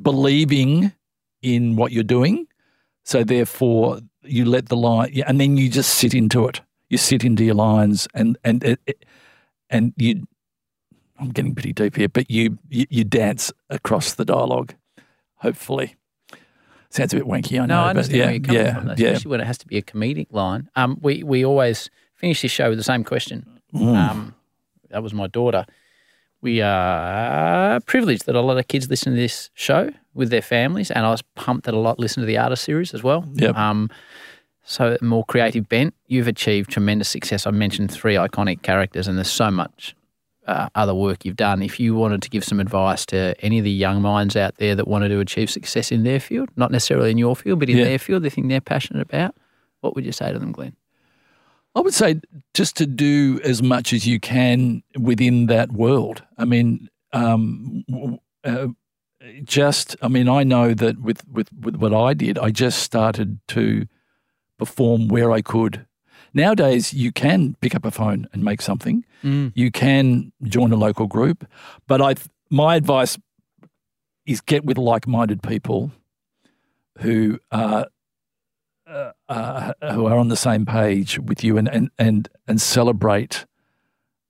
believing 0.00 0.92
in 1.42 1.76
what 1.76 1.92
you're 1.92 2.04
doing. 2.04 2.46
So 3.04 3.24
therefore, 3.24 4.00
you 4.24 4.44
let 4.44 4.68
the 4.68 4.76
line, 4.76 5.10
yeah, 5.12 5.24
and 5.26 5.40
then 5.40 5.56
you 5.56 5.68
just 5.68 5.94
sit 5.96 6.14
into 6.14 6.46
it. 6.48 6.60
You 6.88 6.98
sit 6.98 7.24
into 7.24 7.44
your 7.44 7.54
lines, 7.54 8.06
and 8.14 8.36
and 8.44 8.62
it, 8.64 8.80
it- 8.86 9.04
and 9.70 9.92
you. 9.96 10.26
I'm 11.18 11.30
getting 11.30 11.54
pretty 11.54 11.72
deep 11.72 11.94
here, 11.96 12.08
but 12.08 12.28
you, 12.28 12.58
you 12.68 12.86
you 12.90 13.04
dance 13.04 13.52
across 13.70 14.14
the 14.14 14.24
dialogue, 14.24 14.74
hopefully. 15.36 15.94
Sounds 16.90 17.12
a 17.12 17.16
bit 17.16 17.24
wanky, 17.26 17.60
I 17.60 17.66
know. 17.66 17.74
No, 17.74 17.80
I 17.80 17.84
but 17.84 17.88
understand 17.90 18.18
yeah, 18.18 18.24
where 18.24 18.32
you're 18.34 18.40
coming 18.42 18.60
yeah, 18.60 18.74
from, 18.74 18.86
though, 18.86 18.94
yeah. 18.96 19.08
especially 19.08 19.30
when 19.30 19.40
it 19.40 19.46
has 19.46 19.58
to 19.58 19.66
be 19.66 19.78
a 19.78 19.82
comedic 19.82 20.26
line. 20.32 20.68
Um, 20.76 20.98
we 21.00 21.22
we 21.22 21.44
always 21.44 21.88
finish 22.14 22.42
this 22.42 22.50
show 22.50 22.68
with 22.68 22.78
the 22.78 22.84
same 22.84 23.04
question. 23.04 23.60
Mm. 23.72 23.96
Um, 23.96 24.34
that 24.90 25.02
was 25.02 25.14
my 25.14 25.26
daughter. 25.28 25.66
We 26.40 26.60
are 26.60 27.80
privileged 27.80 28.26
that 28.26 28.34
a 28.34 28.40
lot 28.40 28.58
of 28.58 28.68
kids 28.68 28.90
listen 28.90 29.12
to 29.14 29.16
this 29.18 29.50
show 29.54 29.90
with 30.14 30.30
their 30.30 30.42
families, 30.42 30.90
and 30.90 31.04
I 31.04 31.10
was 31.10 31.22
pumped 31.34 31.66
that 31.66 31.74
a 31.74 31.78
lot 31.78 31.98
listen 31.98 32.20
to 32.22 32.26
the 32.26 32.38
artist 32.38 32.64
series 32.64 32.94
as 32.94 33.02
well. 33.02 33.24
Yep. 33.34 33.56
Um, 33.56 33.90
so 34.62 34.96
more 35.02 35.24
creative 35.24 35.68
bent. 35.68 35.94
You've 36.06 36.28
achieved 36.28 36.70
tremendous 36.70 37.08
success. 37.08 37.46
I 37.46 37.50
mentioned 37.50 37.90
three 37.90 38.14
iconic 38.14 38.62
characters, 38.62 39.06
and 39.08 39.18
there's 39.18 39.30
so 39.30 39.50
much 39.50 39.94
uh, 40.46 40.68
other 40.74 40.94
work 40.94 41.24
you've 41.24 41.36
done. 41.36 41.62
If 41.62 41.78
you 41.80 41.94
wanted 41.94 42.22
to 42.22 42.30
give 42.30 42.44
some 42.44 42.60
advice 42.60 43.04
to 43.06 43.34
any 43.44 43.58
of 43.58 43.64
the 43.64 43.70
young 43.70 44.00
minds 44.02 44.36
out 44.36 44.56
there 44.56 44.74
that 44.74 44.86
wanted 44.88 45.08
to 45.10 45.20
achieve 45.20 45.50
success 45.50 45.90
in 45.92 46.02
their 46.04 46.20
field, 46.20 46.48
not 46.56 46.70
necessarily 46.70 47.10
in 47.10 47.18
your 47.18 47.34
field, 47.36 47.58
but 47.60 47.68
in 47.68 47.78
Yeah. 47.78 47.84
their 47.84 47.98
field, 47.98 48.22
the 48.22 48.30
thing 48.30 48.48
they're 48.48 48.60
passionate 48.60 49.02
about, 49.02 49.34
what 49.80 49.94
would 49.94 50.04
you 50.06 50.12
say 50.12 50.32
to 50.32 50.38
them, 50.38 50.52
Glenn? 50.52 50.76
I 51.76 51.80
would 51.80 51.92
say 51.94 52.20
just 52.54 52.76
to 52.76 52.86
do 52.86 53.40
as 53.42 53.62
much 53.62 53.92
as 53.92 54.06
you 54.06 54.20
can 54.20 54.82
within 54.98 55.46
that 55.46 55.72
world. 55.72 56.22
I 56.38 56.44
mean, 56.44 56.88
um, 57.12 57.84
uh, 58.44 58.68
just 59.42 59.96
I 60.02 60.08
mean, 60.08 60.28
I 60.28 60.44
know 60.44 60.74
that 60.74 61.00
with, 61.00 61.26
with 61.28 61.48
with 61.52 61.76
what 61.76 61.94
I 61.94 62.14
did, 62.14 62.38
I 62.38 62.50
just 62.50 62.82
started 62.82 63.38
to 63.48 63.86
perform 64.58 65.08
where 65.08 65.30
I 65.32 65.42
could. 65.42 65.86
Nowadays, 66.32 66.92
you 66.92 67.12
can 67.12 67.56
pick 67.60 67.74
up 67.74 67.84
a 67.84 67.90
phone 67.90 68.26
and 68.32 68.42
make 68.44 68.60
something. 68.62 69.04
You 69.54 69.70
can 69.70 70.32
join 70.42 70.72
a 70.72 70.76
local 70.76 71.06
group, 71.06 71.46
but 71.86 72.02
I 72.02 72.14
my 72.50 72.76
advice 72.76 73.18
is 74.26 74.40
get 74.40 74.64
with 74.64 74.78
like-minded 74.78 75.42
people 75.42 75.92
who 76.98 77.38
are 77.50 77.86
uh, 78.86 79.12
uh, 79.28 79.72
who 79.92 80.06
are 80.06 80.18
on 80.18 80.28
the 80.28 80.36
same 80.36 80.66
page 80.66 81.18
with 81.18 81.42
you 81.42 81.56
and, 81.56 81.68
and, 81.68 81.90
and, 81.98 82.28
and 82.46 82.60
celebrate 82.60 83.46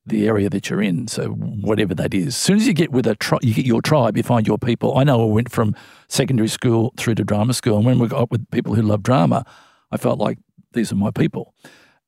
the 0.06 0.26
area 0.26 0.50
that 0.50 0.68
you're 0.68 0.82
in. 0.82 1.08
So 1.08 1.28
whatever 1.28 1.94
that 1.94 2.12
is, 2.12 2.28
as 2.28 2.36
soon 2.36 2.56
as 2.56 2.66
you 2.66 2.74
get 2.74 2.92
with 2.92 3.06
a 3.06 3.14
tri- 3.14 3.38
you 3.42 3.54
get 3.54 3.64
your 3.64 3.82
tribe, 3.82 4.16
you 4.16 4.22
find 4.22 4.46
your 4.46 4.58
people. 4.58 4.96
I 4.98 5.04
know 5.04 5.22
I 5.22 5.32
went 5.32 5.50
from 5.50 5.74
secondary 6.08 6.48
school 6.48 6.92
through 6.96 7.16
to 7.16 7.24
drama 7.24 7.54
school, 7.54 7.76
and 7.76 7.86
when 7.86 7.98
we 7.98 8.08
got 8.08 8.30
with 8.30 8.50
people 8.50 8.74
who 8.74 8.82
love 8.82 9.02
drama, 9.02 9.44
I 9.90 9.96
felt 9.96 10.18
like 10.18 10.38
these 10.72 10.92
are 10.92 10.96
my 10.96 11.10
people. 11.10 11.54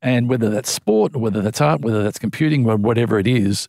And 0.02 0.28
whether 0.28 0.50
that's 0.50 0.70
sport, 0.70 1.16
or 1.16 1.20
whether 1.20 1.40
that's 1.40 1.60
art, 1.60 1.80
whether 1.80 2.02
that's 2.02 2.18
computing, 2.18 2.68
or 2.68 2.76
whatever 2.76 3.18
it 3.18 3.26
is, 3.26 3.66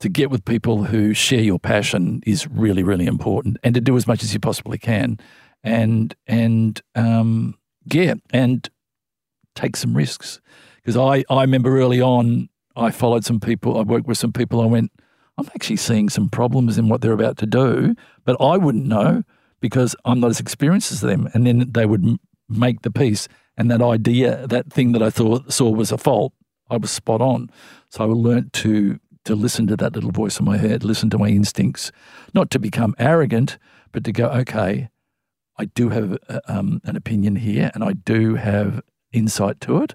to 0.00 0.08
get 0.08 0.30
with 0.30 0.44
people 0.44 0.84
who 0.84 1.14
share 1.14 1.40
your 1.40 1.58
passion 1.58 2.22
is 2.26 2.48
really, 2.48 2.82
really 2.82 3.06
important, 3.06 3.56
and 3.62 3.74
to 3.74 3.80
do 3.80 3.96
as 3.96 4.06
much 4.06 4.22
as 4.22 4.34
you 4.34 4.40
possibly 4.40 4.78
can, 4.78 5.18
and 5.62 6.14
and 6.26 6.82
um, 6.96 7.56
yeah, 7.92 8.14
and 8.30 8.68
take 9.54 9.76
some 9.76 9.96
risks. 9.96 10.40
Because 10.76 10.96
I, 10.96 11.24
I 11.32 11.42
remember 11.42 11.78
early 11.78 12.00
on, 12.00 12.48
I 12.76 12.90
followed 12.90 13.24
some 13.24 13.40
people, 13.40 13.78
I 13.78 13.82
worked 13.82 14.06
with 14.06 14.18
some 14.18 14.32
people, 14.32 14.60
I 14.60 14.66
went, 14.66 14.92
I'm 15.38 15.48
actually 15.54 15.76
seeing 15.76 16.08
some 16.08 16.28
problems 16.28 16.78
in 16.78 16.88
what 16.88 17.00
they're 17.00 17.12
about 17.12 17.36
to 17.38 17.46
do, 17.46 17.94
but 18.24 18.36
I 18.40 18.56
wouldn't 18.56 18.86
know 18.86 19.24
because 19.60 19.96
I'm 20.04 20.20
not 20.20 20.30
as 20.30 20.40
experienced 20.40 20.92
as 20.92 21.00
them. 21.00 21.28
And 21.34 21.46
then 21.46 21.70
they 21.72 21.86
would 21.86 22.04
m- 22.04 22.20
make 22.48 22.82
the 22.82 22.90
piece, 22.90 23.28
and 23.56 23.70
that 23.70 23.82
idea, 23.82 24.46
that 24.46 24.72
thing 24.72 24.92
that 24.92 25.02
I 25.02 25.10
thought 25.10 25.52
saw 25.52 25.70
was 25.70 25.92
a 25.92 25.98
fault, 25.98 26.32
I 26.68 26.76
was 26.76 26.90
spot 26.90 27.20
on. 27.20 27.50
So 27.88 28.04
I 28.04 28.06
learnt 28.06 28.52
to 28.54 28.98
to 29.24 29.34
listen 29.34 29.66
to 29.66 29.76
that 29.76 29.94
little 29.94 30.10
voice 30.10 30.38
in 30.38 30.46
my 30.46 30.56
head, 30.56 30.82
listen 30.82 31.10
to 31.10 31.18
my 31.18 31.28
instincts, 31.28 31.92
not 32.32 32.50
to 32.50 32.58
become 32.58 32.94
arrogant, 32.98 33.58
but 33.92 34.02
to 34.04 34.12
go, 34.12 34.28
okay, 34.28 34.88
I 35.58 35.66
do 35.66 35.90
have 35.90 36.16
uh, 36.28 36.40
um, 36.48 36.80
an 36.84 36.96
opinion 36.96 37.36
here, 37.36 37.70
and 37.74 37.84
I 37.84 37.92
do 37.92 38.36
have 38.36 38.80
insight 39.12 39.60
to 39.62 39.82
it. 39.82 39.94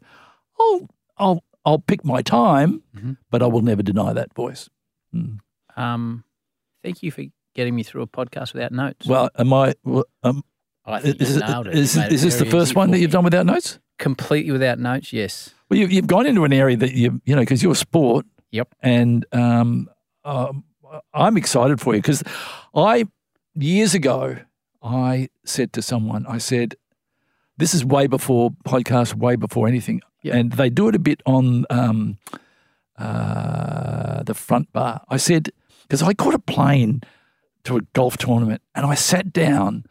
I'll 0.60 0.90
I'll 1.18 1.44
I'll 1.66 1.80
pick 1.80 2.06
my 2.06 2.22
time, 2.22 2.84
but 3.32 3.42
I 3.42 3.48
will 3.48 3.62
never 3.62 3.82
deny 3.82 4.14
that 4.14 4.34
voice. 4.34 4.70
Mm. 5.14 5.40
Um, 5.76 6.24
thank 6.84 7.02
you 7.04 7.12
for 7.12 7.24
getting 7.56 7.76
me 7.76 7.84
through 7.84 8.04
a 8.04 8.08
podcast 8.08 8.54
without 8.54 8.72
notes. 8.72 9.08
Well, 9.08 9.30
am 9.38 9.52
I? 9.54 9.74
Well, 9.84 10.06
um, 10.24 10.44
I 10.86 11.02
think 11.02 11.22
is, 11.22 11.38
nailed 11.38 11.68
it. 11.68 11.76
is- 11.76 11.96
You 11.96 12.02
made 12.02 12.08
it 12.08 12.14
is 12.14 12.22
this 12.22 12.36
the 12.38 12.46
first 12.46 12.76
one 12.76 12.92
that 12.92 13.00
you've 13.00 13.12
done 13.12 13.24
without 13.24 13.46
notes? 13.46 13.80
Completely 13.98 14.52
without 14.52 14.78
notes, 14.78 15.12
yes. 15.14 15.54
Well, 15.70 15.80
you, 15.80 15.88
you've 15.88 16.08
gone 16.08 16.26
into 16.28 16.44
an 16.44 16.54
area 16.54 16.78
that 16.78 16.94
you 16.94 17.22
you 17.26 17.36
know 17.36 17.42
because 17.42 17.64
you're 17.64 17.76
sport. 17.76 18.26
Yep. 18.52 18.76
And 18.82 19.26
um, 19.32 19.90
um, 20.24 20.64
I'm 21.14 21.38
excited 21.38 21.82
for 21.82 21.96
you 21.96 22.02
because 22.02 22.24
I 22.76 23.06
years 23.56 23.94
ago 23.96 24.38
I 24.84 25.30
said 25.46 25.74
to 25.74 25.82
someone, 25.82 26.26
I 26.28 26.38
said, 26.38 26.76
"This 27.58 27.74
is 27.74 27.84
way 27.84 28.08
before 28.08 28.52
podcast, 28.68 29.16
way 29.16 29.36
before 29.36 29.68
anything." 29.68 30.02
And 30.34 30.54
they 30.54 30.70
do 30.70 30.88
it 30.88 30.96
a 30.96 31.00
bit 31.00 31.22
on 31.26 31.66
um, 31.70 32.18
uh, 32.98 34.24
the 34.24 34.34
front 34.34 34.72
bar. 34.74 35.02
I 35.10 35.18
said 35.18 35.52
because 35.84 36.02
I 36.02 36.14
caught 36.14 36.34
a 36.34 36.40
plane 36.40 37.02
to 37.64 37.78
a 37.78 37.82
golf 37.94 38.18
tournament 38.18 38.62
and 38.74 38.86
I 38.86 38.96
sat 38.96 39.32
down 39.32 39.86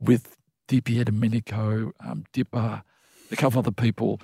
with 0.00 0.36
DiPierdomenico, 0.68 1.92
um, 2.00 2.24
Dipper, 2.32 2.82
a 3.30 3.36
couple 3.36 3.58
other 3.58 3.72
people. 3.72 4.20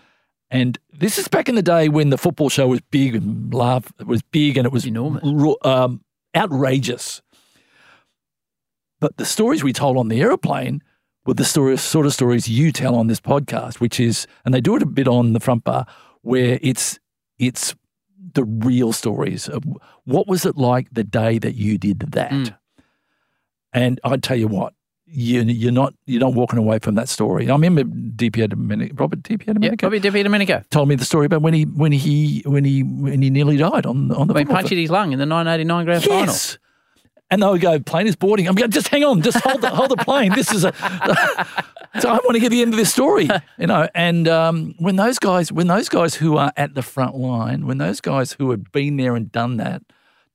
And 0.50 0.78
this 0.92 1.18
is 1.18 1.26
back 1.26 1.48
in 1.48 1.56
the 1.56 1.62
day 1.62 1.88
when 1.88 2.10
the 2.10 2.18
football 2.18 2.48
show 2.48 2.68
was 2.68 2.80
big 2.90 3.16
and 3.16 3.52
laugh 3.52 3.92
it 3.98 4.06
was 4.06 4.22
big 4.22 4.56
and 4.56 4.66
it 4.66 4.72
was 4.72 4.86
enormous, 4.86 5.24
um, 5.62 6.04
outrageous. 6.36 7.22
But 9.00 9.16
the 9.16 9.24
stories 9.24 9.64
we 9.64 9.72
told 9.72 9.96
on 9.96 10.08
the 10.08 10.20
aeroplane 10.20 10.82
were 11.26 11.34
the 11.34 11.44
stories, 11.44 11.80
sort 11.80 12.06
of 12.06 12.12
stories 12.12 12.48
you 12.48 12.72
tell 12.72 12.94
on 12.94 13.06
this 13.08 13.20
podcast, 13.20 13.80
which 13.80 13.98
is, 14.00 14.26
and 14.44 14.54
they 14.54 14.60
do 14.60 14.76
it 14.76 14.82
a 14.82 14.86
bit 14.86 15.08
on 15.08 15.32
the 15.32 15.40
front 15.40 15.64
bar, 15.64 15.86
where 16.22 16.58
it's 16.62 16.98
it's 17.38 17.74
the 18.34 18.44
real 18.44 18.92
stories 18.92 19.48
of 19.48 19.62
what 20.04 20.26
was 20.26 20.44
it 20.46 20.56
like 20.56 20.88
the 20.92 21.04
day 21.04 21.38
that 21.38 21.54
you 21.54 21.78
did 21.78 22.00
that. 22.00 22.30
Mm. 22.30 22.56
And 23.72 24.00
I 24.04 24.16
tell 24.16 24.36
you 24.36 24.48
what, 24.48 24.72
you, 25.06 25.42
you're 25.42 25.72
not 25.72 25.94
you're 26.06 26.20
not 26.20 26.34
walking 26.34 26.58
away 26.58 26.78
from 26.78 26.94
that 26.96 27.08
story. 27.08 27.48
I 27.48 27.52
remember 27.52 27.84
DiPierdomenico, 27.84 28.98
Robert 28.98 29.22
DiPierdomenico. 29.22 29.82
Bobby 29.82 30.00
DiPierdomenico 30.00 30.68
told 30.70 30.88
me 30.88 30.94
the 30.94 31.04
story 31.04 31.26
about 31.26 31.42
when 31.42 31.54
he 31.54 31.64
when 31.64 31.92
he 31.92 32.42
when 32.46 32.64
he 32.64 32.82
when 32.82 33.22
he 33.22 33.30
nearly 33.30 33.56
died 33.56 33.86
on 33.86 34.10
on 34.12 34.28
the 34.28 34.34
When 34.34 34.46
he 34.46 34.54
field. 34.54 34.70
his 34.70 34.90
lung 34.90 35.12
in 35.12 35.18
the 35.18 35.26
1989 35.26 35.84
grand 35.84 36.04
final. 36.04 36.34
And 37.30 37.42
they 37.42 37.46
would 37.46 37.60
go, 37.60 37.78
plane 37.80 38.06
is 38.06 38.14
boarding. 38.14 38.46
I'm 38.46 38.54
going, 38.54 38.70
just 38.70 38.88
hang 38.88 39.02
on, 39.02 39.20
just 39.20 39.38
hold 39.38 39.60
the, 39.60 39.70
hold 39.70 39.90
the 39.90 39.96
plane. 39.96 40.32
This 40.32 40.52
is 40.52 40.64
a. 40.64 40.72
so 42.00 42.08
I 42.08 42.14
want 42.14 42.34
to 42.34 42.40
get 42.40 42.50
the 42.50 42.62
end 42.62 42.72
of 42.72 42.78
this 42.78 42.92
story, 42.92 43.28
you 43.58 43.66
know. 43.66 43.88
And 43.94 44.28
um, 44.28 44.74
when 44.78 44.96
those 44.96 45.18
guys, 45.18 45.50
when 45.50 45.66
those 45.66 45.88
guys 45.88 46.14
who 46.14 46.36
are 46.36 46.52
at 46.56 46.74
the 46.74 46.82
front 46.82 47.16
line, 47.16 47.66
when 47.66 47.78
those 47.78 48.00
guys 48.00 48.32
who 48.32 48.50
have 48.52 48.70
been 48.70 48.96
there 48.96 49.16
and 49.16 49.32
done 49.32 49.56
that, 49.56 49.82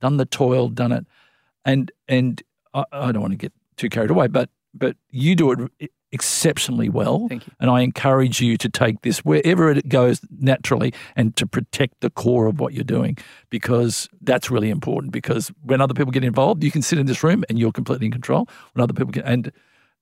done 0.01 0.17
the 0.17 0.25
toil, 0.25 0.67
done 0.67 0.91
it, 0.91 1.05
and 1.63 1.91
and 2.09 2.43
I, 2.73 2.83
I 2.91 3.11
don't 3.13 3.21
want 3.21 3.31
to 3.33 3.37
get 3.37 3.53
too 3.77 3.89
carried 3.89 4.11
away, 4.11 4.27
but 4.27 4.49
but 4.73 4.97
you 5.09 5.35
do 5.35 5.69
it 5.79 5.91
exceptionally 6.11 6.89
well. 6.89 7.27
Thank 7.29 7.47
you. 7.47 7.53
And 7.59 7.69
I 7.69 7.81
encourage 7.81 8.41
you 8.41 8.57
to 8.57 8.69
take 8.69 9.01
this 9.01 9.19
wherever 9.19 9.69
it 9.71 9.87
goes 9.89 10.21
naturally 10.39 10.93
and 11.15 11.35
to 11.37 11.45
protect 11.47 12.01
the 12.01 12.09
core 12.09 12.47
of 12.47 12.59
what 12.59 12.73
you're 12.73 12.83
doing 12.83 13.17
because 13.49 14.09
that's 14.21 14.51
really 14.51 14.69
important. 14.69 15.11
Because 15.13 15.51
when 15.63 15.81
other 15.81 15.93
people 15.93 16.11
get 16.11 16.23
involved, 16.23 16.63
you 16.63 16.71
can 16.71 16.81
sit 16.81 16.99
in 16.99 17.05
this 17.05 17.23
room 17.23 17.43
and 17.49 17.57
you're 17.57 17.71
completely 17.71 18.05
in 18.07 18.11
control. 18.11 18.47
When 18.73 18.83
other 18.83 18.93
people 18.93 19.11
get 19.11 19.25
and 19.25 19.51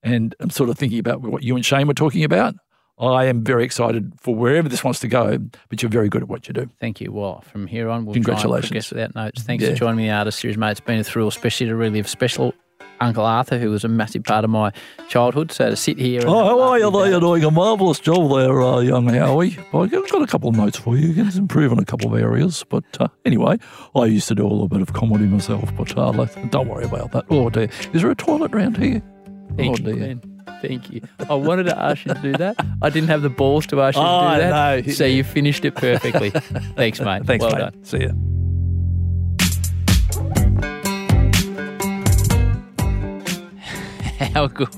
and 0.02 0.34
I'm 0.40 0.48
sort 0.50 0.70
of 0.70 0.78
thinking 0.78 0.98
about 0.98 1.20
what 1.20 1.42
you 1.42 1.54
and 1.56 1.64
Shane 1.64 1.86
were 1.86 1.94
talking 1.94 2.24
about. 2.24 2.54
I 2.98 3.24
am 3.26 3.42
very 3.44 3.64
excited 3.64 4.12
for 4.18 4.34
wherever 4.34 4.68
this 4.68 4.84
wants 4.84 5.00
to 5.00 5.08
go, 5.08 5.38
but 5.70 5.80
you're 5.82 5.90
very 5.90 6.08
good 6.10 6.20
at 6.22 6.28
what 6.28 6.46
you 6.48 6.52
do. 6.54 6.68
Thank 6.80 7.00
you. 7.00 7.12
Well, 7.12 7.40
from 7.42 7.66
here 7.66 7.88
on, 7.88 8.04
we'll 8.04 8.12
try 8.14 8.18
and 8.18 8.26
Congratulations. 8.26 8.90
without 8.90 9.14
notes. 9.14 9.42
Thanks 9.42 9.64
Yeah. 9.64 9.70
for 9.70 9.76
joining 9.76 9.96
me 9.96 10.06
the 10.08 10.12
Artist 10.12 10.38
Series, 10.40 10.58
mate. 10.58 10.72
It's 10.72 10.80
been 10.80 10.98
a 10.98 11.04
thrill, 11.04 11.28
especially 11.28 11.66
to 11.68 11.76
relive 11.76 12.06
special 12.08 12.52
Uncle 13.00 13.24
Arthur, 13.24 13.58
who 13.58 13.70
was 13.70 13.82
a 13.82 13.88
massive 13.88 14.24
part 14.24 14.44
of 14.44 14.50
my 14.50 14.72
childhood. 15.08 15.52
So 15.52 15.70
to 15.70 15.76
sit 15.76 15.98
here. 15.98 16.20
And 16.20 16.28
Oh, 16.28 16.44
how 16.44 16.60
are 16.60 16.78
you? 16.78 16.90
You're 17.10 17.20
doing 17.20 17.44
a 17.44 17.50
marvellous 17.50 17.98
job 17.98 18.30
there, 18.30 18.60
uh, 18.62 18.80
young 18.80 19.08
Howie. 19.08 19.56
I've 19.72 19.90
got 19.90 20.22
a 20.22 20.26
couple 20.26 20.50
of 20.50 20.56
notes 20.56 20.78
for 20.78 20.96
you. 20.96 21.08
You 21.08 21.14
can 21.24 21.38
improve 21.38 21.72
on 21.72 21.78
a 21.78 21.84
couple 21.84 22.12
of 22.14 22.20
areas. 22.20 22.64
But 22.68 22.84
uh, 23.00 23.08
anyway, 23.24 23.58
I 23.96 24.04
used 24.04 24.28
to 24.28 24.34
do 24.34 24.42
a 24.46 24.48
little 24.48 24.68
bit 24.68 24.82
of 24.82 24.92
comedy 24.92 25.24
myself, 25.24 25.74
but 25.76 25.96
uh, 25.96 26.12
like, 26.12 26.50
don't 26.50 26.68
worry 26.68 26.84
about 26.84 27.12
that. 27.12 27.24
Oh, 27.30 27.48
dear. 27.48 27.68
Is 27.94 28.02
there 28.02 28.10
a 28.10 28.14
toilet 28.14 28.52
round 28.54 28.76
here? 28.76 29.02
Thank 29.56 29.80
oh, 29.80 29.82
you, 29.82 29.84
dear. 29.84 29.96
Glenn. 29.96 30.22
Thank 30.60 30.90
you. 30.90 31.00
I 31.30 31.34
wanted 31.34 31.64
to 31.64 31.78
ask 31.78 32.04
you 32.04 32.12
to 32.12 32.20
do 32.20 32.32
that. 32.32 32.54
I 32.82 32.90
didn't 32.90 33.08
have 33.08 33.22
the 33.22 33.30
balls 33.30 33.66
to 33.68 33.80
ask 33.80 33.96
you 33.96 34.02
Oh, 34.04 34.28
to 34.28 34.34
do 34.36 34.40
that. 34.42 34.86
no. 34.86 34.92
So 34.92 35.06
you 35.06 35.24
finished 35.24 35.64
it 35.64 35.74
perfectly. 35.74 36.30
Thanks, 36.76 37.00
mate. 37.00 37.24
Thanks, 37.24 37.42
well 37.42 37.52
mate. 37.52 37.58
done. 37.60 37.84
See 37.84 38.02
ya. 38.02 38.10
How 44.32 44.46
good. 44.46 44.68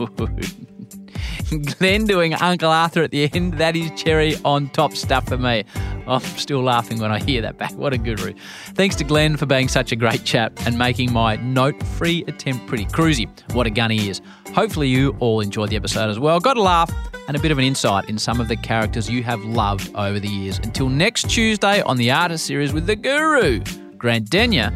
Glenn 1.78 2.06
doing 2.06 2.34
Uncle 2.34 2.70
Arthur 2.70 3.02
at 3.02 3.10
the 3.10 3.30
end. 3.32 3.54
That 3.54 3.76
is 3.76 3.90
cherry 4.00 4.36
on 4.44 4.70
top 4.70 4.94
stuff 4.94 5.28
for 5.28 5.36
me. 5.36 5.64
I'm 6.06 6.20
still 6.20 6.62
laughing 6.62 6.98
when 6.98 7.12
I 7.12 7.20
hear 7.20 7.42
that 7.42 7.58
back. 7.58 7.72
What 7.74 7.92
a 7.92 7.98
guru. 7.98 8.34
Thanks 8.74 8.96
to 8.96 9.04
Glenn 9.04 9.36
for 9.36 9.46
being 9.46 9.68
such 9.68 9.92
a 9.92 9.96
great 9.96 10.24
chap 10.24 10.52
and 10.66 10.78
making 10.78 11.12
my 11.12 11.36
note 11.36 11.80
free 11.82 12.24
attempt 12.26 12.66
pretty 12.66 12.86
cruisy. 12.86 13.28
What 13.54 13.66
a 13.66 13.70
gun 13.70 13.90
he 13.90 14.08
is. 14.08 14.20
Hopefully, 14.54 14.88
you 14.88 15.16
all 15.20 15.40
enjoyed 15.40 15.70
the 15.70 15.76
episode 15.76 16.10
as 16.10 16.18
well. 16.18 16.40
Got 16.40 16.56
a 16.56 16.62
laugh 16.62 16.92
and 17.28 17.36
a 17.36 17.40
bit 17.40 17.50
of 17.50 17.58
an 17.58 17.64
insight 17.64 18.08
in 18.08 18.18
some 18.18 18.40
of 18.40 18.48
the 18.48 18.56
characters 18.56 19.08
you 19.08 19.22
have 19.22 19.44
loved 19.44 19.94
over 19.94 20.18
the 20.18 20.28
years. 20.28 20.58
Until 20.58 20.88
next 20.88 21.30
Tuesday 21.30 21.82
on 21.82 21.96
the 21.96 22.10
Artist 22.10 22.46
series 22.46 22.72
with 22.72 22.86
the 22.86 22.96
Guru, 22.96 23.62
Grant 23.96 24.28
Denyer. 24.28 24.72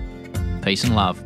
Peace 0.63 0.85
and 0.85 0.95
love. 0.95 1.23